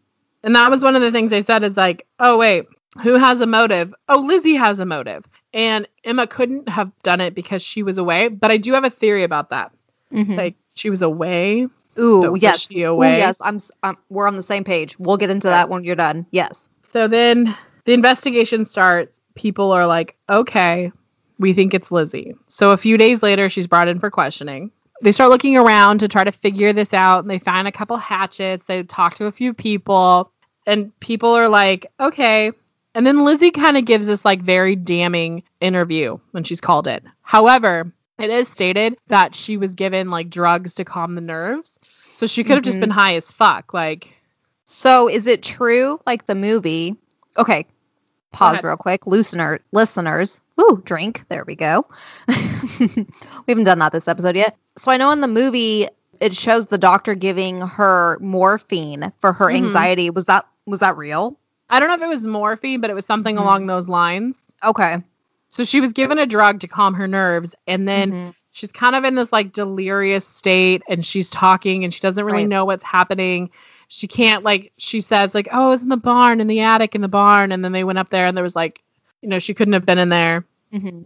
And 0.44 0.56
that 0.56 0.70
was 0.70 0.84
one 0.84 0.96
of 0.98 1.02
the 1.02 1.12
things 1.12 1.32
they 1.32 1.44
said 1.44 1.64
is 1.64 1.78
like, 1.78 2.06
oh, 2.20 2.38
wait, 2.38 2.66
who 3.02 3.14
has 3.14 3.40
a 3.40 3.48
motive? 3.48 3.94
Oh, 4.10 4.18
Lizzie 4.18 4.56
has 4.56 4.80
a 4.82 4.86
motive. 4.86 5.24
And 5.54 5.88
Emma 6.04 6.28
couldn't 6.28 6.68
have 6.68 6.92
done 7.04 7.22
it 7.22 7.36
because 7.36 7.62
she 7.62 7.84
was 7.84 7.98
away. 7.98 8.28
But 8.28 8.52
I 8.52 8.58
do 8.58 8.74
have 8.74 8.84
a 8.84 8.90
theory 8.90 9.24
about 9.24 9.52
that. 9.52 9.72
Mhm. 10.12 10.36
Like, 10.36 10.56
she 10.74 10.90
was 10.90 11.02
away. 11.02 11.68
Ooh, 12.00 12.36
yes. 12.40 12.68
Ooh, 12.72 12.98
yes. 13.18 13.38
I'm, 13.42 13.60
um, 13.84 13.98
we're 14.10 14.28
on 14.28 14.36
the 14.36 14.44
same 14.44 14.64
page. 14.64 14.98
We'll 15.00 15.18
get 15.18 15.30
into 15.30 15.48
that 15.48 15.70
when 15.70 15.84
you're 15.84 15.96
done. 15.96 16.26
Yes. 16.32 16.68
So 16.82 17.08
then 17.08 17.56
the 17.86 17.94
investigation 17.94 18.66
starts. 18.66 19.20
People 19.36 19.72
are 19.72 19.88
like, 19.88 20.16
okay, 20.30 20.92
We 21.40 21.54
think 21.54 21.74
it's 21.74 21.92
Lizzie. 21.92 22.36
So 22.48 22.70
a 22.72 22.78
few 22.78 22.98
days 22.98 23.24
later, 23.24 23.50
she's 23.50 23.68
brought 23.68 23.88
in 23.88 24.00
for 24.00 24.10
questioning. 24.12 24.72
They 25.02 25.12
start 25.12 25.30
looking 25.30 25.58
around 25.58 26.00
to 26.00 26.08
try 26.08 26.24
to 26.24 26.32
figure 26.32 26.72
this 26.72 26.94
out, 26.94 27.24
and 27.24 27.30
they 27.30 27.40
find 27.40 27.68
a 27.68 27.72
couple 27.72 27.98
hatchets. 27.98 28.66
They 28.68 28.84
talk 28.84 29.16
to 29.16 29.26
a 29.26 29.32
few 29.32 29.54
people, 29.54 30.32
and 30.66 30.98
people 31.00 31.34
are 31.34 31.50
like, 31.50 31.92
okay. 32.00 32.52
And 32.96 33.06
then 33.06 33.26
Lizzie 33.26 33.52
kind 33.52 33.76
of 33.76 33.86
gives 33.86 34.08
this 34.08 34.24
like 34.24 34.42
very 34.42 34.76
damning 34.76 35.44
interview 35.60 36.18
when 36.32 36.44
she's 36.44 36.62
called 36.62 36.88
in. 36.88 37.02
However, 37.24 37.92
it 38.20 38.30
is 38.30 38.48
stated 38.48 38.96
that 39.08 39.36
she 39.36 39.58
was 39.58 39.76
given 39.76 40.12
like 40.12 40.30
drugs 40.30 40.76
to 40.76 40.86
calm 40.86 41.16
the 41.16 41.22
nerves. 41.22 41.73
So 42.24 42.28
she 42.28 42.46
could 42.46 42.56
have 42.56 42.64
just 42.64 42.78
Mhm. 42.78 42.82
been 42.82 42.90
high 42.90 43.16
as 43.16 43.30
fuck. 43.30 43.74
Like, 43.74 44.16
So 44.64 45.10
is 45.10 45.28
it 45.28 45.44
true, 45.44 46.00
like 46.08 46.26
the 46.26 46.36
movie? 46.36 46.96
Okay, 47.38 47.66
pause 48.32 48.64
real 48.64 48.78
quick. 48.78 49.06
Listener, 49.06 49.60
listeners, 49.74 50.40
ooh, 50.58 50.82
drink. 50.86 51.26
There 51.28 51.44
we 51.46 51.58
go. 51.58 51.86
we 52.30 53.06
haven't 53.50 53.66
done 53.66 53.80
that 53.80 53.92
this 53.92 54.08
episode 54.08 54.38
yet. 54.38 54.56
So 54.78 54.90
I 54.90 54.96
know 54.96 55.12
in 55.12 55.20
the 55.20 55.28
movie 55.28 55.90
it 56.22 56.34
shows 56.34 56.68
the 56.68 56.78
doctor 56.78 57.14
giving 57.14 57.60
her 57.60 58.18
morphine 58.22 59.12
for 59.20 59.34
her 59.34 59.48
Mhm. 59.48 59.56
anxiety. 59.56 60.10
Was 60.10 60.24
that 60.28 60.46
was 60.66 60.80
that 60.80 60.96
real? 60.96 61.38
I 61.70 61.82
don't 61.82 61.90
know 61.90 61.96
if 61.96 62.02
it 62.02 62.08
was 62.08 62.26
morphine, 62.26 62.80
but 62.80 62.90
it 62.90 62.94
was 62.94 63.06
something 63.06 63.36
Mhm. 63.36 63.42
along 63.42 63.66
those 63.68 63.90
lines. 63.90 64.38
Okay. 64.64 65.04
So 65.50 65.66
she 65.66 65.82
was 65.82 65.92
given 65.92 66.20
a 66.20 66.26
drug 66.26 66.62
to 66.62 66.70
calm 66.70 66.94
her 66.94 67.08
nerves, 67.10 67.54
and 67.68 67.86
then 67.86 68.12
Mhm. 68.14 68.34
She's 68.54 68.72
kind 68.72 68.96
of 68.96 69.04
in 69.04 69.16
this 69.16 69.32
like 69.34 69.52
delirious 69.52 70.26
state, 70.26 70.84
and 70.88 71.06
she's 71.06 71.30
talking, 71.30 71.84
and 71.84 71.94
she 71.94 72.00
doesn't 72.00 72.24
really 72.24 72.44
Right. 72.44 72.48
know 72.50 72.64
what's 72.66 72.84
happening. 72.84 73.50
She 73.90 74.08
can't 74.08 74.44
like 74.44 74.72
she 74.78 75.02
says 75.02 75.36
like, 75.36 75.50
"Oh, 75.52 75.72
it's 75.72 75.84
in 75.84 75.90
the 75.90 75.98
barn, 75.98 76.40
in 76.40 76.48
the 76.48 76.62
attic, 76.62 76.96
in 76.96 77.02
the 77.02 77.08
barn," 77.10 77.52
and 77.52 77.64
then 77.66 77.74
they 77.74 77.84
went 77.84 78.00
up 78.00 78.10
there, 78.10 78.26
and 78.26 78.38
there 78.38 78.44
was 78.44 78.56
like, 78.56 78.82
you 79.22 79.28
know, 79.30 79.40
she 79.40 79.54
couldn't 79.54 79.74
have 79.74 79.86
been 79.86 79.98
in 79.98 80.10
there. 80.10 80.46
Mhm. 80.74 81.06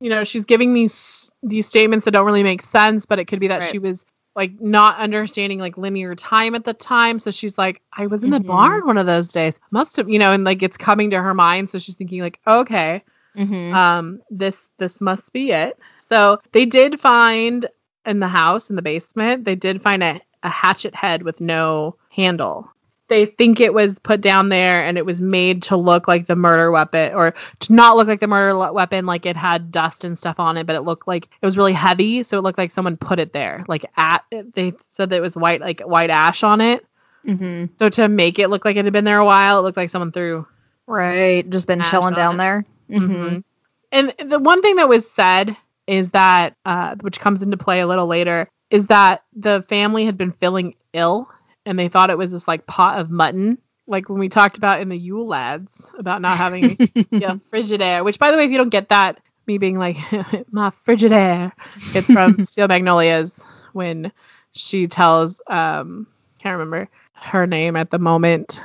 You 0.00 0.10
know, 0.10 0.22
she's 0.24 0.44
giving 0.44 0.74
these 0.74 1.30
these 1.42 1.66
statements 1.66 2.04
that 2.04 2.12
don't 2.12 2.24
really 2.26 2.42
make 2.44 2.62
sense, 2.62 3.04
but 3.06 3.18
it 3.18 3.24
could 3.24 3.40
be 3.40 3.48
that 3.48 3.60
Right. 3.60 3.70
she 3.70 3.78
was 3.80 4.04
like 4.36 4.60
not 4.60 4.96
understanding 4.98 5.58
like 5.58 5.76
linear 5.76 6.14
time 6.14 6.54
at 6.54 6.64
the 6.64 6.72
time. 6.72 7.18
So 7.18 7.30
she's 7.30 7.58
like, 7.58 7.82
I 7.92 8.06
was 8.06 8.22
in 8.22 8.30
the 8.30 8.38
Mhm. 8.38 8.46
barn 8.46 8.86
one 8.86 8.96
of 8.96 9.06
those 9.06 9.28
days. 9.28 9.54
Must 9.72 9.96
have, 9.96 10.08
you 10.08 10.18
know, 10.18 10.32
and 10.32 10.44
like 10.44 10.62
it's 10.62 10.76
coming 10.78 11.10
to 11.10 11.20
her 11.20 11.34
mind. 11.34 11.68
So 11.68 11.78
she's 11.78 11.96
thinking 11.96 12.22
like, 12.22 12.38
okay, 12.46 13.02
Mhm. 13.36 13.74
um, 13.74 14.20
this 14.30 14.68
this 14.78 15.00
must 15.00 15.30
be 15.32 15.50
it. 15.52 15.78
So 16.12 16.38
they 16.52 16.66
did 16.66 17.00
find 17.00 17.66
in 18.04 18.20
the 18.20 18.28
house 18.28 18.68
in 18.68 18.76
the 18.76 18.82
basement, 18.82 19.44
they 19.44 19.54
did 19.54 19.80
find 19.82 20.02
a, 20.02 20.20
a 20.42 20.48
hatchet 20.50 20.94
head 20.94 21.22
with 21.22 21.40
no 21.40 21.96
handle. 22.10 22.68
They 23.08 23.26
think 23.26 23.60
it 23.60 23.72
was 23.74 23.98
put 23.98 24.20
down 24.20 24.48
there 24.48 24.82
and 24.84 24.96
it 24.98 25.06
was 25.06 25.20
made 25.22 25.62
to 25.64 25.76
look 25.76 26.08
like 26.08 26.26
the 26.26 26.36
murder 26.36 26.70
weapon 26.70 27.14
or 27.14 27.34
to 27.60 27.72
not 27.72 27.96
look 27.96 28.08
like 28.08 28.20
the 28.20 28.26
murder 28.26 28.72
weapon 28.72 29.06
like 29.06 29.26
it 29.26 29.36
had 29.36 29.70
dust 29.70 30.04
and 30.04 30.16
stuff 30.18 30.38
on 30.40 30.56
it 30.56 30.66
but 30.66 30.76
it 30.76 30.80
looked 30.82 31.06
like 31.06 31.24
it 31.40 31.44
was 31.46 31.58
really 31.58 31.74
heavy 31.74 32.22
so 32.22 32.38
it 32.38 32.42
looked 32.42 32.56
like 32.58 32.70
someone 32.70 32.96
put 32.96 33.18
it 33.18 33.34
there 33.34 33.66
like 33.68 33.84
at 33.98 34.24
they 34.54 34.72
said 34.88 35.10
that 35.10 35.16
it 35.16 35.20
was 35.20 35.36
white 35.36 35.60
like 35.60 35.80
white 35.82 36.08
ash 36.10 36.42
on 36.42 36.60
it 36.62 36.86
Mhm. 37.26 37.68
so 37.78 37.88
to 37.90 38.08
make 38.08 38.38
it 38.38 38.48
look 38.48 38.64
like 38.64 38.76
it 38.76 38.84
had 38.86 38.92
been 38.94 39.04
there 39.04 39.18
a 39.18 39.24
while 39.26 39.58
it 39.58 39.62
looked 39.62 39.76
like 39.76 39.90
someone 39.90 40.12
threw 40.12 40.46
Right. 40.86 41.48
Just 41.48 41.66
been 41.66 41.82
chilling 41.82 42.14
down 42.14 42.34
it. 42.36 42.38
there. 42.38 42.64
Mhm. 42.90 43.08
Mhm. 43.08 43.44
And 43.92 44.14
the 44.30 44.38
one 44.38 44.62
thing 44.62 44.76
that 44.76 44.88
was 44.88 45.08
said 45.10 45.54
is 45.86 46.10
that, 46.10 46.56
uh, 46.64 46.96
which 47.00 47.20
comes 47.20 47.42
into 47.42 47.56
play 47.56 47.80
a 47.80 47.86
little 47.86 48.06
later, 48.06 48.48
is 48.70 48.86
that 48.86 49.22
the 49.34 49.64
family 49.68 50.04
had 50.04 50.16
been 50.16 50.32
feeling 50.32 50.74
ill 50.92 51.28
and 51.66 51.78
they 51.78 51.88
thought 51.88 52.10
it 52.10 52.18
was 52.18 52.32
this 52.32 52.48
like 52.48 52.66
pot 52.66 52.98
of 52.98 53.10
mutton, 53.10 53.58
like 53.86 54.08
when 54.08 54.18
we 54.18 54.28
talked 54.28 54.56
about 54.56 54.80
in 54.80 54.88
the 54.88 54.98
Yule 54.98 55.26
lads 55.26 55.86
about 55.98 56.22
not 56.22 56.36
having 56.36 56.76
yeah, 57.10 57.36
Frigidaire. 57.52 58.04
Which, 58.04 58.18
by 58.18 58.30
the 58.30 58.36
way, 58.36 58.44
if 58.44 58.50
you 58.50 58.58
don't 58.58 58.68
get 58.68 58.88
that, 58.88 59.20
me 59.46 59.58
being 59.58 59.78
like 59.78 59.96
my 60.52 60.70
Frigidaire, 60.86 61.52
it's 61.94 62.10
from 62.10 62.44
Steel 62.44 62.68
Magnolias 62.68 63.38
when 63.72 64.12
she 64.52 64.86
tells 64.86 65.40
um 65.46 66.06
can't 66.38 66.58
remember 66.58 66.88
her 67.12 67.46
name 67.46 67.76
at 67.76 67.90
the 67.90 67.98
moment. 67.98 68.60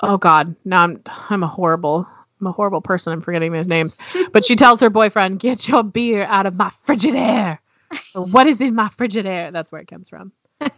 Oh 0.00 0.16
God, 0.16 0.56
now 0.64 0.84
I'm 0.84 1.02
I'm 1.06 1.42
a 1.42 1.48
horrible 1.48 2.06
I'm 2.40 2.46
a 2.46 2.52
horrible 2.52 2.80
person. 2.80 3.12
I'm 3.12 3.20
forgetting 3.20 3.52
their 3.52 3.64
names. 3.64 3.96
But 4.32 4.44
she 4.44 4.56
tells 4.56 4.80
her 4.80 4.90
boyfriend, 4.90 5.38
"Get 5.40 5.68
your 5.68 5.82
beer 5.82 6.24
out 6.24 6.46
of 6.46 6.54
my 6.54 6.70
Frigidaire." 6.86 7.58
Or, 8.14 8.24
what 8.24 8.46
is 8.46 8.60
in 8.60 8.74
my 8.74 8.88
Frigidaire? 8.88 9.52
That's 9.52 9.72
where 9.72 9.80
it 9.80 9.88
comes 9.88 10.08
from. 10.08 10.32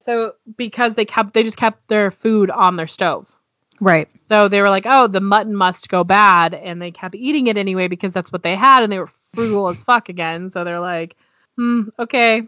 so 0.00 0.34
because 0.56 0.94
they 0.94 1.04
kept 1.04 1.34
they 1.34 1.42
just 1.42 1.56
kept 1.56 1.88
their 1.88 2.10
food 2.10 2.50
on 2.50 2.76
their 2.76 2.86
stove. 2.86 3.34
Right. 3.80 4.08
So 4.28 4.48
they 4.48 4.60
were 4.60 4.70
like, 4.70 4.84
"Oh, 4.86 5.06
the 5.06 5.20
mutton 5.20 5.54
must 5.54 5.88
go 5.88 6.04
bad," 6.04 6.54
and 6.54 6.80
they 6.80 6.90
kept 6.90 7.14
eating 7.14 7.46
it 7.46 7.56
anyway 7.56 7.88
because 7.88 8.12
that's 8.12 8.32
what 8.32 8.42
they 8.42 8.54
had, 8.54 8.82
and 8.82 8.92
they 8.92 8.98
were 8.98 9.06
frugal 9.06 9.68
as 9.68 9.76
fuck 9.84 10.08
again. 10.08 10.50
So 10.50 10.64
they're 10.64 10.80
like, 10.80 11.16
"Hmm, 11.56 11.82
okay, 11.98 12.42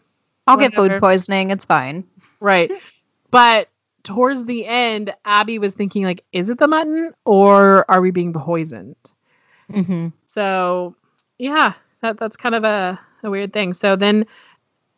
I'll 0.47 0.57
get 0.57 0.75
food 0.75 1.01
poisoning. 1.01 1.51
It's 1.51 1.65
fine. 1.65 2.05
right." 2.41 2.71
But 3.31 3.69
towards 4.05 4.45
the 4.45 4.67
end, 4.67 5.13
Abby 5.25 5.59
was 5.59 5.75
thinking 5.75 6.05
like, 6.05 6.25
"Is 6.33 6.49
it 6.49 6.59
the 6.59 6.69
mutton, 6.69 7.13
or 7.25 7.85
are 7.91 8.01
we 8.01 8.13
being 8.13 8.33
poisoned?" 8.33 8.97
Mm-hmm. 9.73 10.09
So 10.27 10.95
yeah, 11.39 11.73
that 12.01 12.19
that's 12.19 12.37
kind 12.37 12.55
of 12.55 12.65
a, 12.65 12.99
a 13.23 13.31
weird 13.31 13.53
thing. 13.53 13.73
So 13.73 13.97
then 13.97 14.27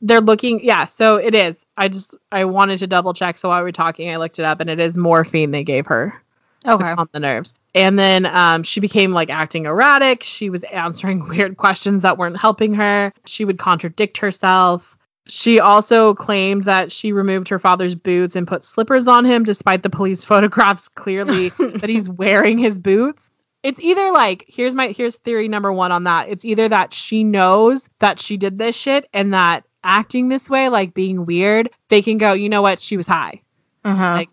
they're 0.03 0.21
looking 0.21 0.63
yeah, 0.63 0.87
so 0.87 1.17
it 1.17 1.35
is. 1.35 1.57
I 1.77 1.89
just 1.89 2.15
I 2.33 2.45
wanted 2.45 2.79
to 2.81 2.87
double 2.87 3.15
check 3.15 3.39
so 3.39 3.49
while 3.49 3.61
we 3.61 3.65
were 3.65 3.73
talking 3.73 4.11
I 4.11 4.17
looked 4.17 4.39
it 4.39 4.45
up 4.45 4.61
and 4.61 4.69
it 4.71 4.81
is 4.81 4.95
morphine 4.97 5.51
they 5.51 5.65
gave 5.65 5.87
her 5.87 6.21
Okay. 6.67 6.85
to 6.85 6.97
calm 6.97 7.09
the 7.13 7.21
nerves. 7.21 7.55
And 7.75 7.99
then 7.99 8.25
um, 8.27 8.63
she 8.63 8.81
became 8.81 9.13
like 9.13 9.29
acting 9.31 9.67
erratic. 9.67 10.23
She 10.23 10.49
was 10.51 10.65
answering 10.65 11.29
weird 11.29 11.57
questions 11.59 12.03
that 12.03 12.17
weren't 12.19 12.39
helping 12.39 12.73
her. 12.75 13.13
She 13.27 13.45
would 13.45 13.59
contradict 13.59 14.19
herself. 14.19 14.96
She 15.29 15.59
also 15.59 16.15
claimed 16.15 16.65
that 16.65 16.93
she 16.93 17.13
removed 17.13 17.49
her 17.49 17.59
father's 17.59 17.95
boots 17.95 18.37
and 18.37 18.47
put 18.47 18.65
slippers 18.65 19.07
on 19.07 19.25
him, 19.25 19.45
despite 19.45 19.83
the 19.83 19.91
police 19.91 20.25
photographs 20.25 20.89
clearly 20.89 21.49
that 21.59 21.89
he's 21.89 22.09
wearing 22.09 22.59
his 22.59 22.79
boots. 22.79 23.31
It's 23.63 23.81
either 23.81 24.13
like 24.13 24.45
here's 24.47 24.75
my 24.75 24.89
here's 24.89 25.17
theory 25.17 25.49
number 25.49 25.73
one 25.73 25.91
on 25.91 26.05
that. 26.05 26.29
It's 26.29 26.45
either 26.45 26.69
that 26.69 26.95
she 26.95 27.25
knows 27.25 27.89
that 27.99 28.21
she 28.21 28.37
did 28.37 28.59
this 28.59 28.77
shit 28.77 29.09
and 29.13 29.35
that 29.35 29.65
acting 29.83 30.29
this 30.29 30.49
way, 30.49 30.69
like 30.69 30.95
being 30.95 31.27
weird, 31.27 31.71
they 31.89 32.03
can 32.03 32.19
go, 32.19 32.33
you 32.33 32.49
know 32.49 32.63
what, 32.63 32.79
she 32.79 32.97
was 32.97 33.07
high. 33.07 33.43
Uh-huh. 33.85 34.13
Like- 34.13 34.31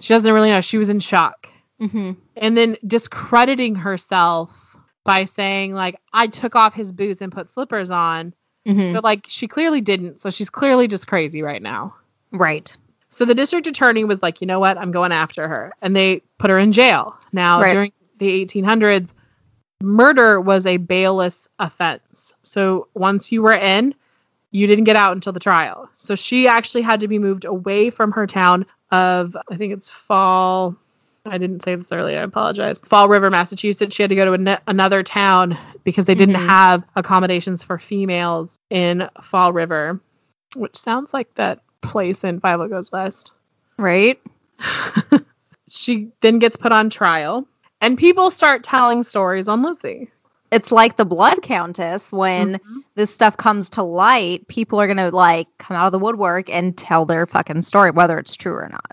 She 0.00 0.14
doesn't 0.14 0.32
really 0.32 0.50
know. 0.50 0.60
She 0.60 0.78
was 0.78 0.88
in 0.88 1.00
shock 1.00 1.48
mm-hmm. 1.80 2.12
and 2.36 2.56
then 2.56 2.76
discrediting 2.86 3.74
herself 3.74 4.50
by 5.04 5.24
saying 5.24 5.72
like 5.72 5.96
I 6.12 6.26
took 6.26 6.54
off 6.54 6.74
his 6.74 6.92
boots 6.92 7.20
and 7.20 7.32
put 7.32 7.50
slippers 7.50 7.90
on, 7.90 8.34
Mm-hmm. 8.68 8.92
but 8.92 9.02
like 9.02 9.24
she 9.28 9.48
clearly 9.48 9.80
didn't. 9.80 10.20
So 10.20 10.28
she's 10.30 10.50
clearly 10.50 10.86
just 10.88 11.06
crazy 11.06 11.40
right 11.42 11.62
now. 11.62 11.94
Right. 12.32 12.70
So 13.08 13.24
the 13.24 13.34
district 13.34 13.66
attorney 13.66 14.04
was 14.04 14.22
like, 14.22 14.40
you 14.42 14.46
know 14.46 14.60
what, 14.60 14.76
I'm 14.76 14.90
going 14.90 15.10
after 15.12 15.48
her, 15.48 15.72
and 15.82 15.96
they 15.96 16.20
put 16.38 16.50
her 16.50 16.58
in 16.58 16.72
jail. 16.72 17.16
Now 17.32 17.60
Right. 17.62 17.72
during 17.72 17.92
the 18.18 18.44
1800s, 18.46 19.08
murder 19.82 20.40
was 20.40 20.66
a 20.66 20.76
bailless 20.76 21.48
offense. 21.58 22.32
So 22.42 22.88
once 22.94 23.32
you 23.32 23.42
were 23.42 23.54
in, 23.54 23.94
you 24.50 24.66
didn't 24.66 24.84
get 24.84 24.96
out 24.96 25.12
until 25.14 25.32
the 25.32 25.40
trial. 25.40 25.88
So 25.96 26.14
she 26.14 26.48
actually 26.48 26.82
had 26.82 27.00
to 27.00 27.08
be 27.08 27.18
moved 27.18 27.44
away 27.44 27.90
from 27.90 28.12
her 28.12 28.26
town 28.26 28.66
of 28.90 29.36
I 29.50 29.56
think 29.56 29.72
it's 29.72 29.90
Fall. 29.90 30.74
I 31.26 31.36
didn't 31.36 31.62
say 31.62 31.74
this 31.74 31.92
earlier. 31.92 32.20
I 32.20 32.22
apologize. 32.22 32.78
Fall 32.80 33.08
River, 33.08 33.28
Massachusetts. 33.30 33.94
She 33.94 34.02
had 34.02 34.08
to 34.10 34.16
go 34.16 34.24
to 34.24 34.32
an- 34.32 34.58
another 34.66 35.02
town 35.02 35.58
because 35.88 36.04
they 36.04 36.14
didn't 36.14 36.34
Mhm. 36.36 36.46
have 36.48 36.84
accommodations 36.96 37.62
for 37.62 37.78
females 37.78 38.58
in 38.68 39.08
Fall 39.22 39.54
River, 39.54 39.98
which 40.54 40.76
sounds 40.76 41.14
like 41.14 41.34
that 41.36 41.60
place 41.80 42.24
in 42.24 42.40
Five 42.40 42.58
Goes 42.68 42.92
West. 42.92 43.32
Right. 43.78 44.20
she 45.66 46.10
then 46.20 46.40
gets 46.40 46.58
put 46.58 46.72
on 46.72 46.90
trial, 46.90 47.46
and 47.80 47.96
people 47.96 48.30
start 48.30 48.64
telling 48.64 49.02
stories 49.02 49.48
on 49.48 49.62
Lizzie. 49.62 50.10
It's 50.52 50.70
like 50.70 50.96
the 50.98 51.06
blood 51.06 51.40
countess 51.42 52.12
when 52.12 52.54
Mhm. 52.54 52.82
this 52.94 53.14
stuff 53.14 53.38
comes 53.38 53.70
to 53.70 53.82
light, 53.82 54.46
people 54.46 54.78
are 54.80 54.86
going 54.86 54.98
to 54.98 55.10
like 55.10 55.48
come 55.58 55.74
out 55.76 55.86
of 55.86 55.92
the 55.92 55.98
woodwork 55.98 56.50
and 56.50 56.76
tell 56.76 57.06
their 57.06 57.24
fucking 57.26 57.62
story 57.62 57.92
whether 57.92 58.18
it's 58.18 58.36
true 58.36 58.52
or 58.54 58.68
not. 58.70 58.92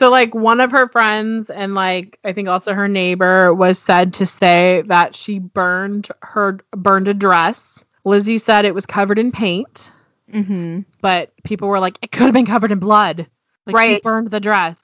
So, 0.00 0.08
like, 0.08 0.34
one 0.34 0.60
of 0.60 0.70
her 0.70 0.88
friends, 0.88 1.50
and 1.50 1.74
like, 1.74 2.18
I 2.24 2.32
think 2.32 2.48
also 2.48 2.72
her 2.72 2.88
neighbor, 2.88 3.52
was 3.52 3.78
said 3.78 4.14
to 4.14 4.24
say 4.24 4.82
that 4.86 5.14
she 5.14 5.38
burned 5.38 6.08
her 6.22 6.58
burned 6.74 7.06
a 7.06 7.12
dress. 7.12 7.78
Lizzie 8.06 8.38
said 8.38 8.64
it 8.64 8.74
was 8.74 8.86
covered 8.86 9.18
in 9.18 9.30
paint, 9.30 9.90
Mhm. 10.32 10.86
but 11.02 11.32
people 11.44 11.68
were 11.68 11.80
like, 11.80 11.98
it 12.00 12.12
could 12.12 12.22
have 12.24 12.32
been 12.32 12.46
covered 12.46 12.72
in 12.72 12.78
blood. 12.78 13.26
Like, 13.66 13.76
she 13.76 13.92
Right. 13.92 14.02
burned 14.02 14.30
the 14.30 14.40
dress. 14.40 14.78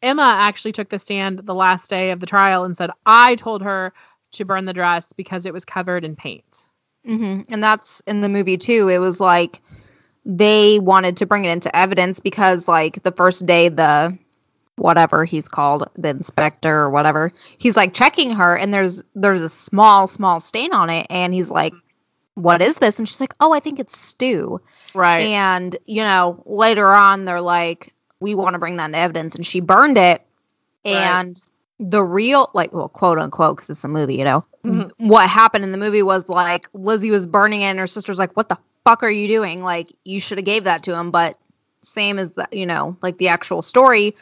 Emma 0.00 0.36
actually 0.38 0.72
took 0.72 0.88
the 0.88 0.98
stand 0.98 1.40
the 1.40 1.54
last 1.54 1.90
day 1.90 2.10
of 2.10 2.20
the 2.20 2.24
trial 2.24 2.64
and 2.64 2.74
said, 2.74 2.88
I 3.04 3.34
told 3.34 3.60
her 3.60 3.92
to 4.32 4.46
burn 4.46 4.64
the 4.64 4.72
dress 4.72 5.12
because 5.14 5.44
it 5.44 5.52
was 5.52 5.66
covered 5.66 6.02
in 6.02 6.16
paint. 6.16 6.64
Mhm. 7.06 7.44
And 7.50 7.62
that's 7.62 8.00
in 8.06 8.22
the 8.22 8.30
movie 8.30 8.56
too. 8.56 8.88
It 8.88 9.00
was 9.00 9.20
like 9.20 9.60
they 10.24 10.78
wanted 10.78 11.18
to 11.18 11.26
bring 11.26 11.44
it 11.44 11.50
into 11.50 11.76
evidence 11.76 12.20
because 12.20 12.66
like 12.66 13.02
the 13.02 13.12
first 13.12 13.44
day 13.44 13.68
the 13.68 14.16
whatever 14.76 15.24
he's 15.24 15.48
called, 15.48 15.88
the 15.94 16.08
inspector 16.08 16.74
or 16.80 16.90
whatever. 16.90 17.32
He's 17.58 17.76
like 17.76 17.94
checking 17.94 18.30
her 18.30 18.56
and 18.56 18.72
there's 18.72 19.02
there's 19.14 19.42
a 19.42 19.48
small 19.48 20.08
small 20.08 20.40
stain 20.40 20.72
on 20.72 20.90
it 20.90 21.06
and 21.10 21.32
he's 21.34 21.50
like 21.50 21.74
what 22.34 22.62
is 22.62 22.76
this? 22.76 22.98
And 22.98 23.06
she's 23.06 23.20
like, 23.20 23.34
"Oh, 23.40 23.52
I 23.52 23.60
think 23.60 23.78
it's 23.78 23.94
stew." 23.98 24.58
Right. 24.94 25.20
And, 25.26 25.76
you 25.84 26.02
know, 26.02 26.42
later 26.46 26.86
on 26.94 27.26
they're 27.26 27.42
like 27.42 27.92
we 28.20 28.34
want 28.34 28.54
to 28.54 28.58
bring 28.58 28.76
that 28.76 28.86
into 28.86 28.98
evidence 28.98 29.34
and 29.34 29.44
she 29.46 29.60
burned 29.60 29.98
it 29.98 30.22
Right. 30.84 30.94
and 30.94 31.42
the 31.78 32.02
real 32.02 32.50
like 32.54 32.72
well 32.72 32.88
quote 32.88 33.18
unquote 33.18 33.56
because 33.56 33.68
it's 33.70 33.84
a 33.84 33.88
movie 33.88 34.14
you 34.14 34.24
know 34.24 34.44
Mhm. 34.64 34.90
what 34.98 35.28
happened 35.28 35.64
in 35.64 35.72
the 35.72 35.78
movie 35.78 36.02
was 36.02 36.28
like 36.28 36.68
lizzie 36.72 37.10
was 37.10 37.26
burning 37.26 37.62
it 37.62 37.66
and 37.66 37.78
her 37.80 37.86
sister's 37.88 38.18
like 38.20 38.36
what 38.36 38.48
the 38.48 38.56
fuck 38.84 39.02
are 39.02 39.10
you 39.10 39.26
doing 39.26 39.62
like 39.62 39.92
you 40.04 40.20
should 40.20 40.38
have 40.38 40.44
gave 40.44 40.64
that 40.64 40.84
to 40.84 40.94
him 40.96 41.10
but 41.10 41.36
same 41.82 42.18
as 42.20 42.30
the 42.30 42.46
you 42.52 42.66
know 42.66 42.96
like 43.02 43.18
the 43.18 43.26
actual 43.28 43.62
story 43.62 44.14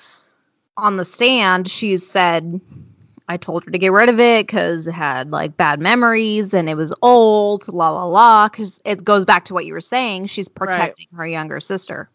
on 0.76 0.96
the 0.96 1.04
stand 1.04 1.68
she 1.68 1.96
said 1.96 2.60
i 3.28 3.36
told 3.36 3.64
her 3.64 3.70
to 3.70 3.78
get 3.78 3.92
rid 3.92 4.08
of 4.08 4.18
it 4.20 4.46
because 4.46 4.86
it 4.86 4.92
had 4.92 5.30
like 5.30 5.56
bad 5.56 5.78
memories 5.80 6.54
and 6.54 6.68
it 6.68 6.74
was 6.76 6.92
old 7.02 7.66
la 7.68 7.90
la 7.90 8.04
la 8.06 8.48
because 8.48 8.80
it 8.84 9.04
goes 9.04 9.24
back 9.24 9.44
to 9.46 9.54
what 9.54 9.66
you 9.66 9.72
were 9.72 9.80
saying 9.80 10.26
she's 10.26 10.48
protecting 10.48 11.06
her 11.14 11.26
younger 11.26 11.60
sister 11.60 12.08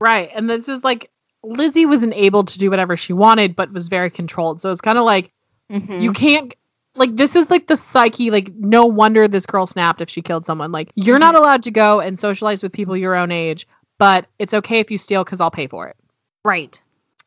Right. 0.00 0.30
And 0.34 0.50
this 0.50 0.68
is 0.68 0.82
like 0.82 1.12
Lizzie 1.44 1.86
wasn't 1.86 2.14
able 2.14 2.42
to 2.42 2.58
do 2.58 2.70
whatever 2.70 2.96
she 2.96 3.12
wanted, 3.12 3.54
but 3.54 3.72
was 3.72 3.86
very 3.86 4.10
controlled. 4.10 4.60
So 4.60 4.72
it's 4.72 4.80
kind 4.80 4.98
of 4.98 5.04
like 5.04 5.30
Mm-hmm. 5.70 6.00
you 6.00 6.12
can't 6.12 6.54
like 6.96 7.14
this 7.14 7.36
is 7.36 7.48
like 7.48 7.68
the 7.68 7.76
psyche 7.76 8.30
like 8.32 8.52
no 8.52 8.84
wonder 8.84 9.26
this 9.28 9.46
girl 9.46 9.64
snapped 9.64 10.00
if 10.02 10.10
she 10.10 10.20
killed 10.20 10.44
someone 10.44 10.70
like 10.72 10.90
you're 10.96 11.20
not 11.20 11.34
allowed 11.36 11.62
to 11.62 11.70
go 11.70 12.00
and 12.00 12.18
socialize 12.18 12.62
with 12.62 12.72
people 12.72 12.94
your 12.96 13.14
own 13.14 13.30
age 13.32 13.66
but 13.98 14.26
it's 14.38 14.52
okay 14.52 14.80
if 14.80 14.90
you 14.90 14.98
steal 14.98 15.24
because 15.24 15.40
i'll 15.40 15.50
pay 15.52 15.66
for 15.66 15.86
it 15.88 15.96
right 16.44 16.82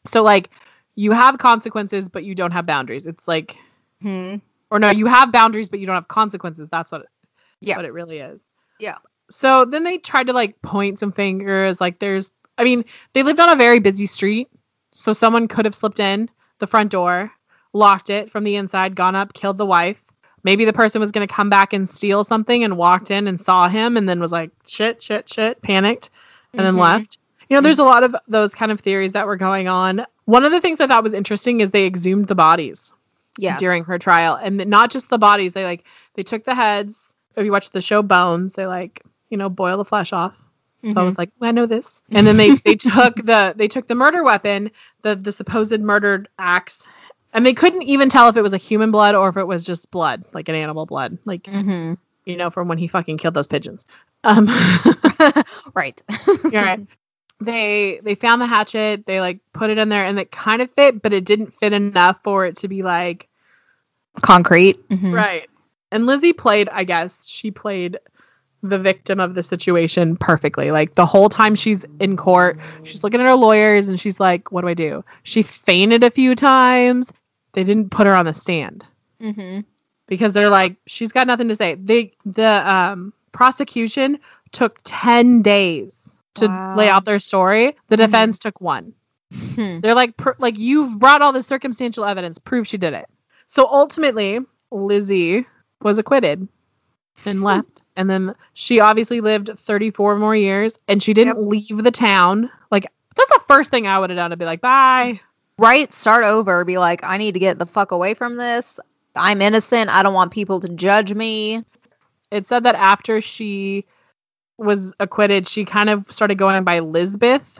so 0.06 0.22
like 0.22 0.50
you 0.96 1.12
have 1.12 1.38
consequences 1.38 2.08
but 2.10 2.24
you 2.24 2.36
don't 2.36 2.52
have 2.52 2.66
boundaries. 2.66 3.06
It's 3.06 3.28
like 3.28 3.56
hmm. 4.02 4.36
or 4.72 4.80
no 4.80 4.90
you 4.92 5.06
have 5.08 5.32
boundaries 5.32 5.70
but 5.70 5.80
you 5.80 5.86
don't 5.86 5.96
have 5.96 6.08
consequences. 6.08 6.70
That's 6.70 6.92
what 6.92 7.06
Yeah. 7.62 7.76
what 7.78 7.86
it 7.86 7.94
really 7.94 8.20
is. 8.20 8.40
Yeah. 8.80 8.98
so 9.30 9.66
then 9.66 9.84
they 9.84 9.98
tried 9.98 10.28
to 10.28 10.34
like 10.34 10.62
point 10.62 11.00
some 11.00 11.12
fingers 11.12 11.80
like 11.82 11.98
there's 12.00 12.30
i 12.58 12.64
mean 12.64 12.84
they 13.14 13.24
lived 13.24 13.40
on 13.40 13.50
a 13.50 13.56
very 13.56 13.80
busy 13.80 14.06
street 14.06 14.50
so 14.94 15.14
someone 15.14 15.48
could 15.48 15.66
have 15.66 15.74
slipped 15.74 16.00
in 16.00 16.30
the 16.60 16.68
front 16.68 16.92
door 16.92 17.32
locked 17.74 18.10
it 18.10 18.32
from 18.32 18.44
the 18.44 18.56
inside 18.56 18.96
gone 18.96 19.16
up 19.16 19.34
killed 19.34 19.58
the 19.58 19.66
wife. 19.66 20.02
Maybe 20.44 20.64
the 20.64 20.74
person 20.74 21.02
was 21.02 21.12
going 21.12 21.28
to 21.28 21.34
come 21.34 21.50
back 21.50 21.74
and 21.74 21.90
steal 21.90 22.24
something 22.24 22.64
and 22.64 22.78
walked 22.78 23.10
in 23.10 23.28
and 23.28 23.42
saw 23.42 23.68
him 23.68 23.98
and 23.98 24.08
then 24.08 24.20
was 24.20 24.32
like 24.32 24.52
shit 24.68 25.02
shit 25.02 25.28
shit 25.28 25.60
panicked 25.62 26.12
and 26.54 26.64
then 26.66 26.76
Mhm. 26.76 26.82
left. 26.82 27.18
You 27.50 27.56
know 27.56 27.62
there's 27.62 27.80
a 27.80 27.84
lot 27.84 28.04
of 28.04 28.16
those 28.28 28.54
kind 28.54 28.72
of 28.72 28.80
theories 28.80 29.14
that 29.14 29.26
were 29.26 29.38
going 29.38 29.68
on 29.68 30.06
one 30.26 30.44
of 30.46 30.52
the 30.52 30.62
things 30.62 30.80
i 30.80 30.88
thought 30.88 31.04
was 31.04 31.14
interesting 31.14 31.62
is 31.62 31.72
they 31.72 31.86
exhumed 31.86 32.28
the 32.28 32.36
bodies 32.36 32.94
yes. 33.38 33.60
during 33.60 33.84
her 33.86 34.00
trial. 34.00 34.36
And 34.36 34.66
not 34.68 34.92
just 34.92 35.10
the 35.10 35.18
bodies 35.18 35.54
they 35.54 35.64
like 35.64 35.84
they 36.16 36.24
took 36.24 36.44
the 36.46 36.56
heads. 36.56 36.96
If 37.36 37.46
you 37.46 37.52
watch 37.52 37.72
the 37.72 37.82
show 37.82 38.02
bones 38.02 38.54
they 38.54 38.66
like 38.66 39.02
you 39.30 39.38
know 39.38 39.50
boil 39.50 39.78
the 39.78 39.86
flesh 39.86 40.14
off. 40.14 40.34
So 40.88 41.02
i 41.02 41.04
Mhm. 41.04 41.06
was 41.06 41.18
like 41.18 41.30
i 41.42 41.52
know 41.52 41.66
this. 41.66 42.02
And 42.12 42.26
then 42.26 42.38
they 42.38 42.52
they 42.64 42.76
took 42.90 43.16
the 43.16 43.54
they 43.56 43.68
took 43.68 43.88
the 43.88 43.96
murder 43.96 44.24
weapon 44.24 44.72
the 45.02 45.16
the 45.16 45.32
supposed 45.32 45.80
murdered 45.80 46.28
axe 46.40 46.88
and 47.34 47.46
they 47.46 47.54
couldn't 47.54 47.84
even 47.84 48.08
tell 48.10 48.30
if 48.30 48.38
it 48.38 48.42
was 48.42 48.54
a 48.54 48.58
human 48.58 48.92
blood 48.92 49.16
or 49.16 49.28
if 49.30 49.38
it 49.38 49.46
was 49.46 49.64
just 49.64 49.92
blood 49.92 50.24
like 50.34 50.48
an 50.50 50.56
animal 50.56 50.86
blood 50.86 51.18
like 51.26 51.48
hmm 51.48 51.94
you 52.26 52.38
know 52.38 52.50
from 52.50 52.68
when 52.68 52.78
he 52.78 52.88
fucking 52.88 53.18
killed 53.18 53.34
those 53.36 53.48
pigeons. 53.48 53.86
Um 54.24 54.48
right 55.76 56.02
they 57.42 58.00
they 58.04 58.16
found 58.16 58.42
the 58.42 58.46
hatchet 58.46 59.06
they 59.06 59.20
like 59.20 59.40
put 59.54 59.70
it 59.70 59.78
in 59.78 59.90
there 59.90 60.06
and 60.06 60.18
it 60.20 60.32
kind 60.32 60.62
of 60.62 60.72
fit 60.72 61.02
but 61.02 61.12
it 61.14 61.26
didn't 61.26 61.54
fit 61.60 61.74
enough 61.74 62.18
for 62.24 62.46
it 62.46 62.56
to 62.58 62.68
be 62.68 62.82
like 62.82 63.28
concrete 64.22 64.88
Mhm. 64.90 65.14
Right. 65.14 65.50
And 65.92 66.06
Lizzie 66.08 66.34
played, 66.34 66.68
I 66.70 66.84
guess, 66.84 67.26
she 67.28 67.52
played 67.52 67.98
the 68.64 68.80
victim 68.80 69.20
of 69.20 69.34
the 69.36 69.44
situation 69.44 70.18
perfectly. 70.18 70.72
Like 70.72 70.96
the 70.96 71.06
whole 71.06 71.30
time 71.30 71.56
she's 71.56 71.86
in 72.00 72.18
court, 72.18 72.60
she's 72.84 73.04
looking 73.04 73.22
at 73.22 73.26
her 73.28 73.36
lawyers 73.36 73.88
and 73.88 74.00
she's 74.00 74.20
like, 74.20 74.52
What 74.52 74.62
do 74.62 74.68
I 74.68 74.74
do? 74.74 75.06
She 75.24 75.44
fainted 75.44 76.04
a 76.04 76.10
few 76.10 76.36
times. 76.36 77.14
They 77.54 77.64
didn't 77.64 77.92
put 77.92 78.08
her 78.08 78.16
on 78.16 78.26
the 78.26 78.34
stand 78.34 78.84
Mhm. 79.22 79.64
because 80.08 80.34
they're 80.34 80.50
like, 80.50 80.76
She's 80.88 81.12
got 81.12 81.28
nothing 81.28 81.50
to 81.50 81.56
say. 81.56 81.76
They 81.76 82.14
the 82.26 82.70
um 82.70 83.14
prosecution 83.32 84.20
took 84.52 84.80
ten 84.84 85.42
days 85.44 85.95
to 86.36 86.48
Wow. 86.48 86.76
lay 86.76 86.90
out 86.90 87.06
their 87.06 87.20
story. 87.20 87.76
The 87.90 87.96
Mhm. 87.96 88.06
defense 88.06 88.40
took 88.40 88.60
one. 88.62 88.94
Hmm. 89.56 89.80
They're 89.80 89.96
like, 89.96 90.16
pr- 90.18 90.32
like 90.38 90.58
you've 90.58 90.98
brought 91.00 91.22
all 91.22 91.32
this 91.34 91.48
circumstantial 91.48 92.06
evidence, 92.06 92.38
prove 92.40 92.68
she 92.68 92.78
did 92.78 92.94
it. 92.94 93.08
So 93.48 93.68
ultimately, 93.70 94.40
Lizzie 94.72 95.46
was 95.82 95.98
acquitted 95.98 96.48
and 97.26 97.42
left, 97.44 97.82
and 97.96 98.10
then 98.10 98.36
she 98.54 98.80
obviously 98.80 99.22
lived 99.22 99.52
34 99.58 100.18
more 100.18 100.36
years, 100.36 100.78
and 100.88 101.02
she 101.02 101.14
didn't 101.14 101.38
Yep. 101.38 101.48
leave 101.70 101.84
the 101.84 101.92
town. 101.92 102.50
Like 102.72 102.88
that's 103.16 103.30
the 103.30 103.42
first 103.48 103.72
thing 103.72 103.88
I 103.88 103.98
would 104.00 104.10
have 104.10 104.18
done. 104.18 104.32
To 104.32 104.38
be 104.38 104.46
like, 104.46 104.62
bye. 104.62 105.20
right 105.58 105.94
start 105.94 106.26
over 106.26 106.66
be 106.66 106.78
like 106.78 107.02
i 107.06 107.16
need 107.18 107.32
to 107.32 107.40
get 107.40 107.58
the 107.58 107.66
fuck 107.66 107.92
away 107.92 108.14
from 108.14 108.36
this 108.36 108.78
i'm 109.16 109.42
innocent 109.42 109.90
i 109.90 110.04
don't 110.04 110.14
want 110.14 110.30
people 110.34 110.60
to 110.60 110.68
judge 110.68 111.14
me 111.14 111.64
It 112.30 112.46
said 112.46 112.66
that 112.66 112.76
after 112.76 113.22
she 113.22 113.86
was 114.58 114.94
acquitted, 115.00 115.48
she 115.48 115.66
kind 115.66 115.90
of 115.90 116.06
started 116.12 116.36
going 116.38 116.64
by 116.64 116.80
Lizbeth 116.80 117.60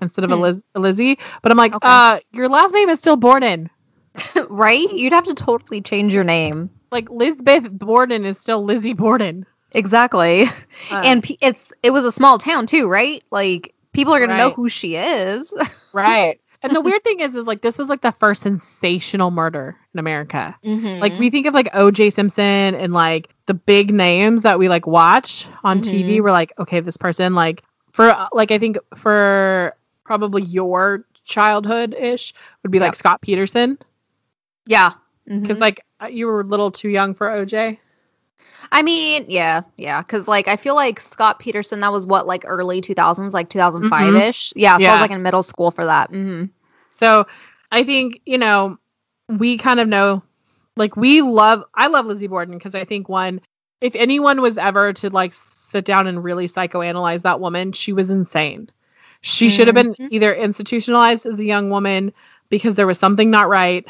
instead 0.00 0.24
of 0.24 0.30
Hmm. 0.30 0.38
Eliz- 0.38 0.62
Lizzie. 0.74 1.18
But 1.42 1.52
I'm 1.52 1.58
like, 1.58 1.74
Okay. 1.74 1.86
uh, 1.88 2.20
your 2.32 2.48
last 2.48 2.72
name 2.74 2.88
is 2.88 2.98
still 2.98 3.16
Borden. 3.16 3.70
right 4.48 4.92
you'd 4.92 5.12
have 5.12 5.24
to 5.24 5.34
totally 5.34 5.80
change 5.80 6.14
your 6.14 6.22
name 6.22 6.70
Like 6.92 7.10
Lizbeth 7.10 7.68
Borden 7.68 8.24
is 8.24 8.38
still 8.38 8.64
Lizzie 8.64 8.92
Borden. 8.92 9.44
exactly 9.72 10.44
Uh, 10.90 11.02
and 11.04 11.20
pe- 11.20 11.36
it's 11.40 11.72
it 11.82 11.90
was 11.90 12.04
a 12.04 12.12
small 12.12 12.38
town 12.38 12.66
too 12.68 12.86
right 12.88 13.24
like 13.32 13.74
people 13.92 14.14
are 14.14 14.20
gonna 14.20 14.36
know 14.38 14.50
who 14.50 14.68
she 14.68 14.94
is 14.94 15.52
right. 15.92 16.40
And 16.62 16.74
the 16.74 16.80
weird 16.80 17.02
thing 17.04 17.20
is, 17.20 17.34
is 17.34 17.44
like 17.46 17.60
this 17.60 17.76
was 17.76 17.88
like 17.88 18.00
the 18.02 18.12
first 18.12 18.42
sensational 18.42 19.30
murder 19.32 19.76
in 19.92 19.98
America. 20.00 20.56
Mhm. 20.64 21.00
Like 21.00 21.18
we 21.18 21.28
think 21.28 21.46
of 21.46 21.52
like 21.52 21.68
O.J. 21.74 22.08
Simpson 22.10 22.74
and 22.76 22.92
like 22.94 23.33
the 23.46 23.54
big 23.54 23.92
names 23.92 24.42
that 24.42 24.58
we 24.58 24.68
like 24.68 24.86
watch 24.86 25.46
on 25.62 25.80
TV. 25.80 26.16
Mhm. 26.18 26.22
We're 26.24 26.32
like, 26.32 26.52
okay, 26.58 26.80
this 26.80 26.96
person 26.96 27.34
like 27.34 27.62
for 27.92 28.14
like 28.32 28.50
I 28.50 28.58
think 28.58 28.78
for 28.96 29.76
probably 30.04 30.42
your 30.42 31.04
childhood 31.24 31.94
ish 31.98 32.34
would 32.62 32.70
be 32.72 32.78
like 32.78 32.94
Scott 32.94 33.22
Peterson 33.22 33.78
yeah 34.66 34.92
because 35.26 35.56
Mhm. 35.56 35.60
like 35.60 35.84
uh, 36.02 36.06
you 36.06 36.26
were 36.26 36.40
a 36.40 36.44
little 36.44 36.70
too 36.70 36.88
young 36.90 37.14
for 37.14 37.30
O.J. 37.30 37.80
I 38.72 38.82
mean, 38.82 39.26
yeah, 39.28 39.62
yeah, 39.76 40.02
because 40.02 40.26
like 40.26 40.48
I 40.48 40.56
feel 40.56 40.74
like 40.74 40.98
Scott 41.00 41.38
Peterson, 41.38 41.80
that 41.80 41.92
was 41.92 42.06
what 42.06 42.26
like 42.26 42.44
early 42.46 42.80
two 42.80 42.94
thousands, 42.94 43.32
like 43.32 43.48
two 43.48 43.58
thousand 43.58 43.88
five 43.88 44.14
ish. 44.14 44.52
Yeah, 44.56 44.78
so 44.78 44.84
I 44.84 44.92
was 44.92 45.00
like 45.02 45.10
in 45.12 45.22
middle 45.22 45.42
school 45.42 45.70
for 45.70 45.84
that. 45.84 46.10
hmm 46.10 46.46
So 46.90 47.26
I 47.70 47.84
think, 47.84 48.20
you 48.26 48.38
know, 48.38 48.78
we 49.28 49.56
kind 49.58 49.80
of 49.80 49.88
know 49.88 50.22
like 50.76 50.96
we 50.96 51.20
love 51.22 51.64
I 51.74 51.86
love 51.88 52.06
Lizzie 52.06 52.26
Borden 52.26 52.56
because 52.56 52.74
I 52.74 52.84
think 52.84 53.08
one 53.08 53.40
if 53.80 53.94
anyone 53.94 54.40
was 54.40 54.56
ever 54.58 54.92
to 54.94 55.10
like 55.10 55.32
sit 55.34 55.84
down 55.84 56.06
and 56.06 56.22
really 56.22 56.46
psychoanalyze 56.48 57.22
that 57.22 57.40
woman, 57.40 57.72
she 57.72 57.92
was 57.92 58.10
insane. 58.10 58.70
She 59.20 59.50
should 59.50 59.66
have 59.68 59.74
been 59.74 59.94
Mhm. 59.94 60.08
either 60.10 60.34
institutionalized 60.34 61.26
as 61.26 61.38
a 61.38 61.44
young 61.44 61.70
woman 61.70 62.12
because 62.50 62.74
there 62.74 62.86
was 62.86 62.98
something 62.98 63.30
not 63.30 63.48
right 63.48 63.84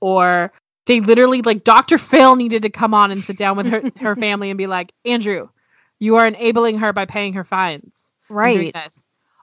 or 0.00 0.52
they 0.86 1.00
literally 1.00 1.42
like 1.42 1.64
Dr. 1.64 1.98
Phil 1.98 2.36
needed 2.36 2.62
to 2.62 2.70
come 2.70 2.94
on 2.94 3.10
and 3.10 3.22
sit 3.22 3.36
down 3.36 3.56
with 3.56 3.66
her 3.66 3.82
her 4.00 4.16
family 4.16 4.50
and 4.50 4.58
be 4.58 4.66
like, 4.66 4.92
"Andrew, 5.04 5.48
you 5.98 6.16
are 6.16 6.26
enabling 6.26 6.78
her 6.78 6.92
by 6.92 7.04
paying 7.06 7.34
her 7.34 7.44
fines." 7.44 7.92
Right. 8.28 8.74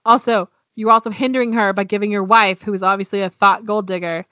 Also, 0.05 0.49
you're 0.75 0.91
also 0.91 1.09
hindering 1.09 1.53
her 1.53 1.73
by 1.73 1.83
giving 1.83 2.11
your 2.11 2.23
wife, 2.23 2.61
who 2.61 2.73
is 2.73 2.83
obviously 2.83 3.21
a 3.21 3.29
thought 3.29 3.65
gold 3.65 3.87
digger, 3.87 4.25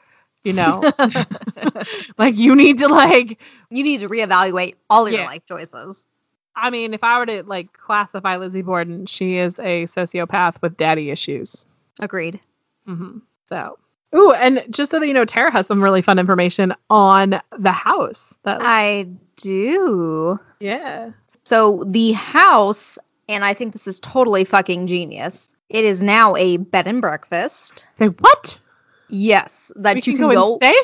you 0.46 0.54
know, 0.54 0.89
like 2.18 2.36
you 2.38 2.56
need 2.56 2.78
to 2.80 2.88
like. 2.88 3.39
You 3.70 3.84
need 3.84 4.00
to 4.02 4.10
reevaluate 4.10 4.76
all 4.89 5.10
your 5.10 5.20
Yeah. 5.20 5.26
life 5.26 5.46
choices. 5.46 6.04
I 6.56 6.70
mean, 6.70 6.93
if 6.93 7.04
I 7.04 7.20
were 7.20 7.26
to 7.26 7.43
like 7.43 7.74
classify 7.74 8.38
Lizzie 8.38 8.62
Borden, 8.62 9.06
she 9.08 9.38
is 9.38 9.60
a 9.60 9.86
sociopath 9.88 10.62
with 10.62 10.78
daddy 10.78 11.10
issues. 11.10 11.66
Agreed. 12.00 12.39
hmm 12.86 13.18
So, 13.50 13.78
ooh, 14.16 14.32
and 14.34 14.64
just 14.70 14.91
so 14.91 15.00
that 15.00 15.08
you 15.08 15.14
know, 15.14 15.26
Tara 15.26 15.52
has 15.52 15.68
some 15.68 15.84
really 15.84 16.02
fun 16.02 16.18
information 16.20 16.74
on 16.89 17.41
the 17.58 17.72
house. 17.72 18.34
That 18.43 18.60
I 18.62 19.08
do. 19.36 20.39
yeah, 20.62 21.12
So 21.43 21.84
the 21.88 22.14
house, 22.14 22.98
and 23.28 23.43
I 23.43 23.54
think 23.54 23.74
this 23.74 23.88
is 23.88 24.00
totally 24.00 24.46
fucking 24.46 24.88
genius. 24.88 25.54
It 25.70 25.84
is 25.84 26.02
now 26.04 26.36
a 26.38 26.58
bed 26.58 26.88
and 26.88 27.02
breakfast. 27.02 27.88
say 28.00 28.08
what? 28.08 28.60
Yes, 29.10 29.72
that 29.76 29.95
we 29.95 29.97
you 30.06 30.18
can, 30.18 30.30
can 30.30 30.32
go, 30.32 30.58
stay. 30.58 30.76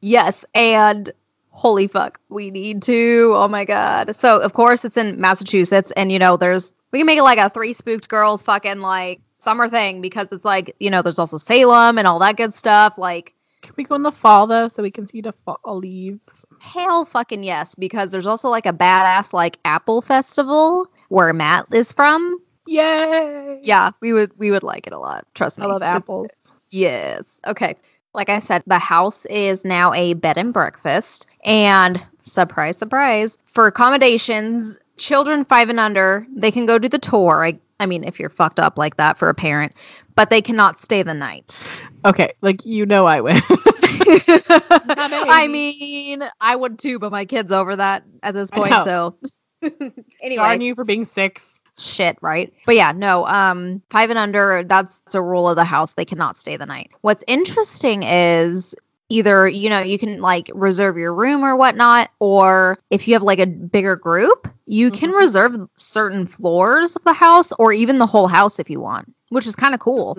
Yes, 0.00 0.44
and 0.54 1.10
holy 1.50 1.86
fuck, 1.88 2.20
we 2.28 2.50
need 2.50 2.82
to. 2.84 3.32
Oh 3.34 3.48
my 3.48 3.64
god. 3.64 4.16
So 4.16 4.40
of 4.40 4.52
course 4.52 4.84
it's 4.84 4.96
in 4.96 5.20
Massachusetts, 5.20 5.92
and 5.96 6.10
you 6.10 6.18
know 6.18 6.36
there's 6.36 6.72
we 6.92 6.98
can 6.98 7.06
make 7.06 7.18
it 7.18 7.22
like 7.22 7.38
a 7.38 7.50
three 7.50 7.72
spooked 7.72 8.08
girls 8.08 8.42
fucking 8.42 8.80
like 8.80 9.20
summer 9.38 9.68
thing 9.68 10.00
because 10.00 10.28
it's 10.32 10.44
like, 10.44 10.74
you 10.80 10.90
know, 10.90 11.02
there's 11.02 11.18
also 11.18 11.38
Salem 11.38 11.98
and 11.98 12.06
all 12.06 12.18
that 12.18 12.36
good 12.36 12.52
stuff. 12.52 12.98
Like, 12.98 13.32
Can 13.62 13.74
we 13.76 13.84
go 13.84 13.94
in 13.94 14.02
the 14.02 14.12
fall 14.12 14.46
though, 14.46 14.68
so 14.68 14.82
we 14.82 14.90
can 14.90 15.06
see 15.08 15.20
the 15.20 15.32
fall 15.44 15.78
leaves? 15.78 16.44
hell 16.60 17.04
fucking 17.06 17.42
yes, 17.42 17.74
because 17.74 18.10
there's 18.10 18.26
also 18.26 18.48
like 18.48 18.66
a 18.66 18.72
badass 18.72 19.32
like 19.32 19.58
apple 19.64 20.02
festival 20.02 20.86
where 21.08 21.32
Matt 21.32 21.66
is 21.72 21.92
from. 21.92 22.38
Yay! 22.66 23.58
Yeah, 23.62 23.90
we 24.00 24.12
would 24.12 24.32
we 24.38 24.50
would 24.50 24.62
like 24.62 24.86
it 24.86 24.92
a 24.92 24.98
lot. 24.98 25.26
Trust 25.34 25.58
me. 25.58 25.64
I 25.64 25.68
love 25.68 25.82
apples. 25.82 26.28
Yes. 26.70 27.40
Okay. 27.46 27.76
Like 28.12 28.28
I 28.28 28.40
said, 28.40 28.62
the 28.66 28.78
house 28.78 29.24
is 29.26 29.64
now 29.64 29.92
a 29.94 30.14
bed 30.14 30.38
and 30.38 30.52
breakfast. 30.52 31.26
And 31.44 32.04
surprise, 32.22 32.76
surprise, 32.76 33.38
for 33.46 33.66
accommodations, 33.66 34.78
children 34.96 35.44
five 35.44 35.68
and 35.68 35.80
under, 35.80 36.26
they 36.34 36.50
can 36.50 36.66
go 36.66 36.78
do 36.78 36.88
the 36.88 36.98
tour. 36.98 37.44
I, 37.44 37.58
I 37.78 37.86
mean, 37.86 38.04
if 38.04 38.18
you're 38.18 38.28
fucked 38.28 38.60
up 38.60 38.78
like 38.78 38.96
that 38.96 39.18
for 39.18 39.28
a 39.28 39.34
parent, 39.34 39.72
but 40.16 40.30
they 40.30 40.42
cannot 40.42 40.78
stay 40.78 41.02
the 41.02 41.14
night. 41.14 41.64
Okay, 42.04 42.34
like 42.42 42.66
you 42.66 42.84
know 42.84 43.06
I 43.06 43.20
win. 43.20 43.40
I 43.50 45.48
mean, 45.48 46.22
I 46.40 46.56
would 46.56 46.78
too, 46.78 46.98
but 46.98 47.10
my 47.10 47.24
kid's 47.24 47.52
over 47.52 47.76
that 47.76 48.04
at 48.22 48.34
this 48.34 48.50
point. 48.50 48.74
So, 48.84 49.16
anyway, 49.62 50.36
Darn 50.36 50.60
you 50.60 50.74
for 50.74 50.84
being 50.84 51.04
six. 51.04 51.49
Shit, 51.80 52.18
right? 52.20 52.52
But 52.66 52.76
yeah, 52.76 52.92
no, 52.92 53.26
um, 53.26 53.82
five 53.90 54.10
and 54.10 54.18
under, 54.18 54.62
that's 54.64 55.00
a 55.14 55.22
rule 55.22 55.48
of 55.48 55.56
the 55.56 55.64
house. 55.64 55.94
They 55.94 56.04
cannot 56.04 56.36
stay 56.36 56.56
the 56.56 56.66
night. 56.66 56.90
What's 57.00 57.24
interesting 57.26 58.02
is 58.02 58.74
either, 59.08 59.48
you 59.48 59.68
know, 59.70 59.80
you 59.80 59.98
can 59.98 60.20
like 60.20 60.50
reserve 60.54 60.96
your 60.96 61.12
room 61.12 61.44
or 61.44 61.56
whatnot, 61.56 62.10
or 62.20 62.78
if 62.90 63.08
you 63.08 63.14
have 63.14 63.22
like 63.22 63.40
a 63.40 63.46
bigger 63.46 63.96
group, 63.96 64.46
you 64.66 64.90
can 64.92 65.10
Mhm. 65.10 65.18
reserve 65.18 65.68
certain 65.76 66.26
floors 66.26 66.94
of 66.94 67.02
the 67.02 67.12
house 67.12 67.52
or 67.58 67.72
even 67.72 67.98
the 67.98 68.06
whole 68.06 68.28
house 68.28 68.60
if 68.60 68.70
you 68.70 68.78
want, 68.80 69.12
which 69.30 69.46
is 69.48 69.56
kind 69.56 69.74
of 69.74 69.80
cool. 69.80 70.16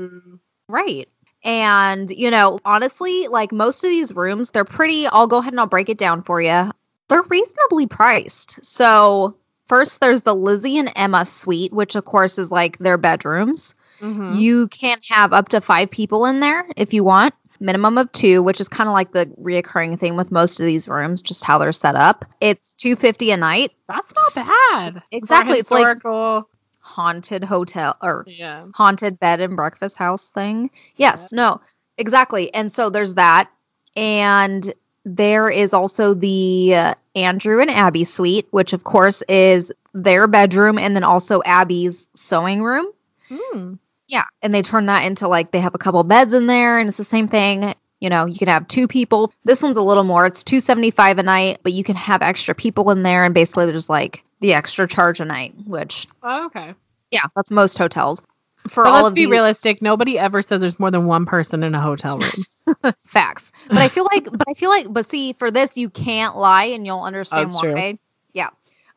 Right. 0.67 1.07
And, 1.43 2.09
you 2.11 2.29
know, 2.29 2.59
honestly, 2.65 3.27
like 3.27 3.51
most 3.51 3.83
of 3.83 3.89
these 3.89 4.13
rooms, 4.13 4.51
they're 4.51 4.65
pretty. 4.65 5.07
I'll 5.07 5.27
go 5.27 5.37
ahead 5.37 5.53
and 5.53 5.59
I'll 5.59 5.67
break 5.67 5.89
it 5.89 5.97
down 5.97 6.21
for 6.23 6.41
you. 6.41 6.71
They're 7.09 7.23
reasonably 7.23 7.87
priced. 7.87 8.63
So, 8.63 9.35
first, 9.71 10.01
there's 10.01 10.21
the 10.23 10.35
Lizzie 10.35 10.77
and 10.77 10.91
Emma 10.97 11.25
suite, 11.25 11.71
which, 11.71 11.95
of 11.95 12.03
course, 12.03 12.37
is 12.37 12.51
like 12.51 12.77
their 12.77 12.97
bedrooms. 12.97 13.73
Mhm. 14.01 14.37
You 14.37 14.67
can 14.67 14.99
have 15.07 15.31
up 15.31 15.47
to 15.49 15.61
five 15.61 15.89
people 15.89 16.25
in 16.25 16.41
there 16.41 16.67
if 16.75 16.93
you 16.93 17.05
want, 17.05 17.33
minimum 17.61 17.97
of 17.97 18.11
two, 18.11 18.43
which 18.43 18.59
is 18.59 18.67
kind 18.67 18.89
of 18.89 18.93
like 18.93 19.13
the 19.13 19.27
reoccurring 19.41 19.97
thing 19.97 20.17
with 20.17 20.29
most 20.29 20.59
of 20.59 20.65
these 20.65 20.89
rooms, 20.89 21.21
just 21.21 21.45
how 21.45 21.57
they're 21.57 21.71
set 21.71 21.95
up. 21.95 22.25
It's 22.41 22.73
250 22.73 23.31
a 23.31 23.37
night. 23.37 23.71
That's 23.87 24.11
not 24.35 24.45
bad. 24.45 25.03
Exactly, 25.09 25.59
it's 25.59 25.71
like- 25.71 25.87
historical. 25.87 26.49
Haunted 26.83 27.43
hotel 27.43 27.95
or 28.01 28.25
yeah. 28.27 28.65
haunted 28.73 29.19
bed 29.19 29.39
and 29.39 29.55
breakfast 29.55 29.95
house 29.95 30.27
thing. 30.31 30.71
Yes, 30.97 31.31
no, 31.31 31.61
exactly. 31.97 32.53
And 32.53 32.69
so 32.73 32.89
there's 32.89 33.13
that. 33.13 33.49
And 33.95 34.73
there 35.05 35.49
is 35.49 35.73
also 35.73 36.13
the 36.13 36.75
uh, 36.75 36.93
Andrew 37.15 37.59
and 37.59 37.69
Abby 37.69 38.03
suite, 38.03 38.47
which 38.51 38.73
of 38.73 38.83
course 38.83 39.21
is 39.23 39.71
their 39.93 40.27
bedroom 40.27 40.77
and 40.77 40.95
then 40.95 41.03
also 41.03 41.41
Abby's 41.43 42.07
sewing 42.15 42.61
room. 42.63 42.87
Hmm. 43.29 43.73
Yeah. 44.07 44.25
And 44.41 44.53
they 44.53 44.61
turn 44.61 44.87
that 44.87 45.05
into 45.05 45.27
like 45.27 45.51
they 45.51 45.59
have 45.61 45.75
a 45.75 45.79
couple 45.79 46.03
beds 46.03 46.33
in 46.33 46.47
there 46.47 46.79
and 46.79 46.87
it's 46.87 46.97
the 46.97 47.03
same 47.03 47.27
thing. 47.27 47.75
You 47.99 48.09
know, 48.09 48.25
you 48.25 48.37
can 48.37 48.47
have 48.47 48.67
two 48.67 48.87
people. 48.87 49.31
This 49.43 49.61
one's 49.61 49.77
a 49.77 49.81
little 49.81 50.03
more. 50.03 50.25
It's 50.25 50.43
275 50.43 51.19
a 51.19 51.23
night, 51.23 51.59
but 51.63 51.73
you 51.73 51.83
can 51.83 51.95
have 51.95 52.21
extra 52.21 52.55
people 52.55 52.89
in 52.91 53.03
there 53.03 53.25
and 53.25 53.33
basically 53.33 53.67
there's 53.67 53.89
like 53.89 54.23
the 54.39 54.53
extra 54.53 54.87
charge 54.87 55.19
a 55.19 55.25
night, 55.25 55.53
which 55.65 56.07
Oh, 56.23 56.45
okay. 56.47 56.73
yeah, 57.11 57.21
that's 57.35 57.51
most 57.51 57.77
hotels. 57.77 58.23
For 58.69 58.83
But 58.83 58.89
all 58.89 58.95
let's 59.03 59.07
of 59.09 59.13
be 59.15 59.25
these- 59.25 59.31
realistic. 59.31 59.81
Nobody 59.81 60.17
ever 60.19 60.41
says 60.41 60.61
there's 60.61 60.79
more 60.79 60.91
than 60.91 61.05
one 61.05 61.25
person 61.25 61.63
in 61.63 61.73
a 61.75 61.81
hotel 61.81 62.19
room. 62.19 62.93
Facts. 63.07 63.51
But 63.67 63.77
I 63.79 63.87
feel 63.87 64.07
like, 64.11 64.25
but 64.31 64.47
I 64.49 64.53
feel 64.53 64.69
like, 64.69 64.87
but 64.89 65.05
see, 65.05 65.33
for 65.33 65.51
this, 65.51 65.77
you 65.77 65.89
can't 65.89 66.37
lie 66.37 66.65
and 66.65 66.85
you'll 66.85 67.01
understand 67.01 67.49
That's 67.49 67.59
true. 67.59 67.73
why. 67.73 67.97
Yeah. 68.33 68.49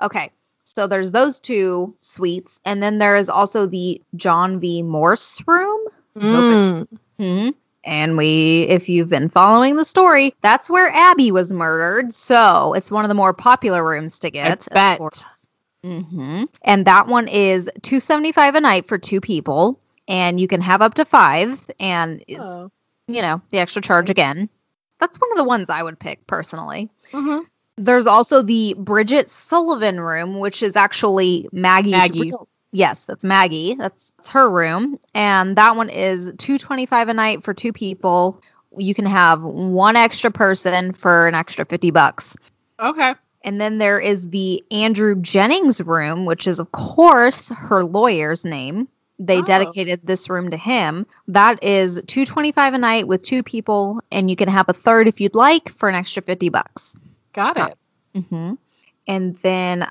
Okay. 0.02 0.30
So 0.64 0.86
there's 0.86 1.10
those 1.12 1.40
two 1.40 1.94
suites. 2.00 2.60
And 2.64 2.82
then 2.82 2.98
there 2.98 3.16
is 3.16 3.28
also 3.28 3.66
the 3.66 4.00
John 4.16 4.60
V. 4.60 4.82
Morse 4.82 5.42
room. 5.46 5.80
Mm. 6.16 6.88
hmm 7.18 7.48
And 7.84 8.16
we, 8.16 8.62
if 8.68 8.88
you've 8.88 9.08
been 9.08 9.28
following 9.28 9.76
the 9.76 9.84
story, 9.84 10.34
that's 10.42 10.68
where 10.70 10.90
Abby 10.92 11.30
was 11.32 11.52
murdered. 11.52 12.12
So 12.14 12.74
it's 12.74 12.90
one 12.90 13.04
of 13.04 13.08
the 13.08 13.14
more 13.14 13.32
popular 13.32 13.86
rooms 13.86 14.18
to 14.20 14.30
get. 14.30 14.68
I 14.70 14.74
bet. 14.98 15.26
Hmm 15.84 16.44
And 16.62 16.86
that 16.86 17.06
one 17.06 17.28
is 17.28 17.70
two 17.82 18.00
seventy 18.00 18.32
five 18.32 18.54
a 18.54 18.60
night 18.60 18.88
for 18.88 18.96
two 18.98 19.20
people, 19.20 19.78
and 20.08 20.40
you 20.40 20.48
can 20.48 20.60
have 20.62 20.80
up 20.82 20.94
to 20.94 21.04
five. 21.04 21.70
And 21.78 22.24
it's 22.26 22.40
Oh. 22.40 22.70
you 23.06 23.20
know, 23.22 23.42
the 23.50 23.58
extra 23.58 23.82
charge 23.82 24.08
again. 24.10 24.48
That's 24.98 25.20
one 25.20 25.30
of 25.32 25.36
the 25.36 25.44
ones 25.44 25.68
I 25.68 25.82
would 25.82 25.98
pick 25.98 26.26
personally. 26.26 26.88
Mhm. 27.12 27.42
There's 27.76 28.06
also 28.06 28.40
the 28.40 28.74
Bridget 28.78 29.28
Sullivan 29.28 30.00
room, 30.00 30.38
which 30.38 30.62
is 30.62 30.76
actually 30.76 31.48
Maggie's 31.52 31.92
Maggie. 31.92 32.20
real- 32.22 32.48
Yes, 32.72 33.04
that's 33.04 33.22
Maggie. 33.24 33.74
That's, 33.74 34.12
that's 34.16 34.30
her 34.30 34.50
room, 34.50 34.98
and 35.14 35.56
that 35.56 35.76
one 35.76 35.90
is 35.90 36.32
two 36.38 36.58
twenty 36.58 36.86
five 36.86 37.08
a 37.08 37.14
night 37.14 37.44
for 37.44 37.52
two 37.54 37.72
people. 37.72 38.40
You 38.76 38.94
can 38.96 39.06
have 39.06 39.42
one 39.42 39.94
extra 39.96 40.30
person 40.32 40.92
for 40.92 41.28
an 41.28 41.34
extra 41.36 41.64
fifty 41.66 41.90
bucks. 41.92 42.36
Okay. 42.80 43.14
And 43.44 43.60
then 43.60 43.78
there 43.78 44.00
is 44.00 44.28
the 44.30 44.64
Andrew 44.70 45.14
Jennings 45.20 45.80
room, 45.80 46.24
which 46.24 46.48
is, 46.48 46.58
of 46.58 46.72
course, 46.72 47.50
her 47.50 47.84
lawyer's 47.84 48.44
name. 48.44 48.88
They 49.20 49.38
Oh. 49.38 49.42
dedicated 49.42 50.00
this 50.02 50.28
room 50.28 50.50
to 50.50 50.56
him. 50.56 51.06
That 51.28 51.62
is 51.62 52.02
two 52.06 52.24
twenty 52.26 52.50
five 52.50 52.74
a 52.74 52.78
night 52.78 53.06
with 53.06 53.22
two 53.22 53.44
people, 53.44 54.00
and 54.10 54.28
you 54.28 54.34
can 54.34 54.48
have 54.48 54.64
a 54.68 54.72
third 54.72 55.06
if 55.06 55.20
you'd 55.20 55.36
like 55.36 55.68
for 55.68 55.88
an 55.88 55.94
extra 55.94 56.22
fifty 56.22 56.48
bucks. 56.48 56.96
Got 57.32 57.56
it. 57.58 57.78
mm-hmm 58.16 58.54
And 59.06 59.36
then, 59.38 59.86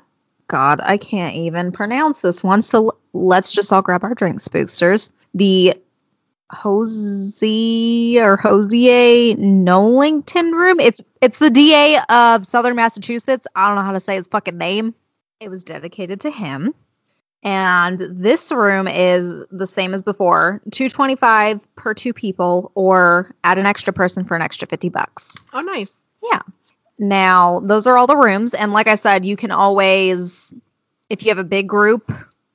God, 0.48 0.80
I 0.82 0.98
can't 0.98 1.36
even 1.36 1.72
pronounce 1.72 2.20
this 2.20 2.42
one. 2.44 2.60
So 2.60 2.98
let's 3.14 3.52
just 3.52 3.72
all 3.72 3.80
grab 3.82 4.04
our 4.04 4.14
drinks, 4.14 4.46
spooksters. 4.48 5.10
The 5.32 5.74
Hosey 6.50 8.18
or 8.20 8.36
Hosier 8.36 9.36
Nolington 9.36 10.52
room. 10.52 10.80
It's 10.80 11.02
it's 11.20 11.38
the 11.38 11.50
DA 11.50 11.98
of 12.08 12.46
Southern 12.46 12.76
Massachusetts. 12.76 13.46
I 13.54 13.68
don't 13.68 13.76
know 13.76 13.82
how 13.82 13.92
to 13.92 14.00
say 14.00 14.16
his 14.16 14.28
fucking 14.28 14.58
name. 14.58 14.94
It 15.40 15.48
was 15.50 15.64
dedicated 15.64 16.22
to 16.22 16.30
him. 16.30 16.74
And 17.44 17.98
this 17.98 18.50
room 18.50 18.88
is 18.88 19.44
the 19.50 19.66
same 19.66 19.92
as 19.92 20.02
before, 20.02 20.62
225 20.70 21.60
per 21.76 21.92
two 21.92 22.14
people 22.14 22.72
or 22.74 23.34
add 23.44 23.58
an 23.58 23.66
extra 23.66 23.92
person 23.92 24.24
for 24.24 24.34
an 24.34 24.40
extra 24.40 24.66
50 24.66 24.88
bucks. 24.88 25.36
Oh, 25.52 25.60
nice. 25.60 25.92
Yeah. 26.22 26.40
Now, 26.98 27.60
those 27.60 27.86
are 27.86 27.98
all 27.98 28.06
the 28.06 28.16
rooms. 28.16 28.54
And 28.54 28.72
like 28.72 28.86
I 28.86 28.94
said, 28.94 29.26
you 29.26 29.36
can 29.36 29.50
always, 29.50 30.54
if 31.10 31.22
you 31.22 31.28
have 31.28 31.38
a 31.38 31.44
big 31.44 31.68
group, 31.68 32.10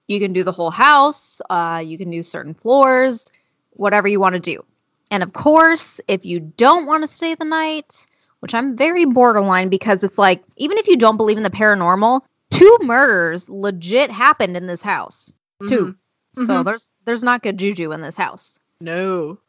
you 0.08 0.20
can 0.20 0.34
do 0.34 0.44
the 0.44 0.52
whole 0.52 0.72
house. 0.72 1.40
Uh, 1.48 1.84
you 1.86 2.00
can 2.00 2.10
do 2.10 2.24
certain 2.24 2.56
floors, 2.56 3.32
whatever 3.80 4.08
you 4.08 4.20
want 4.20 4.34
to 4.36 4.40
do. 4.40 4.64
And 5.10 5.24
of 5.24 5.34
course, 5.34 6.00
if 6.08 6.26
you 6.26 6.40
don't 6.40 6.86
want 6.86 7.04
to 7.04 7.08
stay 7.08 7.34
the 7.36 7.46
night, 7.46 8.06
which 8.42 8.54
I'm 8.54 8.78
very 8.78 9.06
borderline 9.06 9.70
because 9.70 10.04
it's 10.04 10.18
like, 10.18 10.44
even 10.58 10.78
if 10.78 10.88
you 10.88 10.98
don't 10.98 11.18
believe 11.18 11.38
in 11.38 11.44
the 11.44 11.50
paranormal, 11.50 12.22
two 12.52 12.78
murders 12.82 13.50
legit 13.50 14.12
happened 14.12 14.56
in 14.56 14.68
this 14.68 14.82
house. 14.82 15.34
Two. 15.68 15.96
So 16.36 16.44
Mhm. 16.44 16.66
there's 16.66 16.92
there's 17.06 17.24
not 17.24 17.42
good 17.42 17.58
juju 17.58 17.92
in 17.92 18.02
this 18.02 18.16
house. 18.16 18.60
No. 18.80 19.40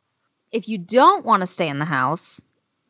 If 0.50 0.68
you 0.68 0.78
don't 0.78 1.24
want 1.24 1.42
to 1.42 1.46
stay 1.46 1.68
in 1.68 1.78
the 1.78 1.84
house, 1.84 2.40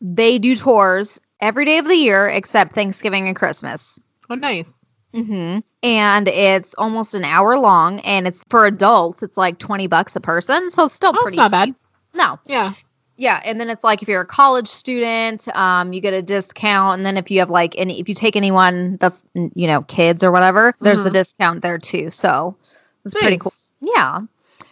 they 0.01 0.39
do 0.39 0.55
tours 0.57 1.21
every 1.41 1.65
day 1.65 1.79
of 1.79 1.87
the 1.87 1.97
year 1.97 2.29
except 2.29 2.73
Thanksgiving 2.73 3.27
and 3.27 3.37
Christmas. 3.37 3.99
Oh, 4.31 4.35
nice. 4.37 4.73
Mm-hmm. 5.15 5.59
And 5.83 6.29
it's 6.29 6.75
almost 6.75 7.15
an 7.15 7.25
hour 7.25 7.59
long, 7.59 8.01
and 8.01 8.27
it's 8.27 8.45
for 8.49 8.67
adults. 8.67 9.23
It's 9.23 9.37
like 9.37 9.59
twenty 9.59 9.87
bucks 9.87 10.15
a 10.17 10.21
person, 10.21 10.71
so 10.71 10.85
it's 10.85 10.95
still 10.95 11.11
Oh, 11.17 11.23
pretty. 11.23 11.37
it's 11.37 11.37
not 11.37 11.51
bad. 11.51 11.75
No, 12.15 12.39
Yeah. 12.47 12.75
yeah, 13.17 13.41
and 13.45 13.59
then 13.61 13.71
it's 13.71 13.83
like 13.85 14.03
if 14.03 14.09
you're 14.09 14.21
a 14.23 14.27
college 14.27 14.69
student, 14.69 15.49
um, 15.57 15.93
you 15.93 16.01
get 16.01 16.13
a 16.15 16.23
discount, 16.23 16.99
and 16.99 17.07
then 17.07 17.17
if 17.17 17.31
you 17.31 17.39
have 17.41 17.51
like 17.51 17.75
any, 17.79 17.99
if 18.01 18.09
you 18.09 18.15
take 18.15 18.37
anyone 18.37 18.99
that's 19.01 19.25
you 19.35 19.67
know 19.67 19.83
kids 19.83 20.23
or 20.23 20.31
whatever, 20.31 20.75
there's 20.81 20.99
the 21.01 21.11
Mhm. 21.11 21.15
discount 21.15 21.63
there 21.63 21.79
too. 21.79 22.11
So 22.11 22.57
it's 23.05 23.15
pretty 23.15 23.39
cool. 23.39 23.55
Yeah. 23.81 24.21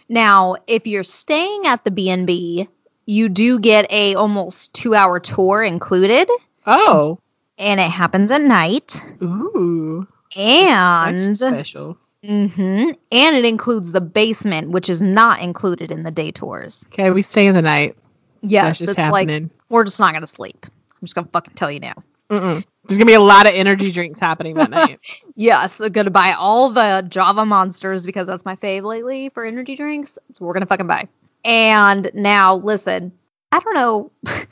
Now, 0.08 0.56
if 0.66 0.86
you're 0.86 1.04
staying 1.04 1.66
at 1.66 1.84
the 1.84 1.90
B 1.90 2.10
and 2.10 2.26
B, 2.26 2.68
you 3.06 3.28
do 3.28 3.58
get 3.58 3.90
a 3.90 4.14
almost 4.14 4.72
two 4.74 4.94
hour 4.94 5.20
tour 5.20 5.62
included, 5.62 6.28
Oh. 6.66 7.18
and 7.56 7.80
it 7.80 7.90
happens 7.90 8.30
at 8.30 8.42
night, 8.42 9.00
Ooh. 9.22 10.06
And 10.36 11.18
That's 11.18 11.38
special. 11.38 11.96
hmm 12.24 12.90
and 13.12 13.36
it 13.36 13.44
includes 13.44 13.92
the 13.92 14.00
basement, 14.00 14.70
which 14.70 14.88
is 14.88 15.02
not 15.02 15.40
included 15.40 15.90
in 15.90 16.02
the 16.02 16.10
day 16.10 16.30
tours. 16.30 16.84
Okay, 16.92 17.10
we 17.10 17.22
stay 17.22 17.46
in 17.46 17.54
the 17.54 17.62
night. 17.62 17.96
Yes, 18.42 18.64
That's 18.64 18.78
just 18.78 18.98
it's 18.98 19.12
like 19.12 19.42
we're 19.68 19.84
just 19.84 20.00
not 20.00 20.12
gonna 20.12 20.26
sleep. 20.26 20.66
I'm 20.66 21.04
just 21.04 21.14
gonna 21.14 21.28
fucking 21.32 21.54
tell 21.54 21.70
you 21.70 21.80
now. 21.80 21.94
Mm-mm. 22.30 22.64
There's 22.84 22.98
gonna 22.98 23.06
be 23.06 23.14
a 23.14 23.20
lot 23.20 23.46
of 23.46 23.54
energy 23.54 23.90
drinks 23.90 24.18
happening 24.18 24.54
that 24.54 24.70
night. 24.70 25.00
Yes, 25.34 25.80
I'm 25.80 25.92
gonna 25.92 26.10
buy 26.10 26.32
all 26.32 26.70
the 26.70 27.06
Java 27.08 27.44
monsters 27.46 28.04
because 28.04 28.26
that's 28.26 28.44
my 28.44 28.56
fave 28.56 28.82
lately 28.82 29.28
for 29.28 29.44
energy 29.44 29.76
drinks. 29.76 30.18
So 30.32 30.44
we're 30.44 30.52
gonna 30.52 30.66
fucking 30.66 30.86
buy. 30.86 31.08
And 31.44 32.10
now, 32.14 32.56
listen, 32.56 33.12
I 33.52 33.60
don't 33.60 33.74
know. 33.74 34.10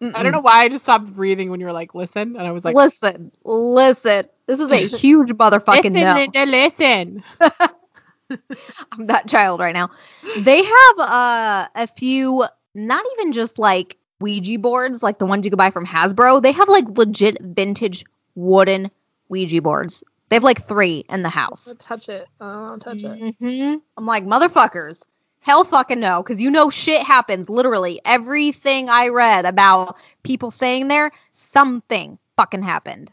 I 0.00 0.22
don't 0.22 0.32
know 0.32 0.40
why 0.40 0.62
I 0.62 0.68
just 0.68 0.84
stopped 0.84 1.06
breathing 1.14 1.50
when 1.50 1.60
you 1.60 1.66
were 1.66 1.72
like, 1.72 1.94
"Listen," 1.94 2.36
and 2.36 2.46
I 2.46 2.52
was 2.52 2.64
like, 2.64 2.74
listen, 2.74 3.32
listen. 3.44 4.26
This 4.46 4.60
is 4.60 4.70
a 4.70 4.76
huge 4.96 5.30
motherfucking 5.30 5.92
"Listen, 5.92 6.04
no. 6.04 6.14
Linda, 6.14 6.46
listen." 6.46 7.24
I'm 8.92 9.06
that 9.06 9.26
child 9.28 9.60
right 9.60 9.74
now. 9.74 9.90
They 10.36 10.62
have 10.62 10.98
uh, 10.98 11.68
a 11.74 11.86
few, 11.86 12.44
not 12.74 13.04
even 13.14 13.32
just 13.32 13.58
like 13.58 13.96
Ouija 14.20 14.58
boards, 14.58 15.02
like 15.02 15.18
the 15.18 15.26
ones 15.26 15.44
you 15.44 15.50
could 15.50 15.58
buy 15.58 15.70
from 15.70 15.86
Hasbro. 15.86 16.42
They 16.42 16.52
have 16.52 16.68
like 16.68 16.84
legit 16.88 17.38
vintage 17.40 18.04
wooden 18.34 18.90
Ouija 19.28 19.62
boards. 19.62 20.04
They 20.28 20.36
have 20.36 20.44
like 20.44 20.68
three 20.68 21.04
in 21.08 21.22
the 21.22 21.28
house. 21.28 21.74
touch 21.78 22.08
it. 22.08 22.28
Oh, 22.40 22.76
touch 22.76 23.02
hmm 23.02 23.74
I'm 23.96 24.06
like, 24.06 24.24
motherfuckers, 24.24 25.02
hell 25.40 25.64
fucking 25.64 26.00
no, 26.00 26.22
because 26.22 26.40
you 26.40 26.50
know 26.50 26.70
shit 26.70 27.02
happens. 27.02 27.48
Literally, 27.48 28.00
everything 28.04 28.88
I 28.88 29.08
read 29.08 29.44
about 29.44 29.96
people 30.22 30.50
staying 30.50 30.88
there, 30.88 31.10
something 31.30 32.18
fucking 32.36 32.62
happened. 32.62 33.10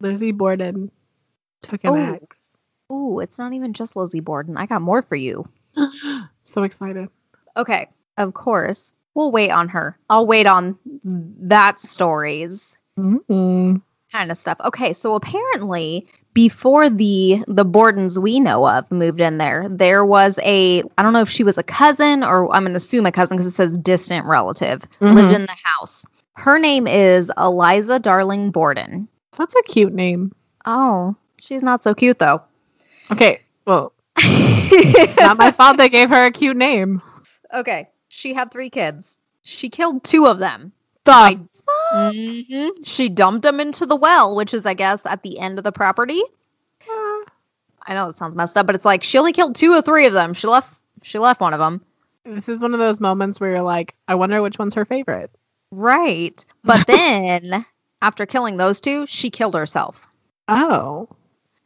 Lizzie 0.00 0.32
Borden 0.32 0.90
took 1.62 1.84
an 1.84 1.90
Oh. 1.90 2.14
axe. 2.22 2.50
Ooh, 2.92 3.20
it's 3.20 3.38
not 3.38 3.52
even 3.54 3.72
just 3.72 3.96
Lizzie 3.96 4.20
Borden. 4.20 4.56
I 4.56 4.66
got 4.66 4.82
more 4.82 5.02
for 5.02 5.16
you. 5.16 5.48
so 6.44 6.62
excited. 6.62 7.08
Okay, 7.56 7.88
of 8.18 8.34
course. 8.34 8.92
We'll 9.14 9.30
wait 9.32 9.50
on 9.50 9.68
her. 9.68 9.96
I'll 10.10 10.26
wait 10.26 10.46
on 10.46 10.76
that 11.04 11.80
stories 11.80 12.76
Mm-mm. 12.98 13.80
Kind 14.14 14.30
of 14.30 14.38
stuff. 14.38 14.58
Okay, 14.64 14.92
so 14.92 15.14
apparently 15.16 16.06
before 16.34 16.88
the 16.88 17.42
the 17.48 17.64
Bordens 17.64 18.16
we 18.16 18.38
know 18.40 18.66
of 18.66 18.90
moved 18.90 19.20
in 19.20 19.38
there, 19.38 19.66
there 19.68 20.04
was 20.04 20.38
a 20.42 20.82
I 20.96 21.02
don't 21.02 21.12
know 21.12 21.20
if 21.20 21.28
she 21.28 21.42
was 21.44 21.58
a 21.58 21.62
cousin 21.64 22.22
or 22.22 22.52
I'm 22.54 22.62
going 22.62 22.72
to 22.72 22.76
assume 22.76 23.06
a 23.06 23.12
cousin 23.12 23.36
because 23.36 23.52
it 23.52 23.56
says 23.56 23.76
distant 23.76 24.24
relative 24.26 24.82
lived 25.00 25.18
Mhm. 25.30 25.34
in 25.34 25.42
the 25.46 25.56
house. 25.64 26.04
Her 26.34 26.58
name 26.58 26.86
is 26.86 27.30
Eliza 27.36 27.98
Darling 27.98 28.50
Borden. 28.52 29.08
That's 29.36 29.54
a 29.56 29.62
cute 29.62 29.92
name. 29.92 30.32
Oh, 30.64 31.16
she's 31.38 31.62
not 31.62 31.82
so 31.82 31.92
cute 31.94 32.18
though. 32.20 32.42
Okay, 33.10 33.40
well, 33.66 33.92
not 35.18 35.36
my 35.38 35.50
fault 35.52 35.76
they 35.76 35.88
gave 35.88 36.08
her 36.10 36.26
a 36.26 36.30
cute 36.32 36.56
name. 36.56 37.02
okay, 37.52 37.88
she 38.08 38.32
had 38.32 38.50
three 38.50 38.70
kids. 38.70 39.16
She 39.42 39.68
killed 39.68 40.02
two 40.04 40.26
of 40.26 40.38
them. 40.38 40.72
The 41.04 41.46
Mhm. 41.92 42.70
She 42.84 43.08
dumped 43.08 43.42
them 43.42 43.60
into 43.60 43.86
the 43.86 43.96
well, 43.96 44.34
which 44.36 44.52
is, 44.54 44.66
I 44.66 44.74
guess, 44.74 45.04
at 45.06 45.22
the 45.22 45.38
end 45.38 45.58
of 45.58 45.64
the 45.64 45.72
property. 45.72 46.22
I 47.86 47.92
know 47.92 48.06
that 48.06 48.16
sounds 48.16 48.34
messed 48.34 48.56
up, 48.56 48.64
but 48.66 48.74
it's 48.74 48.84
like 48.84 49.02
she 49.02 49.18
only 49.18 49.32
killed 49.32 49.56
two 49.56 49.72
or 49.72 49.82
three 49.82 50.06
of 50.06 50.12
them. 50.14 50.32
She 50.32 50.46
left. 50.46 50.72
She 51.02 51.18
left 51.18 51.40
one 51.40 51.52
of 51.52 51.58
them. 51.60 51.82
this 52.24 52.48
is 52.48 52.58
one 52.60 52.72
of 52.72 52.80
those 52.80 52.98
moments 52.98 53.38
where 53.38 53.50
you're 53.50 53.62
like, 53.62 53.94
I 54.08 54.14
wonder 54.14 54.40
which 54.40 54.58
one's 54.58 54.74
her 54.74 54.86
favorite. 54.86 55.30
Right. 55.70 56.42
But 56.62 56.86
then, 56.86 57.66
after 58.00 58.24
killing 58.24 58.56
those 58.56 58.80
two, 58.80 59.06
she 59.06 59.28
killed 59.30 59.54
herself. 59.54 60.08
Oh, 60.48 61.08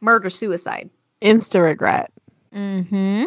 Murder 0.01 0.29
suicide. 0.29 0.89
insta 1.21 1.63
regret. 1.63 2.11
Mm-hmm. 2.53 3.23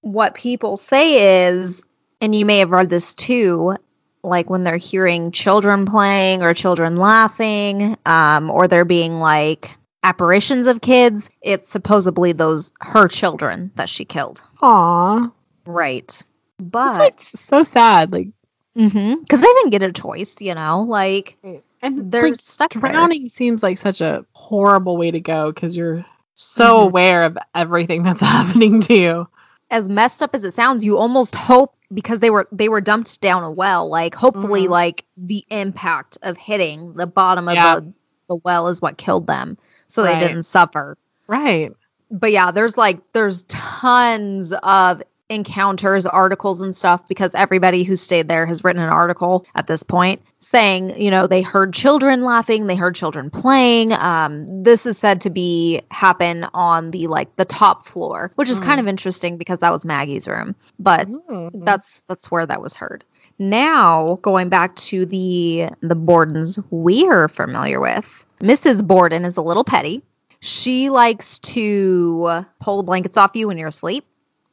What 0.00 0.34
people 0.34 0.76
say 0.76 1.46
is, 1.46 1.82
and 2.20 2.34
you 2.34 2.44
may 2.46 2.58
have 2.58 2.70
read 2.70 2.90
this 2.90 3.14
too, 3.14 3.76
like 4.22 4.50
when 4.50 4.64
they're 4.64 4.76
hearing 4.76 5.30
children 5.32 5.86
playing 5.86 6.42
or 6.42 6.54
children 6.54 6.96
laughing, 6.96 7.96
um, 8.06 8.50
or 8.50 8.68
there 8.68 8.84
being 8.84 9.18
like 9.20 9.70
apparitions 10.02 10.66
of 10.66 10.80
kids, 10.80 11.28
it's 11.42 11.70
supposedly 11.70 12.32
those 12.32 12.72
her 12.80 13.08
children 13.08 13.70
that 13.76 13.88
she 13.88 14.04
killed. 14.04 14.42
Aw, 14.62 15.30
Right. 15.66 16.22
But 16.58 16.98
like 16.98 17.20
so 17.20 17.62
sad. 17.62 18.12
Like, 18.12 18.28
mm-hmm, 18.76 19.20
because 19.20 19.40
they 19.40 19.46
didn't 19.46 19.70
get 19.70 19.82
a 19.82 19.92
choice, 19.92 20.40
you 20.40 20.54
know, 20.54 20.82
like 20.88 21.36
and 21.82 22.10
they're 22.10 22.30
like, 22.30 22.40
stuck 22.40 22.72
there. 22.72 22.80
drowning 22.80 23.28
seems 23.28 23.62
like 23.62 23.78
such 23.78 24.00
a 24.00 24.24
horrible 24.32 24.96
way 24.96 25.10
to 25.10 25.20
go 25.20 25.52
because 25.52 25.76
you're 25.76 26.04
so 26.34 26.80
Mhm. 26.80 26.84
aware 26.86 27.22
of 27.24 27.38
everything 27.54 28.02
that's 28.02 28.20
happening 28.36 28.80
to 28.82 28.94
you. 28.94 29.28
As 29.70 29.88
messed 29.88 30.22
up 30.22 30.34
as 30.34 30.44
it 30.44 30.54
sounds, 30.54 30.84
you 30.84 30.96
almost 30.96 31.34
hope 31.34 31.74
because 31.92 32.20
they 32.20 32.30
were 32.30 32.46
they 32.52 32.68
were 32.68 32.80
dumped 32.80 33.20
down 33.20 33.42
a 33.44 33.50
well, 33.50 33.88
like 33.88 34.14
hopefully 34.14 34.66
Mhm. 34.66 34.70
like 34.70 35.04
the 35.16 35.44
impact 35.50 36.18
of 36.22 36.36
hitting 36.36 36.94
the 36.94 37.06
bottom 37.06 37.48
of 37.48 37.54
Yeah. 37.54 37.76
the, 37.80 37.92
the 38.28 38.36
well 38.36 38.68
is 38.68 38.80
what 38.80 38.98
killed 38.98 39.26
them. 39.26 39.56
So 39.88 40.02
Right. 40.02 40.18
they 40.20 40.26
didn't 40.28 40.42
suffer. 40.44 40.96
Right. 41.26 41.72
But 42.10 42.32
yeah, 42.32 42.50
there's 42.50 42.76
like 42.76 43.00
there's 43.12 43.42
tons 43.44 44.52
of 44.62 45.02
encounters, 45.28 46.06
articles 46.06 46.62
and 46.62 46.74
stuff 46.74 47.06
because 47.08 47.34
everybody 47.34 47.82
who 47.84 47.96
stayed 47.96 48.28
there 48.28 48.46
has 48.46 48.64
written 48.64 48.82
an 48.82 48.88
article 48.88 49.44
at 49.54 49.66
this 49.66 49.82
point 49.82 50.22
saying, 50.38 51.00
you 51.00 51.10
know, 51.10 51.26
they 51.26 51.42
heard 51.42 51.74
children 51.74 52.22
laughing, 52.22 52.66
they 52.66 52.76
heard 52.76 52.94
children 52.94 53.30
playing. 53.30 53.92
Um, 53.92 54.62
this 54.62 54.86
is 54.86 54.96
said 54.98 55.22
to 55.22 55.30
be 55.30 55.82
happen 55.90 56.46
on 56.54 56.90
the 56.90 57.06
like 57.08 57.34
the 57.36 57.44
top 57.44 57.86
floor, 57.86 58.32
which 58.36 58.48
is 58.48 58.58
kind 58.58 58.78
Mm. 58.78 58.82
of 58.84 58.88
interesting 58.88 59.36
because 59.36 59.58
that 59.58 59.72
was 59.72 59.84
Maggie's 59.84 60.26
room. 60.26 60.54
But 60.78 61.08
Mhm. 61.08 61.64
that's 61.64 62.02
that's 62.08 62.30
where 62.30 62.46
that 62.46 62.62
was 62.62 62.74
heard. 62.76 63.04
Now 63.38 64.18
going 64.22 64.48
back 64.48 64.74
to 64.76 65.04
the 65.06 65.68
the 65.80 65.96
Bordens 65.96 66.62
we're 66.70 67.28
familiar 67.28 67.80
with. 67.80 68.24
Mrs. 68.40 68.86
Borden 68.86 69.24
is 69.24 69.36
a 69.36 69.42
little 69.42 69.64
petty. 69.64 70.02
She 70.40 70.88
likes 70.90 71.38
to 71.40 72.44
pull 72.60 72.76
the 72.78 72.82
blankets 72.84 73.16
off 73.16 73.32
you 73.34 73.48
when 73.48 73.58
you're 73.58 73.68
asleep. 73.68 74.04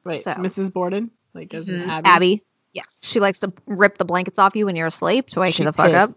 Wait, 0.06 0.22
so- 0.24 0.34
Mrs. 0.36 0.72
Borden, 0.72 1.12
like 1.34 1.53
as 1.53 1.66
Mhm. 1.66 1.88
Abby. 1.88 2.08
Abby. 2.10 2.43
Yes. 2.74 2.99
She 3.01 3.20
likes 3.20 3.39
to 3.39 3.51
rip 3.66 3.97
the 3.97 4.06
blankets 4.06 4.38
off 4.39 4.56
you 4.56 4.66
when 4.66 4.76
you're 4.76 4.88
asleep 4.88 5.30
to 5.32 5.39
wake 5.39 5.58
you 5.60 5.66
the 5.66 5.74
fuck 5.74 5.93
up. 5.93 6.12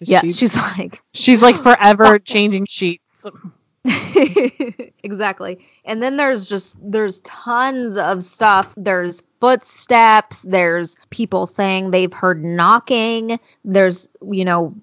Yeah, 0.00 0.20
she's, 0.22 0.38
she's 0.38 0.54
like 0.78 1.02
she's 1.12 1.40
like 1.42 1.56
forever 1.62 2.18
changing 2.18 2.66
sheets. 2.66 3.02
exactly. 5.02 5.58
And 5.84 6.02
then 6.02 6.16
there's 6.16 6.46
just 6.46 6.76
there's 6.80 7.20
tons 7.20 7.96
of 7.96 8.22
stuff. 8.22 8.74
There's 8.76 9.22
footsteps, 9.40 10.42
there's 10.42 10.96
people 11.10 11.46
saying 11.46 11.90
they've 11.90 12.12
heard 12.12 12.42
knocking, 12.42 13.38
there's, 13.64 14.08
you 14.32 14.44
know, 14.44 14.74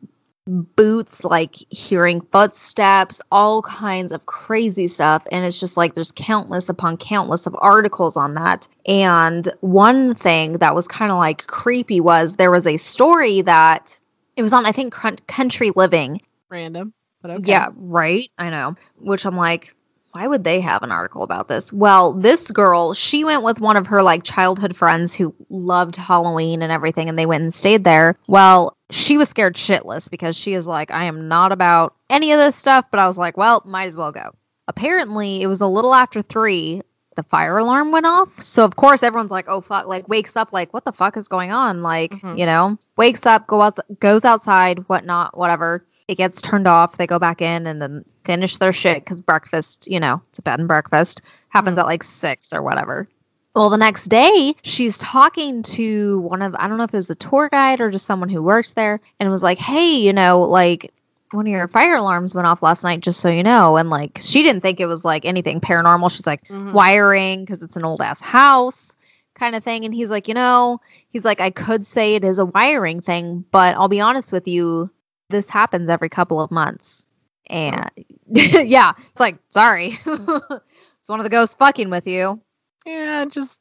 boots 0.48 1.24
like 1.24 1.56
hearing 1.70 2.22
footsteps, 2.32 3.22
all 3.32 3.62
kinds 3.62 4.12
of 4.12 4.26
crazy 4.26 4.88
stuff 4.88 5.26
and 5.32 5.46
it's 5.46 5.60
just 5.60 5.78
like 5.78 5.94
there's 5.94 6.12
countless 6.12 6.70
upon 6.70 6.98
countless 6.98 7.46
of 7.46 7.56
articles 7.60 8.18
on 8.18 8.34
that. 8.36 8.68
And 8.86 9.52
one 9.62 10.16
thing 10.16 10.54
that 10.54 10.76
was 10.76 10.88
kind 10.88 11.12
of 11.12 11.18
like 11.18 11.46
creepy 11.48 12.02
was 12.02 12.36
there 12.36 12.52
was 12.52 12.68
a 12.68 12.78
story 12.78 13.42
that 13.42 13.98
it 14.36 14.42
was 14.42 14.54
on 14.54 14.66
I 14.66 14.72
think 14.72 14.94
Country 15.28 15.72
Living 15.76 16.22
Random, 16.50 16.94
but 17.22 17.32
okay. 17.32 17.52
yeah, 17.52 17.70
right. 17.76 18.30
I 18.38 18.50
know. 18.50 18.76
Which 18.98 19.26
I'm 19.26 19.38
like, 19.38 19.74
why 20.12 20.28
would 20.28 20.44
they 20.44 20.60
have 20.60 20.84
an 20.84 20.92
article 20.92 21.24
about 21.24 21.48
this? 21.48 21.72
Well, 21.72 22.14
this 22.14 22.52
girl, 22.52 22.94
she 22.94 23.24
went 23.24 23.44
with 23.44 23.60
one 23.60 23.78
of 23.78 23.88
her 23.88 24.04
like 24.04 24.24
childhood 24.24 24.76
friends 24.76 25.14
who 25.14 25.34
loved 25.50 25.96
Halloween 25.96 26.62
and 26.62 26.72
everything, 26.72 27.08
and 27.08 27.18
they 27.18 27.26
went 27.26 27.44
and 27.44 27.54
stayed 27.54 27.84
there. 27.84 28.18
Well, 28.28 28.76
she 28.92 29.18
was 29.18 29.30
scared 29.30 29.56
shitless 29.56 30.10
because 30.10 30.36
she 30.36 30.54
is 30.54 30.68
like, 30.68 30.92
I 30.92 31.06
am 31.06 31.28
not 31.28 31.52
about 31.52 31.96
any 32.10 32.32
of 32.32 32.39
this 32.39 32.56
stuff, 32.56 32.86
but 32.92 33.00
I 33.00 33.08
was 33.08 33.18
like, 33.18 33.38
well, 33.38 33.62
might 33.66 33.88
as 33.88 33.98
well 33.98 34.12
go. 34.12 34.32
Apparently, 34.68 35.42
it 35.42 35.48
was 35.48 35.62
a 35.62 35.68
little 35.68 35.94
after 35.94 36.22
three. 36.22 36.82
The 37.18 37.24
fire 37.24 37.58
alarm 37.58 37.92
went 37.92 38.06
off. 38.06 38.39
So, 38.39 38.64
of 38.64 38.76
course, 38.78 39.04
everyone's 39.04 39.32
like, 39.32 39.46
oh, 39.50 39.60
fuck, 39.60 39.86
like, 39.86 40.08
wakes 40.08 40.36
up, 40.38 40.54
like, 40.54 40.74
what 40.74 40.86
the 40.86 40.94
fuck 40.94 41.18
is 41.18 41.28
going 41.28 41.52
on? 41.52 41.84
Like, 41.84 42.12
Mhm. 42.12 42.38
you 42.38 42.46
know, 42.46 42.78
wakes 42.96 43.26
up, 43.26 43.48
go 43.48 43.62
out, 43.62 43.80
goes 44.00 44.24
outside, 44.24 44.88
whatnot, 44.88 45.38
whatever 45.38 45.86
it 46.08 46.16
gets 46.16 46.42
turned 46.42 46.68
off. 46.68 46.96
They 46.98 47.08
go 47.08 47.20
back 47.20 47.42
in 47.42 47.68
and 47.68 47.82
then 47.82 48.06
finish 48.24 48.58
their 48.58 48.72
shit 48.74 49.04
because 49.04 49.22
breakfast, 49.22 49.89
you 49.89 50.00
know, 50.00 50.22
it's 50.30 50.39
a 50.39 50.42
bed 50.42 50.60
and 50.60 50.68
breakfast 50.68 51.22
happens 51.50 51.78
at 51.78 51.86
like 51.86 52.04
six 52.04 52.54
or 52.54 52.62
whatever. 52.62 53.10
Well, 53.54 53.70
the 53.70 53.78
next 53.78 54.06
day, 54.08 54.56
she's 54.62 54.97
talking 54.97 55.64
to 55.64 56.20
one 56.22 56.41
of, 56.41 56.56
I 56.58 56.68
don't 56.70 56.78
know 56.78 56.86
if 56.86 56.93
it 56.93 56.97
was 56.97 57.10
a 57.10 57.16
tour 57.16 57.49
guide 57.49 57.82
or 57.82 57.91
just 57.91 58.06
someone 58.06 58.30
who 58.30 58.41
works 58.41 58.72
there, 58.74 59.02
and 59.20 59.30
was 59.30 59.43
like, 59.43 59.58
hey, 59.58 59.95
you 59.95 60.14
know, 60.14 60.41
like 60.43 60.93
one 61.32 61.47
of 61.47 61.52
your 61.52 61.68
fire 61.68 61.95
alarms 61.97 62.34
went 62.34 62.47
off 62.47 62.62
last 62.62 62.84
night, 62.84 63.02
just 63.02 63.20
so 63.20 63.30
you 63.30 63.43
know. 63.43 63.76
And 63.76 63.89
like, 63.89 64.20
she 64.22 64.43
didn't 64.43 64.62
think 64.62 64.80
it 64.80 64.86
was 64.86 65.04
like 65.04 65.26
anything 65.26 65.60
paranormal. 65.60 66.12
She's 66.12 66.26
like, 66.28 66.43
Mhm. 66.45 66.72
wiring 66.72 67.41
because 67.43 67.62
it's 67.62 67.76
an 67.76 67.84
old 67.86 67.99
ass 68.02 68.22
house 68.22 68.93
kind 69.34 69.56
of 69.56 69.64
thing. 69.64 69.84
And 69.86 69.93
he's 69.93 70.10
like, 70.10 70.28
you 70.30 70.34
know, 70.34 70.80
he's 71.10 71.26
like, 71.26 71.41
I 71.41 71.49
could 71.52 71.86
say 71.86 72.16
it 72.16 72.24
is 72.24 72.38
a 72.38 72.45
wiring 72.45 73.02
thing, 73.02 73.43
but 73.52 73.76
I'll 73.76 73.88
be 73.89 74.02
honest 74.02 74.32
with 74.32 74.47
you, 74.47 74.89
this 75.30 75.49
happens 75.49 75.89
every 75.89 76.10
couple 76.10 76.39
of 76.39 76.52
months. 76.52 77.06
And 77.47 77.89
yeah, 78.30 78.93
it's 79.12 79.20
like, 79.20 79.38
sorry. 79.49 79.97
it's 80.06 81.08
one 81.10 81.20
of 81.20 81.24
the 81.26 81.30
ghosts 81.30 81.56
fucking 81.56 81.89
with 81.89 82.08
you. 82.08 82.39
Yeah, 82.86 83.26
just 83.26 83.60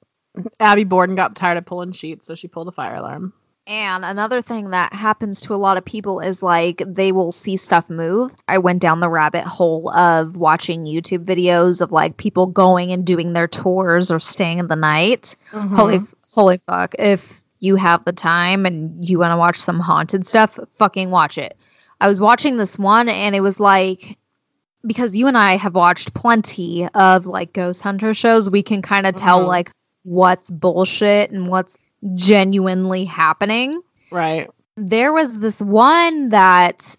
Abby 0.59 0.85
Borden 0.85 1.17
got 1.17 1.37
tired 1.37 1.59
of 1.59 1.67
pulling 1.67 1.93
sheets, 1.93 2.27
so 2.27 2.35
she 2.35 2.49
pulled 2.49 2.69
a 2.69 2.73
fire 2.73 2.97
alarm. 2.97 3.33
And 3.67 4.05
another 4.05 4.43
thing 4.43 4.71
that 4.71 4.93
happens 4.93 5.43
to 5.43 5.55
a 5.55 5.57
lot 5.57 5.77
of 5.77 5.85
people 5.85 6.19
is 6.21 6.43
like 6.43 6.83
they 6.85 7.13
will 7.13 7.31
see 7.31 7.57
stuff 7.57 7.89
move. 7.89 8.35
I 8.49 8.59
went 8.59 8.81
down 8.81 8.99
the 8.99 9.09
rabbit 9.09 9.45
hole 9.45 9.91
of 9.91 10.37
watching 10.37 10.87
YouTube 10.87 11.25
videos 11.25 11.81
of 11.81 11.93
like 11.93 12.17
people 12.17 12.47
going 12.47 12.91
and 12.91 13.05
doing 13.05 13.33
their 13.33 13.47
tours 13.47 14.11
or 14.11 14.19
staying 14.19 14.59
in 14.59 14.67
the 14.67 14.77
night. 14.77 15.37
Mm-hmm. 15.53 15.75
Holy 15.75 16.01
holy 16.31 16.59
fuck. 16.59 16.97
If 16.99 17.45
you 17.61 17.77
have 17.77 18.05
the 18.05 18.13
time 18.13 18.67
and 18.67 19.09
you 19.09 19.19
want 19.21 19.33
to 19.33 19.37
watch 19.37 19.61
some 19.61 19.79
haunted 19.79 20.27
stuff, 20.27 20.59
fucking 20.75 21.11
watch 21.11 21.39
it. 21.39 21.57
I 22.01 22.09
was 22.09 22.21
watching 22.21 22.57
this 22.57 22.79
one 22.79 23.09
and 23.09 23.37
it 23.37 23.41
was 23.41 23.61
like 23.61 24.19
because 24.87 25.15
you 25.15 25.27
and 25.27 25.37
I 25.37 25.57
have 25.57 25.75
watched 25.75 26.15
plenty 26.15 26.89
of 26.89 27.27
like 27.27 27.53
ghost 27.53 27.83
hunter 27.83 28.15
shows, 28.15 28.49
we 28.51 28.63
can 28.63 28.83
kind 28.83 29.07
of 29.07 29.15
tell 29.17 29.41
Mhm. 29.43 29.47
like 29.49 29.71
what's 30.05 30.49
bullshit 30.51 31.31
and 31.31 31.49
what's 31.49 31.77
genuinely 32.15 33.05
happening. 33.05 33.81
Right. 34.11 34.51
There 34.77 35.13
was 35.13 35.39
this 35.39 35.61
one 35.61 36.31
that 36.31 36.97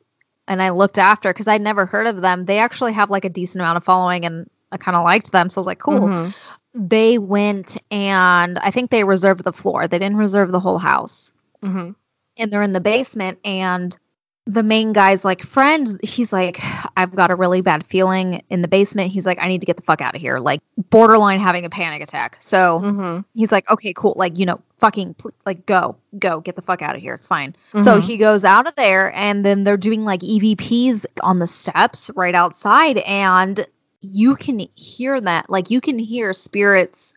and 0.47 0.61
I 0.61 0.71
looked 0.71 0.97
after 0.97 1.29
because 1.31 1.47
I'd 1.47 1.61
never 1.61 1.85
heard 1.85 2.07
of 2.07 2.21
them. 2.21 2.45
They 2.45 2.59
actually 2.59 2.93
have 2.93 3.09
like 3.09 3.25
a 3.25 3.29
decent 3.29 3.61
amount 3.61 3.77
of 3.77 3.83
following 3.83 4.25
and 4.25 4.49
I 4.71 4.77
kind 4.77 4.97
of 4.97 5.03
liked 5.03 5.31
them. 5.31 5.49
So 5.49 5.59
I 5.59 5.61
was 5.61 5.67
like, 5.67 5.79
cool 5.79 6.01
Mhm. 6.01 6.33
they 6.73 7.17
went 7.17 7.77
and 7.89 8.57
I 8.59 8.71
think 8.71 8.91
they 8.91 9.03
reserved 9.03 9.43
the 9.43 9.53
floor. 9.53 9.87
They 9.87 9.99
didn't 9.99 10.17
reserve 10.17 10.51
the 10.51 10.59
whole 10.59 10.77
house. 10.77 11.31
Mhm. 11.63 11.95
And 12.37 12.51
they're 12.51 12.63
in 12.63 12.73
the 12.73 12.79
basement 12.81 13.39
and 13.43 13.95
the 14.47 14.63
main 14.63 14.91
guy's 14.91 15.23
like 15.23 15.43
friend, 15.43 15.99
he's 16.03 16.33
like 16.33 16.59
I've 16.97 17.15
got 17.15 17.29
a 17.31 17.35
really 17.35 17.61
bad 17.61 17.85
feeling 17.85 18.41
in 18.49 18.61
the 18.61 18.67
basement. 18.67 19.11
He's 19.11 19.25
like 19.25 19.37
I 19.39 19.47
need 19.47 19.59
to 19.59 19.65
get 19.67 19.75
the 19.77 19.83
fuck 19.83 20.01
out 20.01 20.15
of 20.15 20.21
here. 20.21 20.39
Like 20.39 20.61
borderline 20.89 21.39
having 21.39 21.63
a 21.63 21.69
panic 21.69 22.01
attack. 22.01 22.37
So 22.39 22.79
Mhm. 22.83 23.25
he's 23.35 23.51
like 23.51 23.69
okay, 23.69 23.93
cool. 23.93 24.13
Like, 24.17 24.37
you 24.39 24.45
know, 24.47 24.59
fucking 24.79 25.15
like 25.45 25.65
go. 25.67 25.95
Go. 26.17 26.39
Get 26.41 26.55
the 26.55 26.61
fuck 26.63 26.81
out 26.81 26.95
of 26.95 27.01
here. 27.01 27.13
It's 27.13 27.27
fine. 27.27 27.55
So 27.75 27.99
Mhm. 27.99 28.01
he 28.01 28.17
goes 28.17 28.43
out 28.43 28.67
of 28.67 28.75
there 28.75 29.13
and 29.15 29.45
then 29.45 29.63
they're 29.63 29.77
doing 29.77 30.05
like 30.05 30.21
EVPs 30.23 31.05
on 31.21 31.37
the 31.39 31.47
steps 31.47 32.09
right 32.15 32.33
outside 32.35 32.97
and 32.97 33.65
you 34.01 34.35
can 34.35 34.67
hear 34.73 35.21
that. 35.21 35.51
Like 35.51 35.69
you 35.69 35.79
can 35.81 35.99
hear 35.99 36.33
spirits 36.33 37.13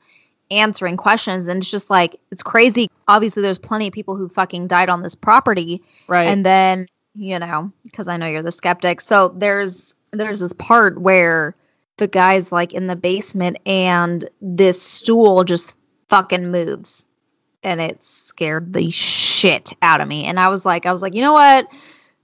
answering 0.50 0.98
questions 0.98 1.46
and 1.46 1.62
it's 1.62 1.70
just 1.70 1.88
like 1.88 2.20
it's 2.30 2.42
crazy. 2.42 2.90
Obviously 3.08 3.40
there's 3.42 3.58
plenty 3.58 3.86
of 3.86 3.94
people 3.94 4.14
who 4.14 4.28
fucking 4.28 4.66
died 4.68 4.90
on 4.90 5.02
this 5.02 5.14
property 5.14 5.82
Right. 6.06 6.28
and 6.28 6.44
then, 6.44 6.86
you 7.14 7.38
know, 7.38 7.72
because 7.84 8.08
I 8.08 8.16
know 8.16 8.26
you're 8.26 8.42
the 8.42 8.50
skeptic. 8.52 9.00
So 9.00 9.28
there's 9.28 9.94
there's 10.12 10.40
this 10.40 10.52
part 10.52 11.00
where 11.00 11.54
the 11.96 12.06
guy's 12.08 12.50
like 12.52 12.72
in 12.72 12.86
the 12.86 12.96
basement 12.96 13.58
and 13.66 14.28
this 14.40 14.82
stool 14.82 15.44
just 15.44 15.74
fucking 16.08 16.50
moves 16.50 17.04
and 17.62 17.80
it 17.80 18.02
scared 18.02 18.72
the 18.72 18.90
shit 18.90 19.72
out 19.80 20.00
of 20.00 20.08
me. 20.08 20.24
And 20.24 20.38
I 20.38 20.48
was 20.48 20.64
like, 20.66 20.86
I 20.86 20.92
was 20.92 21.02
like, 21.02 21.14
you 21.14 21.22
know 21.22 21.32
what? 21.32 21.66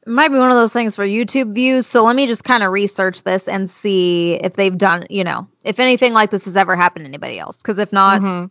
It 0.06 0.08
might 0.10 0.28
be 0.28 0.38
one 0.38 0.50
of 0.50 0.56
those 0.56 0.72
things 0.72 0.96
for 0.96 1.04
YouTube 1.04 1.54
views. 1.54 1.86
So 1.86 2.04
let 2.04 2.16
me 2.16 2.26
just 2.26 2.44
kind 2.44 2.62
of 2.62 2.72
research 2.72 3.22
this 3.22 3.48
and 3.48 3.68
see 3.70 4.34
if 4.34 4.54
they've 4.54 4.76
done, 4.76 5.06
you 5.10 5.24
know, 5.24 5.46
if 5.64 5.78
anything 5.78 6.12
like 6.12 6.30
this 6.30 6.44
has 6.46 6.56
ever 6.56 6.74
happened 6.76 7.04
to 7.04 7.08
anybody 7.08 7.38
else. 7.38 7.56
Because 7.58 7.78
if 7.78 7.92
not, 7.92 8.20
Mhm. 8.22 8.50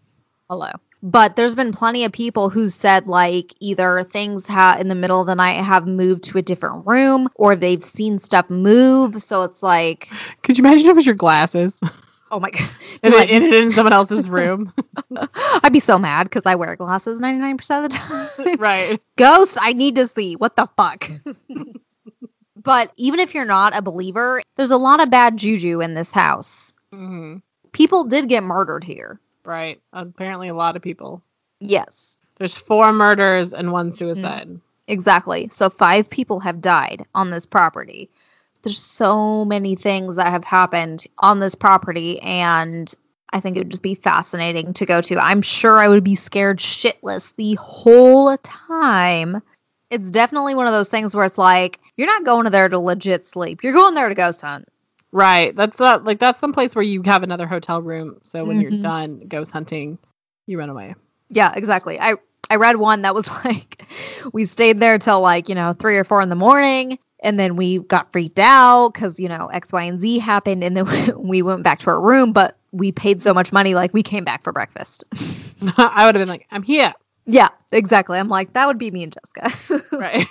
hello. 0.49 0.69
But 1.01 1.35
there's 1.37 1.55
been 1.55 1.71
plenty 1.71 2.03
of 2.03 2.11
people 2.11 2.49
who 2.49 2.67
said 2.69 3.07
like 3.07 3.53
either 3.59 4.03
things 4.03 4.45
ha- 4.45 4.77
in 4.79 4.89
the 4.89 4.95
middle 4.95 5.21
of 5.21 5.27
the 5.27 5.35
night 5.35 5.63
have 5.63 5.87
moved 5.87 6.23
to 6.25 6.37
a 6.37 6.41
different 6.41 6.85
room 6.85 7.29
or 7.35 7.55
they've 7.55 7.83
seen 7.83 8.19
stuff 8.19 8.49
move. 8.49 9.21
So 9.23 9.43
it's 9.43 9.63
like, 9.63 10.09
Could 10.43 10.57
you 10.57 10.63
imagine 10.65 10.87
if 10.87 10.91
it 10.91 10.95
was 10.95 11.05
your 11.05 11.15
glasses 11.15 11.79
oh 12.31 12.39
my 12.39 12.49
god, 12.51 12.69
and 13.03 13.13
Like- 13.13 13.29
it 13.29 13.31
ended 13.31 13.53
in 13.55 13.71
someone 13.71 13.93
else's 13.93 14.29
room? 14.29 14.73
I'd 15.63 15.71
be 15.73 15.79
so 15.79 15.97
mad 15.97 16.25
because 16.25 16.45
I 16.45 16.55
wear 16.55 16.75
glasses 16.75 17.19
99% 17.19 17.85
of 17.85 17.89
the 17.91 17.97
time. 17.97 18.55
right. 18.59 19.01
Ghosts, 19.15 19.57
I 19.59 19.73
need 19.73 19.95
to 19.95 20.07
see. 20.07 20.35
What 20.35 20.55
the 20.57 20.67
fuck? 20.77 21.09
but 22.55 22.91
even 22.97 23.19
if 23.19 23.33
you're 23.33 23.45
not 23.45 23.75
a 23.75 23.81
believer, 23.81 24.41
there's 24.57 24.71
a 24.71 24.77
lot 24.77 25.01
of 25.01 25.09
bad 25.09 25.37
juju 25.37 25.81
in 25.81 25.93
this 25.93 26.11
house. 26.11 26.73
hmm 26.91 27.37
People 27.71 28.03
did 28.05 28.27
get 28.29 28.43
murdered 28.43 28.83
here. 28.83 29.19
Right. 29.45 29.81
Apparently, 29.93 30.49
a 30.49 30.53
lot 30.53 30.75
of 30.75 30.81
people. 30.81 31.21
Yes, 31.59 32.17
There's 32.37 32.55
four 32.55 32.93
murders 32.93 33.53
and 33.53 33.71
one 33.71 33.89
mm-hmm. 33.89 33.95
suicide. 33.95 34.59
exactly. 34.87 35.49
So 35.49 35.69
five 35.69 36.09
people 36.09 36.39
have 36.39 36.61
died 36.61 37.05
on 37.13 37.29
this 37.29 37.45
property. 37.45 38.09
There's 38.61 38.81
so 38.81 39.45
many 39.45 39.75
things 39.75 40.17
that 40.17 40.27
have 40.27 40.43
happened 40.43 41.05
on 41.17 41.39
this 41.39 41.55
property, 41.55 42.19
and 42.21 42.93
I 43.31 43.39
think 43.39 43.55
it 43.55 43.61
would 43.61 43.69
just 43.69 43.83
be 43.83 43.95
fascinating 43.95 44.73
to 44.73 44.85
go 44.85 45.01
to. 45.01 45.17
I'm 45.17 45.41
sure 45.41 45.77
I 45.77 45.87
would 45.87 46.03
be 46.03 46.15
scared 46.15 46.59
shitless 46.59 47.33
the 47.35 47.55
whole 47.55 48.35
time. 48.37 49.41
It's 49.89 50.11
definitely 50.11 50.55
one 50.55 50.67
of 50.67 50.73
those 50.73 50.89
things 50.89 51.15
where 51.15 51.25
it's 51.25 51.37
like, 51.37 51.79
you're 51.95 52.07
not 52.07 52.25
going 52.25 52.45
to 52.45 52.51
there 52.51 52.69
to 52.69 52.79
legit 52.79 53.25
sleep. 53.25 53.63
You're 53.63 53.73
going 53.73 53.95
there 53.95 54.09
to 54.09 54.15
ghost 54.15 54.41
hunt. 54.41 54.67
Right. 55.11 55.55
That's 55.55 55.79
not 55.79 56.03
like 56.03 56.19
that's 56.19 56.39
some 56.39 56.53
place 56.53 56.75
where 56.75 56.83
you 56.83 57.01
have 57.03 57.23
another 57.23 57.47
hotel 57.47 57.81
room. 57.81 58.19
So 58.23 58.45
when 58.45 58.59
you're 58.61 58.71
Mhm. 58.71 58.81
done 58.81 59.19
ghost 59.27 59.51
hunting, 59.51 59.97
you 60.45 60.59
run 60.59 60.69
away. 60.69 60.95
Yeah, 61.29 61.51
exactly. 61.55 61.99
I 61.99 62.15
I 62.49 62.55
read 62.57 62.77
one 62.77 63.01
that 63.03 63.15
was 63.15 63.27
like 63.45 63.83
we 64.33 64.45
stayed 64.45 64.79
there 64.79 64.97
till 64.99 65.21
like, 65.21 65.49
you 65.49 65.55
know, 65.55 65.73
3 65.73 65.97
or 65.97 66.03
4 66.03 66.21
in 66.21 66.29
the 66.29 66.35
morning 66.35 66.99
and 67.21 67.39
then 67.39 67.55
we 67.55 67.79
got 67.79 68.11
freaked 68.11 68.39
out 68.39 68.93
cuz 68.93 69.19
you 69.19 69.27
know, 69.29 69.47
X 69.47 69.71
Y 69.73 69.83
and 69.83 69.99
Z 69.99 70.19
happened 70.19 70.63
and 70.63 70.77
then 70.77 70.87
we 71.27 71.41
went 71.41 71.63
back 71.63 71.79
to 71.79 71.89
our 71.89 72.01
room, 72.01 72.31
but 72.31 72.57
we 72.71 72.91
paid 72.91 73.21
so 73.21 73.33
much 73.33 73.51
money 73.51 73.73
like 73.73 73.93
we 73.93 74.03
came 74.03 74.23
back 74.23 74.43
for 74.43 74.51
breakfast. 74.53 75.03
I 75.77 76.05
would 76.05 76.13
have 76.15 76.21
been 76.21 76.27
like, 76.29 76.45
I'm 76.51 76.61
here. 76.63 76.93
yeah, 77.25 77.49
exactly. 77.71 78.19
I'm 78.19 78.29
like 78.29 78.53
that 78.53 78.67
would 78.67 78.77
be 78.77 78.91
me 78.91 79.03
and 79.03 79.13
Jessica. 79.13 79.87
Right. 79.91 80.27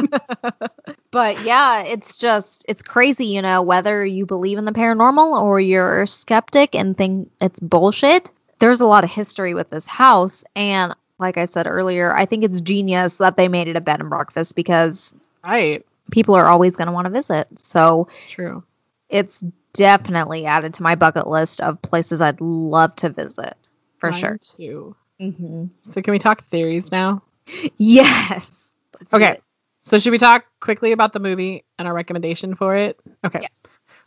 but 1.10 1.38
yeah, 1.40 1.82
it's 1.82 2.16
just 2.16 2.64
it's 2.68 2.82
crazy, 2.82 3.26
you 3.26 3.42
know, 3.42 3.62
whether 3.62 4.04
you 4.04 4.26
believe 4.26 4.58
in 4.58 4.64
the 4.64 4.72
paranormal 4.72 5.40
or 5.42 5.60
you're 5.60 6.02
a 6.02 6.08
skeptic 6.08 6.74
and 6.74 6.96
think 6.96 7.30
it's 7.40 7.60
bullshit. 7.60 8.30
There's 8.58 8.80
a 8.80 8.86
lot 8.86 9.04
of 9.04 9.10
history 9.10 9.54
with 9.54 9.70
this 9.70 9.86
house 9.86 10.44
and 10.54 10.94
like 11.18 11.38
I 11.38 11.46
said 11.46 11.66
earlier, 11.66 12.14
I 12.14 12.26
think 12.26 12.44
it's 12.44 12.60
genius 12.60 13.16
that 13.16 13.36
they 13.36 13.48
made 13.48 13.68
it 13.68 13.76
a 13.76 13.80
bed 13.80 14.00
and 14.00 14.10
breakfast 14.10 14.54
because 14.54 15.14
right. 15.46 15.84
people 16.10 16.34
are 16.34 16.46
always 16.46 16.76
going 16.76 16.86
to 16.86 16.92
want 16.92 17.06
to 17.06 17.12
visit. 17.12 17.46
So, 17.58 18.08
It's 18.16 18.26
true. 18.26 18.62
it's 19.08 19.42
definitely 19.72 20.46
added 20.46 20.74
to 20.74 20.82
my 20.82 20.94
bucket 20.94 21.26
list 21.26 21.60
of 21.60 21.80
places 21.82 22.20
I'd 22.20 22.40
love 22.40 22.94
to 22.96 23.08
visit 23.10 23.56
for 23.98 24.10
Mine 24.10 24.20
sure. 24.20 24.38
Too. 24.38 24.94
hmm 25.18 25.66
So 25.82 26.02
can 26.02 26.12
we 26.12 26.18
talk 26.18 26.44
theories 26.44 26.90
now? 26.90 27.22
Yes. 27.78 28.72
Let's 29.00 29.12
Okay. 29.12 29.38
So 29.86 29.98
should 29.98 30.10
we 30.10 30.18
talk 30.18 30.44
quickly 30.60 30.92
about 30.92 31.12
the 31.12 31.20
movie 31.20 31.64
and 31.78 31.86
our 31.88 31.94
recommendation 31.94 32.54
for 32.56 32.74
it? 32.76 32.98
Okay. 33.24 33.38
Yes. 33.42 33.52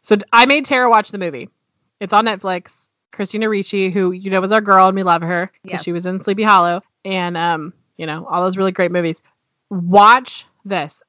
So 0.03 0.17
I 0.33 0.45
made 0.45 0.65
Tara 0.65 0.89
watch 0.89 1.09
the 1.11 1.17
movie. 1.17 1.49
It's 1.99 2.13
on 2.13 2.25
Netflix. 2.25 2.89
Christina 3.11 3.49
Ricci, 3.49 3.89
who 3.89 4.11
you 4.11 4.29
know 4.29 4.39
was 4.41 4.51
our 4.51 4.61
girl 4.61 4.87
and 4.87 4.95
we 4.95 5.03
love 5.03 5.21
her 5.23 5.51
because 5.63 5.77
Yes. 5.79 5.83
she 5.83 5.91
was 5.93 6.05
in 6.05 6.21
Sleepy 6.21 6.43
Hollow 6.43 6.81
and 7.03 7.35
um, 7.35 7.73
you 7.97 8.05
know, 8.05 8.25
all 8.29 8.43
those 8.43 8.55
really 8.57 8.71
great 8.71 8.91
movies. 8.91 9.23
Watch 9.69 10.45
this. 10.65 11.01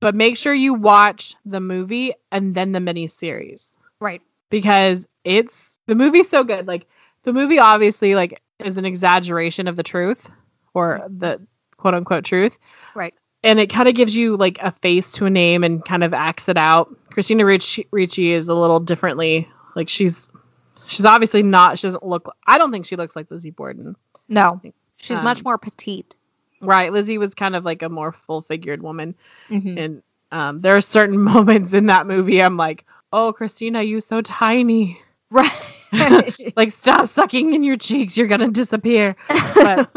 But 0.00 0.14
make 0.14 0.36
sure 0.38 0.54
you 0.54 0.74
watch 0.74 1.34
the 1.44 1.60
movie 1.60 2.12
and 2.32 2.54
then 2.54 2.72
the 2.72 2.80
mini 2.80 3.06
series 3.06 3.76
Right. 4.00 4.22
because 4.50 5.06
it's 5.24 5.78
the 5.86 5.94
movie's 5.94 6.28
so 6.28 6.44
good. 6.44 6.66
Like 6.66 6.86
the 7.24 7.32
movie 7.32 7.58
obviously 7.58 8.14
like 8.14 8.40
is 8.58 8.76
an 8.78 8.84
exaggeration 8.86 9.66
of 9.66 9.76
the 9.76 9.82
truth 9.82 10.30
or 10.74 11.02
the 11.08 11.40
quote 11.76 11.94
unquote 11.94 12.24
truth. 12.24 12.58
Right. 12.94 13.14
And 13.42 13.58
it 13.58 13.68
kind 13.68 13.88
of 13.88 13.94
gives 13.94 14.14
you 14.14 14.36
like 14.36 14.58
a 14.60 14.70
face 14.70 15.12
to 15.12 15.26
a 15.26 15.30
name 15.30 15.64
and 15.64 15.84
kind 15.84 16.04
of 16.04 16.12
acts 16.12 16.48
it 16.48 16.56
out. 16.58 16.94
Christina 17.10 17.44
Ricci, 17.44 17.86
Ricci 17.90 18.32
is 18.32 18.48
a 18.48 18.54
little 18.54 18.80
differently 18.80 19.48
like 19.76 19.88
she's 19.88 20.28
she's 20.86 21.04
obviously 21.04 21.42
not 21.42 21.78
she 21.78 21.86
doesn't 21.86 22.04
look 22.04 22.34
I 22.46 22.58
don't 22.58 22.70
think 22.72 22.86
she 22.86 22.96
looks 22.96 23.16
like 23.16 23.30
Lizzie 23.30 23.50
Borden. 23.50 23.96
No. 24.28 24.60
She's 24.96 25.22
much 25.22 25.38
Um, 25.38 25.44
more 25.44 25.58
petite. 25.58 26.14
Right. 26.60 26.92
Lizzie 26.92 27.16
was 27.18 27.34
kind 27.34 27.56
of 27.56 27.64
like 27.64 27.82
a 27.82 27.88
more 27.88 28.12
full 28.12 28.42
figured 28.42 28.82
woman. 28.82 29.14
Mhm. 29.48 29.78
And 29.78 30.02
um, 30.30 30.60
there 30.60 30.76
are 30.76 30.80
certain 30.82 31.18
moments 31.32 31.72
in 31.72 31.86
that 31.86 32.06
movie 32.06 32.42
I'm 32.42 32.56
like, 32.58 32.84
oh 33.12 33.32
Christina, 33.32 33.82
you 33.82 34.00
so 34.00 34.20
tiny. 34.20 35.00
Right. 35.30 35.50
like 36.56 36.72
stop 36.72 37.08
sucking 37.08 37.52
in 37.54 37.64
your 37.64 37.76
cheeks 37.76 38.16
you're 38.16 38.28
gonna 38.28 38.48
disappear 38.50 39.16
but 39.54 39.90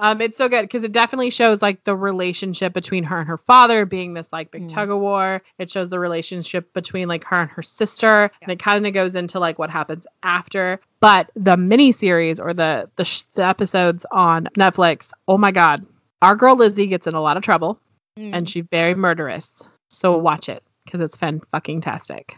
um 0.00 0.20
it's 0.20 0.36
so 0.36 0.48
good 0.48 0.62
because 0.62 0.82
it 0.82 0.90
definitely 0.92 1.30
shows 1.30 1.62
like 1.62 1.84
the 1.84 1.94
relationship 1.96 2.72
between 2.72 3.04
her 3.04 3.20
and 3.20 3.28
her 3.28 3.36
father 3.38 3.84
being 3.86 4.14
this 4.14 4.28
like 4.32 4.50
big 4.50 4.62
Mm. 4.64 4.68
tug 4.68 4.90
of 4.90 4.98
war 4.98 5.42
it 5.58 5.70
shows 5.70 5.88
the 5.88 5.98
relationship 6.00 6.72
between 6.72 7.06
like 7.06 7.22
her 7.24 7.42
and 7.42 7.50
her 7.50 7.62
sister 7.62 8.30
and 8.42 8.50
it 8.50 8.58
kind 8.58 8.84
of 8.86 8.92
goes 8.92 9.14
into 9.14 9.38
like 9.38 9.58
what 9.58 9.70
happens 9.70 10.06
after 10.24 10.80
but 11.00 11.30
the 11.36 11.56
mini 11.56 11.92
series 11.92 12.40
or 12.40 12.52
the 12.52 12.90
the, 12.96 13.04
sh- 13.04 13.22
the 13.34 13.44
episodes 13.44 14.04
on 14.10 14.48
netflix 14.58 15.12
oh 15.28 15.38
my 15.38 15.52
god 15.52 15.86
our 16.22 16.34
girl 16.34 16.56
lizzie 16.56 16.86
gets 16.88 17.06
in 17.06 17.14
a 17.14 17.20
lot 17.22 17.36
of 17.36 17.42
trouble 17.42 17.78
Mm. 18.18 18.30
and 18.34 18.50
she's 18.50 18.64
very 18.72 18.96
murderous 18.96 19.62
so 19.88 20.18
watch 20.18 20.48
it 20.48 20.64
because 20.84 21.00
it's 21.00 21.16
fan 21.16 21.40
fucking 21.52 21.80
tastic 21.80 22.36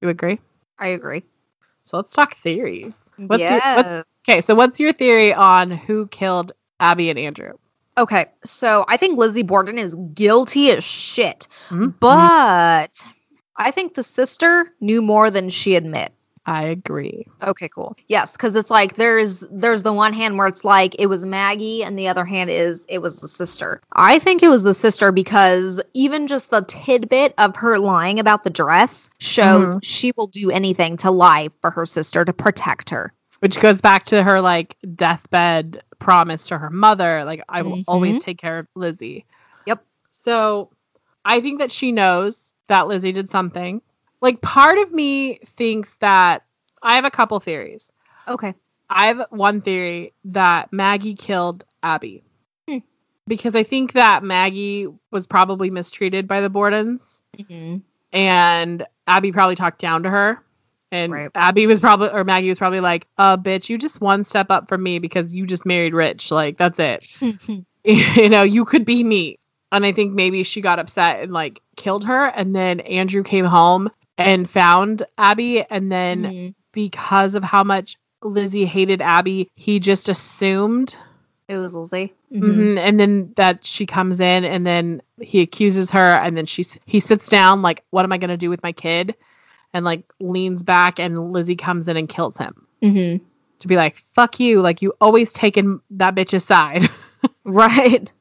you 0.00 0.08
agree 0.08 0.38
I 0.78 0.88
agree. 0.88 1.24
so 1.82 1.96
let's 1.96 2.12
talk 2.12 2.36
theories 2.38 2.94
What's 3.16 3.40
your- 3.42 3.50
yes. 3.58 4.04
Okay, 4.28 4.40
so 4.42 4.54
what's 4.54 4.78
your 4.78 4.92
theory 4.92 5.34
on 5.34 5.72
who 5.72 6.06
killed 6.06 6.52
Abby 6.80 7.10
and 7.10 7.18
Andrew? 7.18 7.52
Okay, 7.96 8.26
so 8.44 8.84
I 8.88 8.96
think 8.96 9.18
Lizzie 9.18 9.42
Borden 9.42 9.76
is 9.78 9.96
guilty 10.14 10.70
as 10.70 10.84
shit, 10.84 11.48
Mhm. 11.70 11.94
but 11.98 13.04
I 13.56 13.70
think 13.72 13.94
the 13.94 14.04
sister 14.04 14.72
knew 14.80 15.02
more 15.02 15.30
than 15.30 15.50
she 15.50 15.74
admit. 15.74 16.12
I 16.46 16.62
agree. 16.62 17.26
Okay, 17.42 17.68
cool. 17.68 17.94
Yes, 18.08 18.32
because 18.32 18.54
it's 18.54 18.70
like 18.70 18.94
there's 18.94 19.40
there's 19.50 19.82
the 19.82 19.92
one 19.92 20.14
hand 20.14 20.38
where 20.38 20.46
it's 20.46 20.64
like 20.64 20.94
it 20.98 21.06
was 21.06 21.26
Maggie, 21.26 21.82
and 21.84 21.98
the 21.98 22.08
other 22.08 22.24
hand 22.24 22.48
is 22.48 22.86
it 22.88 23.02
was 23.02 23.20
the 23.20 23.28
sister. 23.28 23.82
I 23.92 24.18
think 24.18 24.42
it 24.42 24.48
was 24.48 24.62
the 24.62 24.72
sister 24.72 25.12
because 25.12 25.82
even 25.92 26.26
just 26.26 26.50
the 26.50 26.62
tidbit 26.62 27.34
of 27.36 27.54
her 27.56 27.78
lying 27.78 28.18
about 28.18 28.44
the 28.44 28.50
dress 28.50 29.10
shows 29.18 29.68
Mhm. 29.74 29.80
she 29.82 30.12
will 30.16 30.28
do 30.28 30.50
anything 30.50 30.96
to 30.98 31.10
lie 31.10 31.50
for 31.60 31.70
her 31.70 31.84
sister 31.84 32.24
to 32.24 32.32
protect 32.32 32.88
her. 32.90 33.12
Which 33.40 33.60
goes 33.60 33.80
back 33.80 34.04
to 34.06 34.22
her 34.22 34.40
like 34.40 34.76
deathbed 34.94 35.82
promise 35.98 36.46
to 36.48 36.58
her 36.58 36.70
mother, 36.70 37.24
like 37.24 37.42
I 37.48 37.62
will 37.62 37.76
Mhm. 37.78 37.84
always 37.88 38.22
take 38.22 38.38
care 38.38 38.58
of 38.60 38.66
Lizzie. 38.74 39.26
Yep. 39.66 39.84
So 40.10 40.70
I 41.24 41.40
think 41.40 41.60
that 41.60 41.70
she 41.72 41.92
knows 41.92 42.52
that 42.68 42.88
Lizzie 42.88 43.12
did 43.12 43.28
something. 43.28 43.80
Like 44.20 44.40
part 44.40 44.78
of 44.78 44.92
me 44.92 45.38
thinks 45.56 45.94
that 45.96 46.44
I 46.82 46.96
have 46.96 47.04
a 47.04 47.10
couple 47.10 47.38
theories. 47.40 47.92
Okay. 48.26 48.54
I 48.90 49.06
have 49.06 49.24
one 49.30 49.60
theory 49.60 50.12
that 50.26 50.72
Maggie 50.72 51.14
killed 51.14 51.64
Abby. 51.82 52.24
Hmm. 52.68 52.78
Because 53.26 53.54
I 53.54 53.62
think 53.62 53.92
that 53.92 54.22
Maggie 54.24 54.88
was 55.10 55.26
probably 55.26 55.70
mistreated 55.70 56.26
by 56.26 56.40
the 56.40 56.50
Bordens 56.50 57.22
Mm-hmm. 57.38 57.76
and 58.12 58.86
Abby 59.06 59.30
probably 59.32 59.54
talked 59.54 59.78
down 59.80 60.02
to 60.02 60.10
her. 60.10 60.42
And 60.90 61.12
Right. 61.12 61.30
Abby 61.34 61.66
was 61.66 61.80
probably, 61.80 62.08
or 62.10 62.24
Maggie 62.24 62.48
was 62.48 62.58
probably 62.58 62.80
like, 62.80 63.06
uh, 63.18 63.36
bitch, 63.36 63.68
you 63.68 63.76
just 63.78 64.00
one 64.00 64.24
step 64.24 64.46
up 64.50 64.68
from 64.68 64.82
me 64.82 64.98
because 64.98 65.34
you 65.34 65.46
just 65.46 65.66
married 65.66 65.92
Rich. 65.94 66.30
Like, 66.30 66.56
that's 66.56 66.78
it. 66.78 67.06
you 67.84 68.28
know, 68.28 68.42
you 68.42 68.64
could 68.64 68.84
be 68.84 69.02
me. 69.04 69.38
And 69.70 69.84
I 69.84 69.92
think 69.92 70.12
maybe 70.14 70.42
she 70.44 70.60
got 70.60 70.78
upset 70.78 71.22
and 71.22 71.32
like 71.32 71.60
killed 71.76 72.04
her. 72.04 72.26
And 72.26 72.54
then 72.56 72.80
Andrew 72.80 73.22
came 73.22 73.44
home 73.44 73.90
and 74.16 74.50
found 74.50 75.04
Abby. 75.18 75.62
And 75.62 75.92
then 75.92 76.22
Mhm. 76.24 76.54
because 76.72 77.34
of 77.34 77.44
how 77.44 77.64
much 77.64 77.96
Lizzie 78.22 78.64
hated 78.66 79.00
Abby, 79.02 79.50
he 79.54 79.78
just 79.78 80.08
assumed. 80.08 80.96
It 81.48 81.56
was 81.58 81.72
Lizzie. 81.74 82.14
Mhm, 82.32 82.78
And 82.78 82.98
then 83.00 83.32
that 83.36 83.64
she 83.64 83.86
comes 83.86 84.20
in 84.20 84.44
and 84.44 84.66
then 84.66 85.00
he 85.20 85.40
accuses 85.40 85.90
her. 85.90 86.14
And 86.14 86.36
then 86.36 86.46
she's, 86.46 86.78
he 86.84 87.00
sits 87.00 87.28
down, 87.28 87.62
like, 87.62 87.84
what 87.90 88.04
am 88.04 88.12
I 88.12 88.18
going 88.18 88.30
to 88.30 88.36
do 88.36 88.50
with 88.50 88.62
my 88.62 88.72
kid? 88.72 89.14
And 89.74 89.84
like 89.84 90.04
leans 90.20 90.62
back 90.62 90.98
and 90.98 91.32
Lizzie 91.32 91.56
comes 91.56 91.88
in 91.88 91.96
and 91.96 92.08
kills 92.08 92.36
him 92.36 92.66
Mm-hmm. 92.82 93.24
to 93.58 93.68
be 93.68 93.76
like, 93.76 94.02
fuck 94.14 94.38
you. 94.40 94.60
Like, 94.60 94.82
you 94.82 94.94
always 95.00 95.32
taken 95.32 95.80
that 95.90 96.14
bitch's 96.14 96.44
side. 96.44 96.88
Right. 97.44 98.12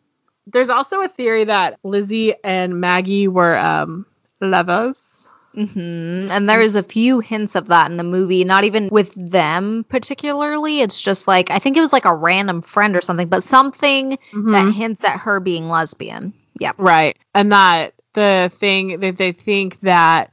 There's 0.47 0.69
also 0.69 1.01
a 1.01 1.07
theory 1.07 1.43
that 1.43 1.77
Lizzie 1.83 2.33
and 2.43 2.79
Maggie 2.81 3.27
were 3.27 3.55
um 3.57 4.05
lovers. 4.41 5.27
hmm 5.53 6.27
And 6.31 6.49
there's 6.49 6.75
a 6.75 6.83
few 6.83 7.19
hints 7.19 7.55
of 7.55 7.67
that 7.67 7.89
in 7.91 7.97
the 7.97 8.03
movie, 8.03 8.43
not 8.45 8.63
even 8.63 8.89
with 8.89 9.13
them 9.15 9.85
particularly. 9.89 10.81
It's 10.81 11.01
just 11.01 11.27
like, 11.27 11.51
I 11.51 11.59
think 11.59 11.77
it 11.77 11.81
was 11.81 11.93
like 11.93 12.05
a 12.05 12.15
random 12.15 12.61
friend 12.61 12.95
or 12.95 13.01
something, 13.01 13.27
but 13.27 13.43
something 13.43 14.09
that 14.11 14.17
Mhm. 14.33 14.73
hints 14.73 15.03
at 15.03 15.19
her 15.19 15.39
being 15.39 15.67
lesbian. 15.69 16.33
Yep. 16.59 16.75
Right. 16.79 17.17
And 17.35 17.51
that 17.51 17.93
the 18.13 18.51
thing 18.55 18.99
that 19.01 19.17
they 19.17 19.31
think 19.31 19.77
that 19.81 20.31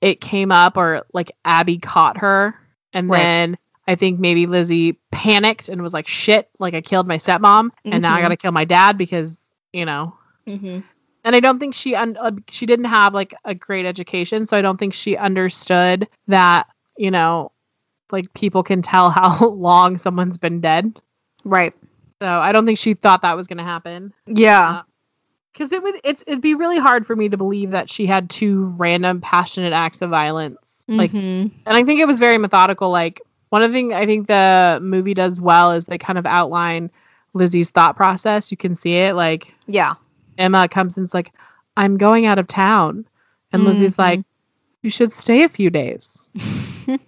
it 0.00 0.20
came 0.20 0.50
up 0.52 0.76
or 0.76 1.02
like 1.12 1.32
Abby 1.44 1.78
caught 1.78 2.18
her 2.18 2.54
and 2.92 3.08
Right. 3.08 3.18
then 3.22 3.58
I 3.86 3.94
think 3.96 4.20
maybe 4.20 4.46
Lizzie 4.46 4.98
panicked 5.10 5.68
and 5.68 5.82
was 5.82 5.92
like, 5.92 6.06
shit, 6.08 6.48
like 6.58 6.74
I 6.74 6.80
killed 6.80 7.06
my 7.08 7.18
stepmom 7.18 7.70
and 7.84 8.02
now 8.02 8.14
I 8.14 8.18
Mhm. 8.20 8.22
got 8.22 8.28
to 8.28 8.36
kill 8.36 8.52
my 8.52 8.64
dad 8.64 8.96
because, 8.98 9.36
you 9.72 9.84
know, 9.84 10.14
Mm-hmm. 10.46 10.80
and 11.24 11.36
I 11.36 11.40
don't 11.40 11.58
think 11.58 11.74
she 11.74 11.94
un- 11.94 12.16
uh, 12.18 12.30
she 12.48 12.66
didn't 12.66 12.86
have 12.86 13.14
like 13.14 13.34
a 13.44 13.54
great 13.54 13.84
education, 13.86 14.46
so 14.46 14.56
I 14.56 14.62
don't 14.62 14.78
think 14.78 14.94
she 14.94 15.16
understood 15.16 16.08
that 16.28 16.66
you 16.96 17.10
know, 17.10 17.50
like 18.12 18.32
people 18.34 18.62
can 18.62 18.82
tell 18.82 19.10
how 19.10 19.48
long 19.48 19.96
someone's 19.98 20.38
been 20.38 20.60
dead. 20.60 20.98
Right. 21.44 21.72
So 22.20 22.26
I 22.28 22.52
don't 22.52 22.66
think 22.66 22.78
she 22.78 22.94
thought 22.94 23.22
that 23.22 23.36
was 23.36 23.46
to 23.58 23.64
happen 23.64 24.12
Yeah. 24.26 24.82
Because 25.60 25.72
it 25.72 25.82
would 25.82 25.94
it's 26.04 26.24
it'd 26.26 26.40
be 26.40 26.54
really 26.54 26.78
hard 26.78 27.06
for 27.06 27.14
me 27.14 27.28
to 27.28 27.36
believe 27.36 27.72
that 27.72 27.90
she 27.90 28.06
had 28.06 28.30
two 28.30 28.64
random 28.78 29.20
passionate 29.20 29.74
acts 29.74 30.00
of 30.00 30.08
violence. 30.08 30.56
Like, 30.88 31.12
Mhm. 31.12 31.50
and 31.66 31.76
I 31.76 31.84
think 31.84 32.00
it 32.00 32.06
was 32.06 32.18
very 32.18 32.38
methodical. 32.38 32.88
Like 32.90 33.20
one 33.50 33.62
of 33.62 33.70
the 33.70 33.76
things 33.76 33.92
I 33.92 34.06
think 34.06 34.26
the 34.26 34.78
movie 34.82 35.12
does 35.12 35.38
well 35.38 35.72
is 35.72 35.84
they 35.84 35.98
kind 35.98 36.18
of 36.18 36.24
outline 36.24 36.90
Lizzie's 37.34 37.68
thought 37.68 37.94
process. 37.94 38.50
You 38.50 38.56
can 38.56 38.74
see 38.74 38.94
it 38.96 39.14
like 39.14 39.52
yeah. 39.66 39.94
Emma 40.38 40.66
comes 40.66 40.96
and 40.96 41.04
is 41.04 41.12
like, 41.12 41.30
I'm 41.76 41.98
going 41.98 42.24
out 42.24 42.38
of 42.38 42.46
town. 42.46 43.04
And 43.52 43.64
Lizzie's 43.64 43.94
Mhm. 43.96 43.98
like, 43.98 44.20
You 44.82 44.88
should 44.88 45.12
stay 45.12 45.42
a 45.42 45.48
few 45.50 45.68
days. 45.68 46.30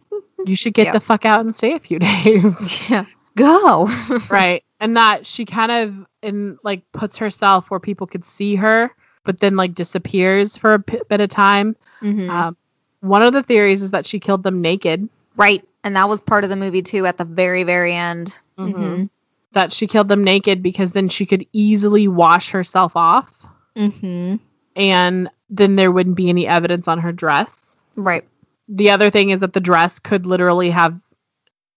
You 0.44 0.56
should 0.56 0.74
get 0.74 0.86
Yeah. 0.86 0.92
the 0.92 1.00
fuck 1.00 1.24
out 1.24 1.40
and 1.40 1.54
stay 1.54 1.72
a 1.74 1.78
few 1.78 1.98
days. 2.00 2.90
yeah. 2.90 3.04
Go. 3.36 3.88
right. 4.28 4.64
And 4.82 4.96
that 4.96 5.26
she 5.26 5.44
kind 5.44 5.70
of 5.72 6.06
in 6.22 6.58
like 6.64 6.82
puts 6.92 7.16
herself 7.18 7.70
where 7.70 7.80
people 7.80 8.06
could 8.06 8.24
see 8.24 8.56
her, 8.56 8.90
but 9.24 9.38
then 9.40 9.56
like 9.56 9.74
disappears 9.74 10.56
for 10.56 10.72
a 10.74 10.78
p- 10.80 11.00
bit 11.08 11.20
of 11.20 11.30
time. 11.30 11.76
Mhm. 12.02 12.28
Um, 12.28 12.56
one 13.00 13.22
of 13.22 13.32
the 13.32 13.42
theories 13.42 13.82
is 13.82 13.92
that 13.92 14.06
she 14.06 14.18
killed 14.20 14.42
them 14.42 14.60
naked. 14.60 15.08
right. 15.36 15.64
And 15.84 15.96
that 15.96 16.08
was 16.08 16.20
part 16.20 16.44
of 16.44 16.50
the 16.50 16.56
movie 16.56 16.82
too 16.82 17.06
at 17.06 17.16
the 17.18 17.24
very, 17.24 17.64
very 17.64 17.92
end. 17.94 18.36
Mhm. 18.58 19.08
That 19.52 19.72
she 19.72 19.86
killed 19.88 20.08
them 20.08 20.22
naked 20.24 20.62
because 20.62 20.92
then 20.92 21.08
she 21.08 21.26
could 21.26 21.46
easily 21.52 22.06
wash 22.08 22.50
herself 22.50 22.92
off 22.96 23.30
Mm-hmm. 23.76 24.36
and 24.76 25.30
then 25.50 25.76
there 25.76 25.90
wouldn't 25.92 26.16
be 26.16 26.28
any 26.28 26.46
evidence 26.46 26.86
on 26.88 26.98
her 27.00 27.12
dress. 27.12 27.52
Right. 27.96 28.24
the 28.68 28.90
other 28.90 29.10
thing 29.10 29.30
is 29.30 29.40
that 29.40 29.52
the 29.52 29.60
dress 29.60 29.98
could 29.98 30.24
literally 30.24 30.70
have 30.70 30.98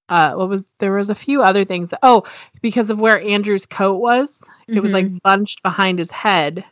uh 0.09 0.33
what 0.33 0.49
was 0.49 0.63
there 0.79 0.93
was 0.93 1.09
a 1.09 1.15
few 1.15 1.41
other 1.41 1.65
things 1.65 1.89
that, 1.89 1.99
oh 2.03 2.23
because 2.61 2.89
of 2.89 2.99
where 2.99 3.19
andrew's 3.21 3.65
coat 3.65 3.95
was 3.95 4.39
it 4.67 4.79
was 4.79 4.93
like 4.93 5.21
bunched 5.21 5.61
behind 5.63 5.99
his 5.99 6.11
head 6.11 6.63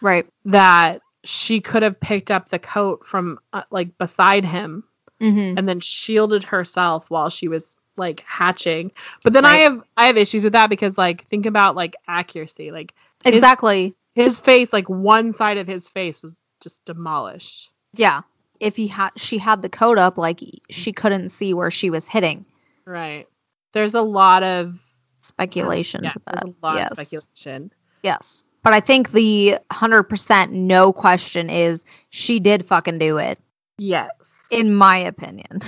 Right. 0.00 0.26
that 0.44 1.00
she 1.24 1.60
could 1.60 1.82
have 1.82 1.98
picked 1.98 2.30
up 2.30 2.48
the 2.50 2.58
coat 2.58 3.04
from 3.06 3.38
uh, 3.52 3.62
like 3.70 3.96
beside 3.98 4.44
him 4.44 4.84
Mm-hmm. 5.20 5.58
and 5.58 5.68
then 5.68 5.80
shielded 5.80 6.44
herself 6.44 7.04
while 7.08 7.28
she 7.28 7.48
was 7.48 7.66
like 7.96 8.22
hatching 8.24 8.92
but 9.24 9.32
then 9.32 9.44
i 9.44 9.56
have 9.56 9.82
i 9.96 10.06
have 10.06 10.16
issues 10.16 10.44
with 10.44 10.52
that 10.52 10.70
because 10.70 10.96
like 10.96 11.26
think 11.28 11.44
about 11.44 11.74
like 11.74 11.96
accuracy 12.06 12.70
like 12.70 12.94
his- 13.24 13.34
Exactly. 13.34 13.96
his 14.14 14.38
face 14.38 14.72
like 14.72 14.88
one 14.88 15.32
side 15.32 15.56
of 15.58 15.66
his 15.66 15.88
face 15.88 16.22
was 16.22 16.34
just 16.60 16.84
demolished 16.84 17.70
Yeah. 17.94 18.20
If 18.60 18.74
he 18.76 18.86
had, 18.88 19.10
she 19.16 19.38
had 19.38 19.62
the 19.62 19.68
coat 19.68 19.98
up, 19.98 20.18
like 20.18 20.40
she 20.70 20.92
couldn't 20.92 21.30
see 21.30 21.54
where 21.54 21.70
she 21.70 21.90
was 21.90 22.06
hitting. 22.08 22.44
Right 22.88 23.26
there's 23.74 23.94
a 23.94 24.02
lot 24.02 24.42
of 24.42 24.74
Speculation 25.20 26.04
yeah, 26.04 26.10
to 26.10 26.20
there's 26.26 26.40
that. 26.42 26.48
a 26.48 26.66
lot 26.66 26.74
yes. 26.76 26.90
of 26.92 26.98
speculation 26.98 27.72
Yes. 28.02 28.44
But 28.62 28.74
I 28.74 28.80
think 28.80 29.10
the 29.12 29.58
100% 29.72 30.50
no 30.52 30.92
question 30.92 31.50
is 31.50 31.84
she 32.10 32.38
did 32.40 32.64
fucking 32.66 32.98
do 32.98 33.18
it, 33.18 33.38
Yes. 33.78 34.10
in 34.50 34.74
my 34.74 34.98
opinion. 34.98 35.60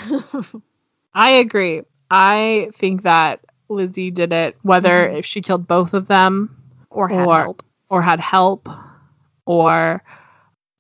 I 1.14 1.31
agree. 1.31 1.83
I 2.11 2.71
think 2.77 3.03
that 3.03 3.41
Lizzie 3.68 4.11
did 4.12 4.33
it, 4.33 4.57
whether 4.62 5.09
Mhm. 5.09 5.18
if 5.18 5.27
she 5.27 5.41
killed 5.41 5.66
both 5.66 5.93
of 5.95 6.07
them 6.07 6.57
or 6.91 7.09
had 7.09 7.27
Or- 7.27 7.37
help. 7.37 7.62
or 7.89 8.03
had 8.03 8.21
help, 8.21 8.68
or 9.47 10.03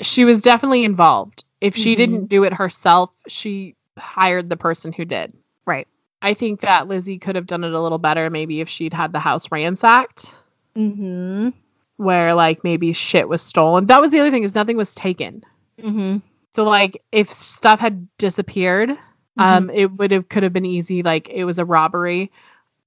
she 0.00 0.24
was 0.24 0.40
definitely 0.42 0.84
involved. 0.84 1.44
If 1.60 1.74
she 1.76 1.94
Mhm. 1.94 1.96
didn't 1.96 2.26
do 2.26 2.44
it 2.44 2.52
herself, 2.52 3.10
she 3.28 3.74
hired 3.98 4.48
the 4.48 4.56
person 4.56 4.92
who 4.92 5.04
did. 5.04 5.32
I 6.22 6.34
think 6.34 6.60
that 6.60 6.86
Lizzie 6.88 7.18
could 7.18 7.36
have 7.36 7.46
done 7.46 7.64
it 7.64 7.72
a 7.72 7.80
little 7.80 7.98
better 7.98 8.28
maybe 8.30 8.60
if 8.60 8.68
she'd 8.68 8.92
had 8.92 9.12
the 9.12 9.20
house 9.20 9.50
ransacked, 9.50 10.34
Mm-hmm. 10.76 11.48
where 11.96 12.34
like 12.34 12.62
maybe 12.64 12.92
shit 12.92 13.28
was 13.28 13.42
stolen. 13.42 13.86
That 13.86 14.00
was 14.00 14.10
the 14.12 14.20
other 14.20 14.30
thing 14.30 14.44
is 14.44 14.54
nothing 14.54 14.76
was 14.76 14.94
taken. 14.94 15.44
Mm-hmm. 15.82 16.18
So 16.52 16.64
like 16.64 17.02
if 17.12 17.32
stuff 17.32 17.80
had 17.80 18.06
disappeared, 18.18 18.90
Mm-hmm. 18.90 19.40
um 19.42 19.70
it 19.70 19.92
would 19.92 20.10
have 20.10 20.28
could 20.28 20.42
have 20.42 20.52
been 20.52 20.66
easy 20.66 21.02
like 21.02 21.28
it 21.28 21.44
was 21.44 21.58
a 21.58 21.64
robbery. 21.64 22.30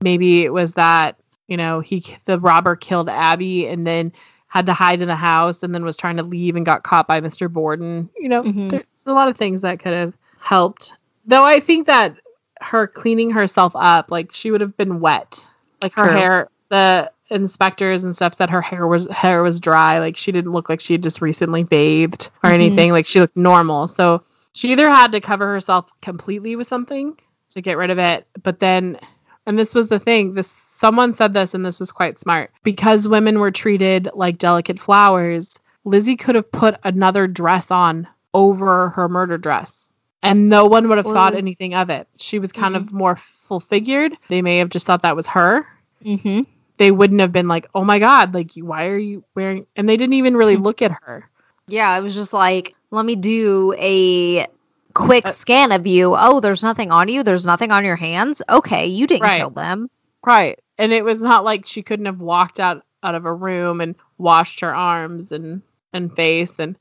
Maybe 0.02 0.44
it 0.44 0.52
was 0.52 0.74
that, 0.74 1.18
you 1.48 1.56
know, 1.58 1.80
he 1.80 2.04
the 2.26 2.40
robber 2.40 2.76
killed 2.76 3.10
Abby 3.10 3.68
and 3.68 3.88
then 3.88 4.12
had 4.48 4.66
to 4.68 4.74
hide 4.74 5.02
in 5.02 5.08
the 5.08 5.16
house 5.16 5.64
and 5.64 5.74
then 5.74 5.84
was 5.84 5.98
trying 5.98 6.18
to 6.18 6.24
leave 6.24 6.56
and 6.56 6.66
got 6.66 6.84
caught 6.84 7.08
by 7.08 7.22
Mr. 7.22 7.52
Borden. 7.52 8.10
You 8.18 8.30
know, 8.30 8.44
Mhm. 8.44 8.70
there's 8.70 8.84
a 9.06 9.14
lot 9.14 9.28
of 9.30 9.36
things 9.38 9.62
that 9.62 9.80
could 9.80 9.94
have 9.94 10.14
helped. 10.40 10.94
Though 11.26 11.44
I 11.46 11.60
think 11.60 11.88
that 11.88 12.18
her 12.64 12.88
cleaning 12.88 13.30
herself 13.32 13.74
up, 13.76 14.10
like 14.12 14.32
she 14.32 14.52
would 14.52 14.62
have 14.62 14.76
been 14.78 15.00
wet. 15.00 15.46
Like 15.82 15.94
her 15.94 16.08
True. 16.08 16.18
hair 16.18 16.50
the 16.70 17.12
inspectors 17.30 18.04
and 18.04 18.16
stuff 18.16 18.34
said 18.36 18.50
her 18.50 18.62
hair 18.62 18.88
was 18.88 19.08
hair 19.10 19.42
was 19.44 19.60
dry 19.60 20.00
like 20.00 20.16
she 20.18 20.32
didn't 20.32 20.52
look 20.52 20.70
like 20.70 20.80
she 20.80 20.94
had 20.94 21.02
just 21.04 21.22
recently 21.22 21.64
bathed 21.64 22.30
or 22.44 22.50
Mhm. 22.50 22.54
anything 22.54 22.92
like 22.92 23.06
she 23.06 23.20
looked 23.20 23.36
normal 23.38 23.88
so 23.88 24.22
she 24.52 24.72
either 24.72 24.90
had 24.90 25.12
to 25.14 25.22
cover 25.22 25.48
herself 25.48 25.90
completely 26.02 26.56
with 26.56 26.68
something 26.68 27.18
to 27.52 27.62
get 27.62 27.78
rid 27.78 27.90
of 27.90 27.98
it 27.98 28.28
but 28.44 28.60
then 28.60 29.00
and 29.46 29.58
this 29.58 29.74
was 29.74 29.88
the 29.88 30.00
thing 30.00 30.34
This 30.36 30.48
someone 30.52 31.14
said 31.14 31.34
this, 31.34 31.54
and 31.54 31.66
this 31.66 31.80
was 31.80 31.92
quite 31.94 32.20
smart. 32.20 32.52
Because 32.64 33.08
women 33.08 33.40
were 33.40 33.52
treated 33.52 34.10
like 34.14 34.38
delicate 34.38 34.80
flowers, 34.80 35.58
Lizzie 35.86 36.18
could 36.18 36.36
have 36.36 36.52
put 36.52 36.76
another 36.84 37.26
dress 37.26 37.72
on 37.72 38.06
over 38.34 38.90
her 38.90 39.08
murder 39.08 39.38
dress, 39.38 39.90
and 40.24 40.50
no 40.50 40.66
one 40.66 40.88
would 40.90 40.98
have 40.98 41.06
thought 41.06 41.36
anything 41.36 41.76
of 41.76 41.90
it. 41.92 42.08
She 42.18 42.40
was 42.40 42.52
kind 42.52 42.76
of 42.76 42.92
more 42.92 43.16
full 43.18 43.60
figured. 43.60 44.18
They 44.30 44.42
may 44.42 44.58
have 44.58 44.70
just 44.70 44.88
thought 44.88 45.04
that 45.04 45.16
was 45.16 45.28
her. 45.28 45.68
Mm-hmm. 46.04 46.42
They 46.78 46.90
wouldn't 46.92 47.22
have 47.22 47.32
been 47.32 47.48
like, 47.48 47.70
"Oh 47.76 47.84
my 47.84 48.00
god, 48.00 48.34
like 48.34 48.52
why 48.56 48.88
are 48.88 48.98
you 48.98 49.24
wearing?" 49.36 49.68
And 49.76 49.88
they 49.88 49.98
didn't 49.98 50.14
even 50.14 50.36
really 50.36 50.56
Mm-hmm. 50.56 50.64
look 50.64 50.82
at 50.82 50.92
her. 51.04 51.30
Yeah, 51.68 51.96
it 51.98 52.02
was 52.02 52.16
just 52.16 52.34
like, 52.34 52.74
let 52.92 53.06
me 53.06 53.16
do 53.16 53.74
a 53.78 54.48
quick 54.94 55.26
Uh, 55.26 55.32
scan 55.32 55.72
of 55.72 55.86
you. 55.88 56.14
Oh, 56.18 56.40
there's 56.40 56.62
nothing 56.64 56.92
on 56.92 57.08
you. 57.08 57.24
There's 57.24 57.46
nothing 57.46 57.72
on 57.72 57.86
your 57.86 57.96
hands. 57.96 58.42
Okay, 58.50 58.88
you 58.88 59.08
didn't 59.08 59.22
Right. 59.24 59.38
kill 59.40 59.50
them. 59.52 59.90
Right. 60.26 60.60
And 60.78 60.92
it 60.92 61.06
was 61.06 61.22
not 61.22 61.46
like 61.46 61.66
she 61.68 61.84
couldn't 61.84 62.06
have 62.08 62.20
walked 62.20 62.60
out 62.60 62.84
out 63.04 63.16
of 63.16 63.26
a 63.26 63.34
room 63.34 63.82
and 63.82 63.96
washed 64.18 64.60
her 64.62 64.74
arms 64.76 65.32
and 65.32 65.62
and 65.94 66.14
face 66.16 66.54
and 66.60 66.76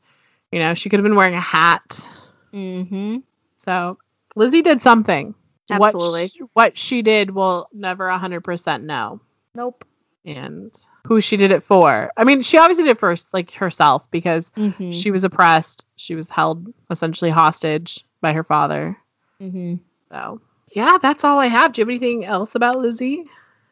you 0.50 0.58
know, 0.58 0.74
she 0.74 0.88
could 0.88 0.98
have 0.98 1.04
been 1.04 1.16
wearing 1.16 1.34
a 1.34 1.40
hat. 1.40 2.08
Mm-hmm. 2.52 3.18
So, 3.64 3.98
Lizzie 4.36 4.62
did 4.62 4.82
something. 4.82 5.34
Absolutely. 5.70 6.22
What 6.22 6.30
she, 6.30 6.38
what 6.52 6.78
she 6.78 7.02
did 7.02 7.30
we'll 7.30 7.68
never 7.72 8.08
100% 8.08 8.82
know. 8.82 9.20
Nope. 9.54 9.84
And 10.24 10.72
who 11.06 11.20
she 11.20 11.36
did 11.36 11.50
it 11.50 11.62
for. 11.62 12.12
I 12.16 12.24
mean, 12.24 12.42
she 12.42 12.58
obviously 12.58 12.84
did 12.84 12.90
it 12.92 13.00
first 13.00 13.32
like 13.34 13.50
herself 13.52 14.08
because 14.10 14.50
Mm-hmm. 14.56 14.90
she 14.92 15.10
was 15.10 15.24
oppressed. 15.24 15.86
She 15.96 16.14
was 16.14 16.28
held 16.28 16.72
essentially 16.90 17.30
hostage 17.30 18.04
by 18.20 18.32
her 18.32 18.44
father. 18.44 18.96
mm-hmm. 19.40 19.76
So, 20.10 20.40
yeah, 20.72 20.98
that's 21.00 21.24
all 21.24 21.38
I 21.38 21.46
have. 21.46 21.72
Do 21.72 21.80
you 21.80 21.84
have 21.84 21.90
anything 21.90 22.24
else 22.24 22.54
about 22.54 22.78
Lizzie? 22.78 23.24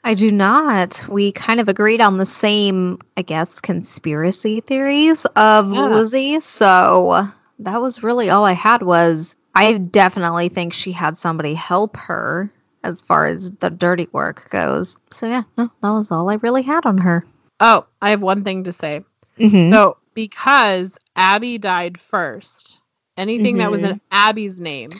I 0.02 0.14
do 0.14 0.30
not. 0.32 1.04
We 1.08 1.32
kind 1.32 1.60
of 1.60 1.68
agreed 1.68 2.00
on 2.00 2.16
the 2.16 2.24
same, 2.26 2.98
I 3.16 3.22
guess, 3.22 3.60
conspiracy 3.60 4.60
theories 4.62 5.24
of 5.36 5.72
Yeah. 5.74 5.86
Lizzie. 5.88 6.40
So 6.40 7.26
that 7.58 7.82
was 7.82 8.02
really 8.02 8.30
all 8.30 8.44
I 8.46 8.52
had 8.54 8.82
was 8.82 9.36
I 9.54 9.76
definitely 9.78 10.48
think 10.48 10.72
she 10.72 10.92
had 10.92 11.16
somebody 11.16 11.54
help 11.54 11.96
her 11.96 12.50
as 12.82 13.02
far 13.02 13.26
as 13.26 13.50
the 13.50 13.70
dirty 13.70 14.08
work 14.12 14.48
goes. 14.50 14.96
So 15.10 15.26
yeah, 15.26 15.42
no, 15.58 15.70
that 15.82 15.90
was 15.90 16.10
all 16.10 16.30
I 16.30 16.34
really 16.36 16.62
had 16.62 16.86
on 16.86 16.98
her. 16.98 17.24
Oh, 17.60 17.86
I 18.00 18.10
have 18.10 18.22
one 18.22 18.44
thing 18.44 18.64
to 18.64 18.72
say. 18.72 19.04
Mm-hmm. 19.38 19.72
So, 19.72 19.96
because 20.14 20.96
Abby 21.16 21.58
died 21.58 22.00
first, 22.00 22.78
anything 23.16 23.58
that 23.58 23.70
was 23.70 23.82
in 23.82 24.00
Abby's 24.10 24.60
name 24.60 24.90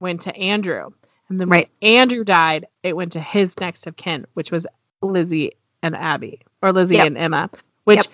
went 0.00 0.22
to 0.22 0.34
Andrew. 0.36 0.90
And 1.28 1.40
then 1.40 1.48
Right. 1.48 1.68
when 1.80 1.92
Andrew 1.92 2.24
died, 2.24 2.66
it 2.82 2.96
went 2.96 3.12
to 3.12 3.20
his 3.20 3.58
next 3.60 3.86
of 3.86 3.96
kin, 3.96 4.26
which 4.34 4.50
was 4.50 4.66
Lizzie 5.02 5.52
and 5.82 5.94
Abby, 5.96 6.40
or 6.62 6.72
Lizzie 6.72 6.96
Yep. 6.96 7.06
and 7.06 7.18
Emma, 7.18 7.50
which 7.84 7.98
Yep. 7.98 8.06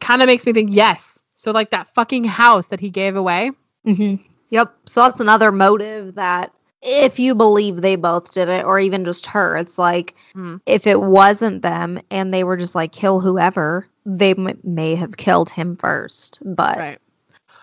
kind 0.00 0.22
of 0.22 0.26
makes 0.26 0.46
me 0.46 0.52
think, 0.52 0.70
yes. 0.72 1.22
So, 1.34 1.50
like 1.50 1.70
that 1.70 1.94
fucking 1.94 2.24
house 2.24 2.66
that 2.68 2.80
he 2.80 2.90
gave 2.90 3.16
away. 3.16 3.50
Mm-hmm. 3.86 4.22
Yep. 4.50 4.74
So 4.86 5.00
that's 5.02 5.20
another 5.20 5.50
motive 5.52 6.14
that 6.16 6.52
if 6.82 7.18
you 7.18 7.34
believe 7.34 7.80
they 7.80 7.96
both 7.96 8.32
did 8.32 8.48
it, 8.48 8.64
or 8.64 8.78
even 8.78 9.04
just 9.04 9.26
her, 9.26 9.56
it's 9.56 9.78
like 9.78 10.14
Hmm. 10.34 10.56
if 10.66 10.86
it 10.86 11.00
wasn't 11.00 11.62
them 11.62 12.00
and 12.10 12.32
they 12.32 12.44
were 12.44 12.56
just 12.56 12.74
like 12.74 12.92
kill 12.92 13.18
whoever, 13.20 13.88
they 14.04 14.32
m- 14.32 14.58
may 14.62 14.94
have 14.94 15.16
killed 15.16 15.50
him 15.50 15.74
first. 15.76 16.40
But 16.44 16.76
Right. 16.78 16.98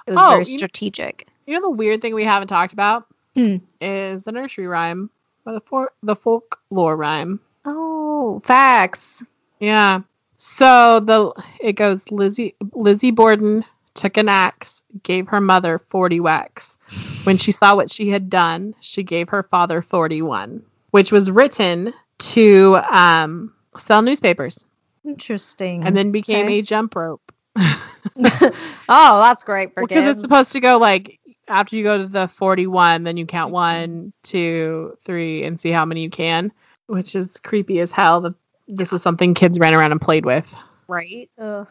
it 0.07 0.11
was 0.11 0.17
Oh, 0.19 0.29
very 0.31 0.39
you- 0.39 0.45
strategic. 0.45 1.27
You 1.45 1.53
know 1.55 1.61
the 1.61 1.69
weird 1.69 2.01
thing 2.01 2.13
we 2.15 2.23
haven't 2.25 2.47
talked 2.49 2.73
about 2.73 3.05
Hmm. 3.35 3.57
is 3.81 4.23
the 4.23 4.31
nursery 4.33 4.67
rhyme, 4.67 5.09
or 5.45 5.53
the 5.53 5.61
for- 5.61 5.91
the 6.03 6.15
folklore 6.15 6.95
rhyme. 6.97 7.39
Oh, 7.65 8.41
facts. 8.45 9.23
Yeah. 9.59 10.01
So 10.37 10.99
the 10.99 11.31
it 11.61 11.73
goes 11.73 12.01
Lizzie 12.11 12.55
Lizzie 12.73 13.11
Borden 13.11 13.63
took 13.93 14.17
an 14.17 14.27
axe, 14.29 14.83
gave 15.03 15.27
her 15.27 15.41
mother 15.41 15.79
40 15.89 16.19
whacks. 16.19 16.77
When 17.23 17.37
she 17.37 17.51
saw 17.51 17.75
what 17.75 17.91
she 17.91 18.09
had 18.09 18.29
done, 18.29 18.75
she 18.81 19.03
gave 19.03 19.29
her 19.29 19.43
father 19.43 19.81
41, 19.81 20.63
which 20.91 21.11
was 21.11 21.31
written 21.31 21.93
to 22.19 22.75
um, 22.89 23.53
sell 23.77 24.01
newspapers 24.01 24.65
Interesting. 25.05 25.83
and 25.85 25.95
then 25.95 26.11
became 26.11 26.45
Okay. 26.45 26.59
a 26.59 26.61
jump 26.61 26.95
rope. 26.95 27.31
oh, 27.57 28.51
that's 28.87 29.43
great 29.43 29.73
for 29.73 29.81
Because 29.83 30.05
kids. 30.05 30.17
it's 30.17 30.21
supposed 30.21 30.51
to 30.53 30.59
go 30.59 30.77
like 30.77 31.19
after 31.47 31.75
you 31.75 31.83
go 31.83 31.97
to 31.97 32.07
the 32.07 32.27
41, 32.27 33.03
then 33.03 33.17
you 33.17 33.25
count 33.25 33.51
one, 33.51 34.13
two, 34.23 34.97
three, 35.03 35.43
and 35.43 35.59
see 35.59 35.71
how 35.71 35.85
many 35.85 36.01
you 36.01 36.09
can, 36.09 36.51
which 36.87 37.15
is 37.15 37.37
creepy 37.43 37.79
as 37.79 37.91
hell. 37.91 38.21
That 38.21 38.33
this 38.67 38.93
is 38.93 39.01
something 39.01 39.33
kids 39.33 39.59
ran 39.59 39.73
around 39.75 39.91
and 39.91 40.01
played 40.01 40.25
with. 40.25 40.53
right. 40.87 41.29
Ugh. 41.37 41.67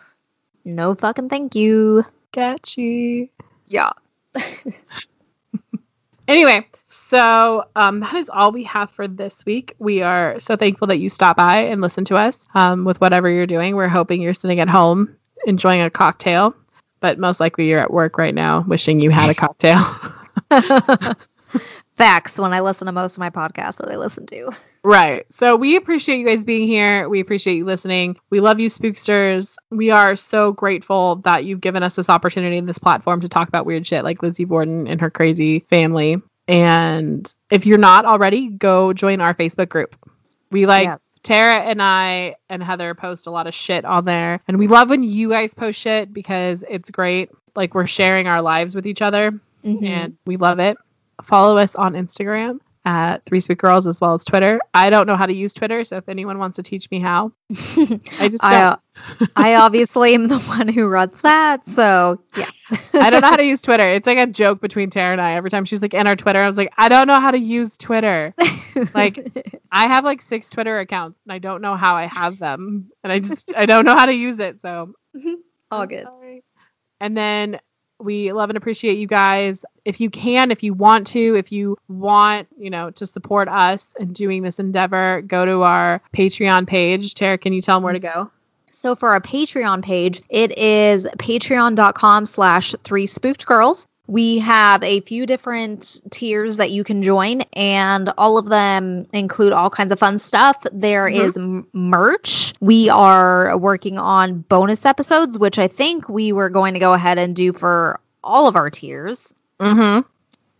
No 0.64 0.94
fucking 0.94 1.28
thank 1.28 1.54
you. 1.54 2.04
Sketchy. 2.30 3.30
Yeah. 3.66 3.92
Anyway, 6.28 6.66
so 6.88 7.64
um, 7.74 8.00
that 8.00 8.14
is 8.14 8.30
all 8.30 8.52
we 8.52 8.64
have 8.64 8.90
for 8.90 9.08
this 9.08 9.44
week. 9.44 9.74
We 9.78 10.02
are 10.02 10.38
so 10.40 10.56
thankful 10.56 10.86
that 10.86 10.98
you 10.98 11.10
stop 11.10 11.36
by 11.36 11.58
and 11.58 11.80
listen 11.80 12.04
to 12.06 12.16
us 12.16 12.44
um, 12.54 12.84
with 12.84 13.00
whatever 13.00 13.28
you're 13.28 13.46
doing. 13.46 13.74
We're 13.74 13.88
hoping 13.88 14.22
you're 14.22 14.34
sitting 14.34 14.60
at 14.60 14.68
home 14.68 15.14
enjoying 15.46 15.82
a 15.82 15.90
cocktail, 15.90 16.54
but 17.00 17.18
most 17.18 17.40
likely 17.40 17.68
you're 17.68 17.80
at 17.80 17.92
work 17.92 18.18
right 18.18 18.34
now 18.34 18.64
wishing 18.66 19.00
you 19.00 19.10
had 19.10 19.30
a 19.30 19.34
cocktail. 19.34 19.84
Facts 21.96 22.38
when 22.38 22.52
I 22.52 22.60
listen 22.60 22.86
to 22.86 22.92
most 22.92 23.12
of 23.12 23.18
my 23.18 23.30
podcasts 23.30 23.78
that 23.78 23.90
I 23.90 23.96
listen 23.96 24.24
to. 24.26 24.52
Right. 24.84 25.24
So 25.30 25.56
we 25.56 25.76
appreciate 25.76 26.18
you 26.18 26.26
guys 26.26 26.44
being 26.44 26.66
here. 26.68 27.08
We 27.08 27.20
appreciate 27.20 27.56
you 27.56 27.64
listening. 27.64 28.16
We 28.30 28.40
love 28.40 28.60
you, 28.60 28.68
spooksters. 28.68 29.54
We 29.70 29.90
are 29.90 30.16
so 30.16 30.52
grateful 30.52 31.16
that 31.24 31.44
you've 31.44 31.60
given 31.60 31.82
us 31.82 31.94
this 31.96 32.08
opportunity 32.08 32.58
and 32.58 32.68
this 32.68 32.78
platform 32.78 33.20
to 33.20 33.28
talk 33.28 33.48
about 33.48 33.66
weird 33.66 33.86
shit 33.86 34.04
like 34.04 34.22
Lizzie 34.22 34.44
Borden 34.44 34.86
and 34.86 35.00
her 35.00 35.10
crazy 35.10 35.60
family. 35.70 36.16
And 36.48 37.32
if 37.50 37.66
you're 37.66 37.78
not 37.78 38.04
already, 38.04 38.48
go 38.48 38.92
join 38.92 39.20
our 39.20 39.34
Facebook 39.34 39.68
group. 39.68 39.94
We 40.50 40.66
like 40.66 40.86
Yes. 40.88 40.98
Tara 41.22 41.60
and 41.60 41.80
I 41.80 42.34
and 42.48 42.62
Heather 42.62 42.94
post 42.94 43.28
a 43.28 43.30
lot 43.30 43.46
of 43.46 43.54
shit 43.54 43.84
on 43.84 44.04
there. 44.04 44.40
And 44.48 44.58
we 44.58 44.66
love 44.66 44.90
when 44.90 45.04
you 45.04 45.28
guys 45.30 45.54
post 45.54 45.78
shit 45.80 46.12
because 46.12 46.64
it's 46.68 46.90
great. 46.90 47.30
Like 47.54 47.74
we're 47.74 47.86
sharing 47.86 48.26
our 48.26 48.42
lives 48.42 48.74
with 48.74 48.86
each 48.86 49.02
other 49.02 49.30
Mhm. 49.64 49.86
and 49.86 50.16
we 50.26 50.36
love 50.36 50.58
it. 50.58 50.76
Follow 51.22 51.56
us 51.58 51.76
on 51.76 51.92
Instagram 51.92 52.58
at 52.84 53.24
Three 53.24 53.40
Spooked 53.40 53.60
Girls 53.60 53.86
as 53.86 54.00
well 54.00 54.14
as 54.14 54.24
Twitter. 54.24 54.60
I 54.74 54.90
don't 54.90 55.06
know 55.06 55.16
how 55.16 55.26
to 55.26 55.34
use 55.34 55.52
Twitter, 55.52 55.84
so 55.84 55.96
if 55.96 56.08
anyone 56.08 56.38
wants 56.38 56.56
to 56.56 56.62
teach 56.62 56.90
me 56.90 57.00
how, 57.00 57.32
I 57.50 58.28
just 58.30 58.44
I. 58.44 58.76
I 59.36 59.54
obviously 59.56 60.14
am 60.14 60.28
the 60.28 60.38
one 60.40 60.68
who 60.68 60.86
runs 60.86 61.20
that, 61.22 61.66
so 61.66 62.20
yeah. 62.36 62.50
I 62.92 63.10
don't 63.10 63.22
know 63.22 63.28
how 63.28 63.36
to 63.36 63.44
use 63.44 63.60
Twitter. 63.60 63.86
It's 63.86 64.06
like 64.06 64.18
a 64.18 64.26
joke 64.26 64.60
between 64.60 64.90
Tara 64.90 65.12
and 65.12 65.20
I. 65.20 65.34
Every 65.34 65.50
time 65.50 65.64
she's 65.64 65.80
like 65.80 65.94
in 65.94 66.06
our 66.06 66.16
Twitter, 66.16 66.42
I 66.42 66.46
was 66.46 66.56
like, 66.56 66.72
I 66.76 66.88
don't 66.88 67.06
know 67.06 67.20
how 67.20 67.30
to 67.30 67.38
use 67.38 67.76
Twitter. 67.76 68.34
Like, 68.94 69.60
I 69.72 69.86
have 69.86 70.04
like 70.04 70.22
six 70.22 70.48
Twitter 70.48 70.78
accounts 70.78 71.18
and 71.24 71.32
I 71.32 71.38
don't 71.38 71.62
know 71.62 71.76
how 71.76 71.96
I 71.96 72.06
have 72.06 72.38
them. 72.38 72.90
And 73.02 73.12
I 73.12 73.18
just 73.18 73.54
I 73.56 73.66
don't 73.66 73.84
know 73.84 73.96
how 73.96 74.06
to 74.06 74.14
use 74.14 74.38
it. 74.38 74.60
So 74.60 74.92
all 75.70 75.86
good. 75.86 76.06
And 77.00 77.16
then 77.16 77.58
we 78.02 78.32
love 78.32 78.50
and 78.50 78.56
appreciate 78.56 78.98
you 78.98 79.06
guys. 79.06 79.64
If 79.84 80.00
you 80.00 80.10
can, 80.10 80.50
if 80.50 80.62
you 80.62 80.74
want 80.74 81.06
to, 81.08 81.36
if 81.36 81.52
you 81.52 81.78
want, 81.88 82.48
you 82.58 82.70
know, 82.70 82.90
to 82.90 83.06
support 83.06 83.48
us 83.48 83.94
in 83.98 84.12
doing 84.12 84.42
this 84.42 84.58
endeavor, 84.58 85.22
go 85.22 85.44
to 85.44 85.62
our 85.62 86.02
Patreon 86.14 86.66
page. 86.66 87.14
Tara, 87.14 87.38
can 87.38 87.52
you 87.52 87.62
tell 87.62 87.76
them 87.76 87.84
where 87.84 87.92
to 87.92 87.98
go? 87.98 88.30
So 88.70 88.96
for 88.96 89.10
our 89.10 89.20
Patreon 89.20 89.84
page, 89.84 90.22
it 90.28 90.58
is 90.58 91.04
patreon.com 91.18 92.26
slash 92.26 92.74
three 92.82 93.06
spooked 93.06 93.46
girls. 93.46 93.86
We 94.12 94.40
have 94.40 94.82
a 94.82 95.00
few 95.00 95.24
different 95.24 96.02
tiers 96.10 96.58
that 96.58 96.70
you 96.70 96.84
can 96.84 97.02
join, 97.02 97.40
and 97.54 98.12
all 98.18 98.36
of 98.36 98.46
them 98.46 99.06
include 99.14 99.54
all 99.54 99.70
kinds 99.70 99.90
of 99.90 99.98
fun 99.98 100.18
stuff. 100.18 100.66
There 100.70 101.08
Mhm. 101.08 101.24
is 101.24 101.36
m- 101.38 101.66
merch. 101.72 102.52
We 102.60 102.90
are 102.90 103.56
working 103.56 103.96
on 103.98 104.40
bonus 104.40 104.84
episodes, 104.84 105.38
which 105.38 105.58
I 105.58 105.66
think 105.68 106.10
we 106.10 106.32
were 106.32 106.50
going 106.50 106.74
to 106.74 106.80
go 106.80 106.92
ahead 106.92 107.16
and 107.16 107.34
do 107.34 107.54
for 107.54 108.00
all 108.22 108.48
of 108.48 108.54
our 108.56 108.68
tiers. 108.68 109.32
Mm-hmm. 109.58 110.00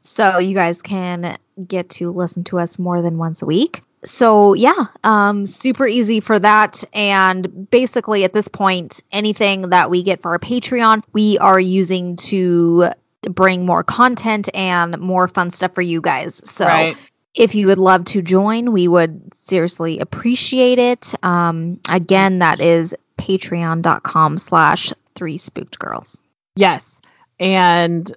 So 0.01 0.39
you 0.39 0.55
guys 0.55 0.81
can 0.81 1.37
get 1.69 1.91
to 1.91 2.11
listen 2.11 2.45
to 2.45 2.59
us 2.59 2.79
more 2.79 3.03
than 3.03 3.19
once 3.19 3.43
a 3.43 3.47
week. 3.47 3.83
So 4.05 4.55
yeah, 4.55 4.87
um, 5.05 5.45
super 5.47 5.87
easy 5.87 6.21
for 6.21 6.39
that. 6.39 6.83
And 6.95 7.69
basically 7.71 8.25
at 8.25 8.33
this 8.33 8.49
point, 8.49 9.01
anything 9.13 9.69
that 9.71 9.91
we 9.91 10.03
get 10.03 10.23
for 10.23 10.31
our 10.31 10.39
Patreon, 10.41 11.03
we 11.13 11.37
are 11.39 11.61
using 11.61 12.17
to 12.17 12.89
bring 13.23 13.67
more 13.67 13.83
content 13.85 14.49
and 14.55 14.99
more 14.99 15.29
fun 15.29 15.51
stuff 15.51 15.75
for 15.75 15.83
you 15.83 16.01
guys. 16.01 16.41
So 16.49 16.67
right. 16.67 16.97
if 17.35 17.55
you 17.55 17.69
would 17.69 17.79
love 17.79 18.05
to 18.07 18.23
join, 18.23 18.73
we 18.73 18.89
would 18.89 19.33
seriously 19.43 19.99
appreciate 19.99 20.79
it. 20.79 21.15
Um, 21.25 21.81
again, 21.89 22.41
that 22.41 22.61
is 22.61 22.95
patreon.com 23.19 24.39
slash 24.39 24.93
three 25.15 25.39
spooked 25.39 25.79
girls. 25.79 26.19
Yes. 26.57 27.01
And 27.39 28.13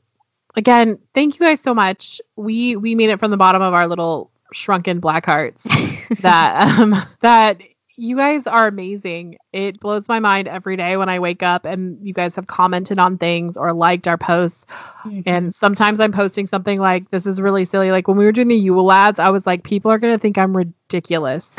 again, 0.55 0.99
thank 1.13 1.39
you 1.39 1.45
guys 1.45 1.61
so 1.61 1.73
much. 1.73 2.21
We 2.35 2.75
we 2.75 2.95
made 2.95 3.09
it 3.09 3.19
from 3.19 3.31
the 3.31 3.37
bottom 3.37 3.61
of 3.61 3.73
our 3.73 3.87
little 3.87 4.31
shrunken 4.53 4.99
black 4.99 5.25
hearts 5.25 5.63
that 6.21 6.79
um 6.79 6.95
that 7.21 7.59
you 7.97 8.17
guys 8.17 8.45
are 8.47 8.67
amazing. 8.67 9.37
It 9.53 9.79
blows 9.79 10.07
my 10.07 10.19
mind 10.19 10.47
every 10.47 10.75
day 10.75 10.97
when 10.97 11.09
I 11.09 11.19
wake 11.19 11.43
up 11.43 11.65
and 11.65 11.97
you 12.05 12.13
guys 12.13 12.35
have 12.35 12.47
commented 12.47 12.99
on 12.99 13.17
things 13.17 13.55
or 13.55 13.73
liked 13.73 14.07
our 14.07 14.17
posts. 14.17 14.65
Mm-hmm. 15.03 15.21
And 15.25 15.55
sometimes 15.55 15.99
I'm 15.99 16.11
posting 16.11 16.45
something 16.45 16.79
like, 16.79 17.09
this 17.11 17.25
is 17.25 17.39
really 17.39 17.63
silly. 17.65 17.91
Like 17.91 18.07
when 18.07 18.17
we 18.17 18.25
were 18.25 18.31
doing 18.31 18.49
the 18.49 18.55
Yule 18.55 18.91
ads, 18.91 19.19
I 19.19 19.29
was 19.29 19.45
like, 19.45 19.63
people 19.63 19.91
are 19.91 19.97
going 19.97 20.13
to 20.13 20.19
think 20.19 20.37
I'm 20.37 20.55
ridiculous. 20.55 21.51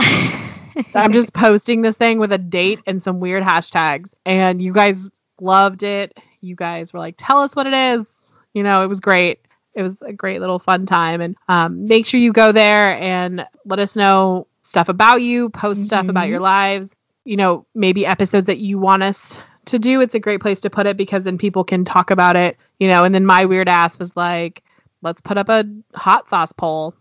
I'm 0.95 1.12
just 1.12 1.32
posting 1.32 1.80
this 1.80 1.97
thing 1.97 2.18
with 2.18 2.32
a 2.32 2.39
date 2.39 2.80
and 2.87 3.03
some 3.03 3.18
weird 3.18 3.43
hashtags. 3.43 4.12
And 4.26 4.61
you 4.61 4.72
guys 4.72 5.09
loved 5.41 5.82
it. 5.82 6.18
You 6.43 6.55
guys 6.55 6.93
were 6.93 6.99
like, 6.99 7.14
tell 7.16 7.41
us 7.41 7.57
what 7.57 7.66
it 7.66 7.74
is. 7.74 8.07
You 8.53 8.62
know, 8.62 8.82
it 8.82 8.89
was 8.89 9.01
great. 9.01 9.41
It 9.74 9.82
was 9.82 10.01
a 10.03 10.12
great 10.12 10.41
little 10.41 10.59
fun 10.59 10.87
time. 10.87 11.20
And 11.20 11.37
um, 11.49 11.87
make 11.87 12.07
sure 12.07 12.20
you 12.20 12.32
go 12.32 12.53
there 12.53 13.01
and 13.01 13.47
let 13.64 13.78
us 13.78 13.97
know 13.97 14.47
stuff 14.76 14.88
about 14.90 15.22
you, 15.22 15.48
post 15.48 15.86
stuff 15.86 16.06
about 16.06 16.26
Mhm. 16.26 16.30
your 16.30 16.40
lives, 16.40 16.94
you 17.24 17.36
know, 17.38 17.64
maybe 17.74 18.04
episodes 18.04 18.44
that 18.44 18.58
you 18.58 18.78
want 18.78 19.02
us 19.02 19.38
to 19.64 19.78
do. 19.78 20.02
It's 20.02 20.14
a 20.14 20.20
great 20.20 20.42
place 20.42 20.60
to 20.60 20.68
put 20.70 20.84
it 20.86 20.98
because 20.98 21.22
then 21.22 21.38
people 21.38 21.64
can 21.64 21.82
talk 21.86 22.10
about 22.10 22.36
it, 22.36 22.58
you 22.78 22.86
know. 22.88 23.02
And 23.04 23.14
then 23.14 23.24
my 23.24 23.46
weird 23.46 23.70
ass 23.70 23.98
was 23.98 24.14
like, 24.18 24.62
let's 25.00 25.22
put 25.22 25.38
up 25.38 25.48
a 25.48 25.64
hot 25.94 26.28
sauce 26.28 26.52
poll. 26.52 26.92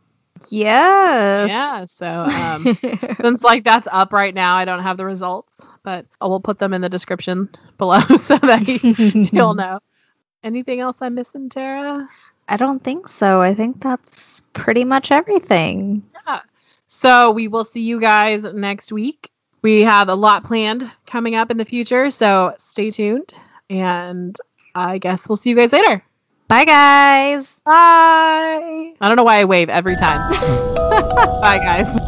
yes. 0.49 1.49
Yeah. 1.49 1.86
So, 1.86 2.07
um, 2.32 2.78
since 3.21 3.43
like 3.43 3.65
that's 3.65 3.89
up 3.91 4.13
right 4.13 4.34
now, 4.34 4.55
I 4.55 4.63
don't 4.63 4.82
have 4.84 4.95
the 4.95 5.05
results, 5.05 5.67
but 5.84 6.05
I 6.21 6.28
will 6.28 6.39
put 6.39 6.59
them 6.59 6.73
in 6.73 6.80
the 6.82 6.89
description 6.89 7.49
below 7.78 7.99
so 8.15 8.38
that 8.38 9.30
you'll 9.34 9.53
know. 9.63 9.80
Anything 10.43 10.80
else 10.80 10.97
I'm 11.01 11.15
missing, 11.15 11.49
Tara? 11.49 12.07
I 12.47 12.55
don't 12.55 12.82
think 12.82 13.09
so. 13.09 13.41
I 13.41 13.53
think 13.53 13.82
that's 13.82 14.41
pretty 14.53 14.86
much 14.86 15.11
everything. 15.11 16.03
So 16.88 17.32
we 17.32 17.48
will 17.48 17.64
see 17.64 17.82
you 17.82 18.00
guys 18.00 18.44
next 18.44 18.92
week. 18.92 19.30
We 19.62 19.82
have 19.82 20.10
a 20.10 20.16
lot 20.16 20.44
planned 20.44 20.92
coming 21.08 21.36
up 21.36 21.50
in 21.50 21.58
the 21.58 21.66
future, 21.66 22.12
so 22.12 22.54
stay 22.58 22.92
tuned. 22.92 23.34
And 23.70 24.36
I 24.76 25.00
guess 25.00 25.28
we'll 25.28 25.38
see 25.38 25.50
you 25.50 25.56
guys 25.56 25.72
later. 25.72 26.04
Bye, 26.48 26.66
guys. 26.66 27.60
Bye. 27.66 28.94
I 29.02 29.08
don't 29.08 29.16
know 29.16 29.24
why 29.24 29.40
I 29.40 29.46
wave 29.46 29.70
every 29.70 29.96
time. 29.96 30.30
Bye, 31.42 31.60
guys. 31.60 32.00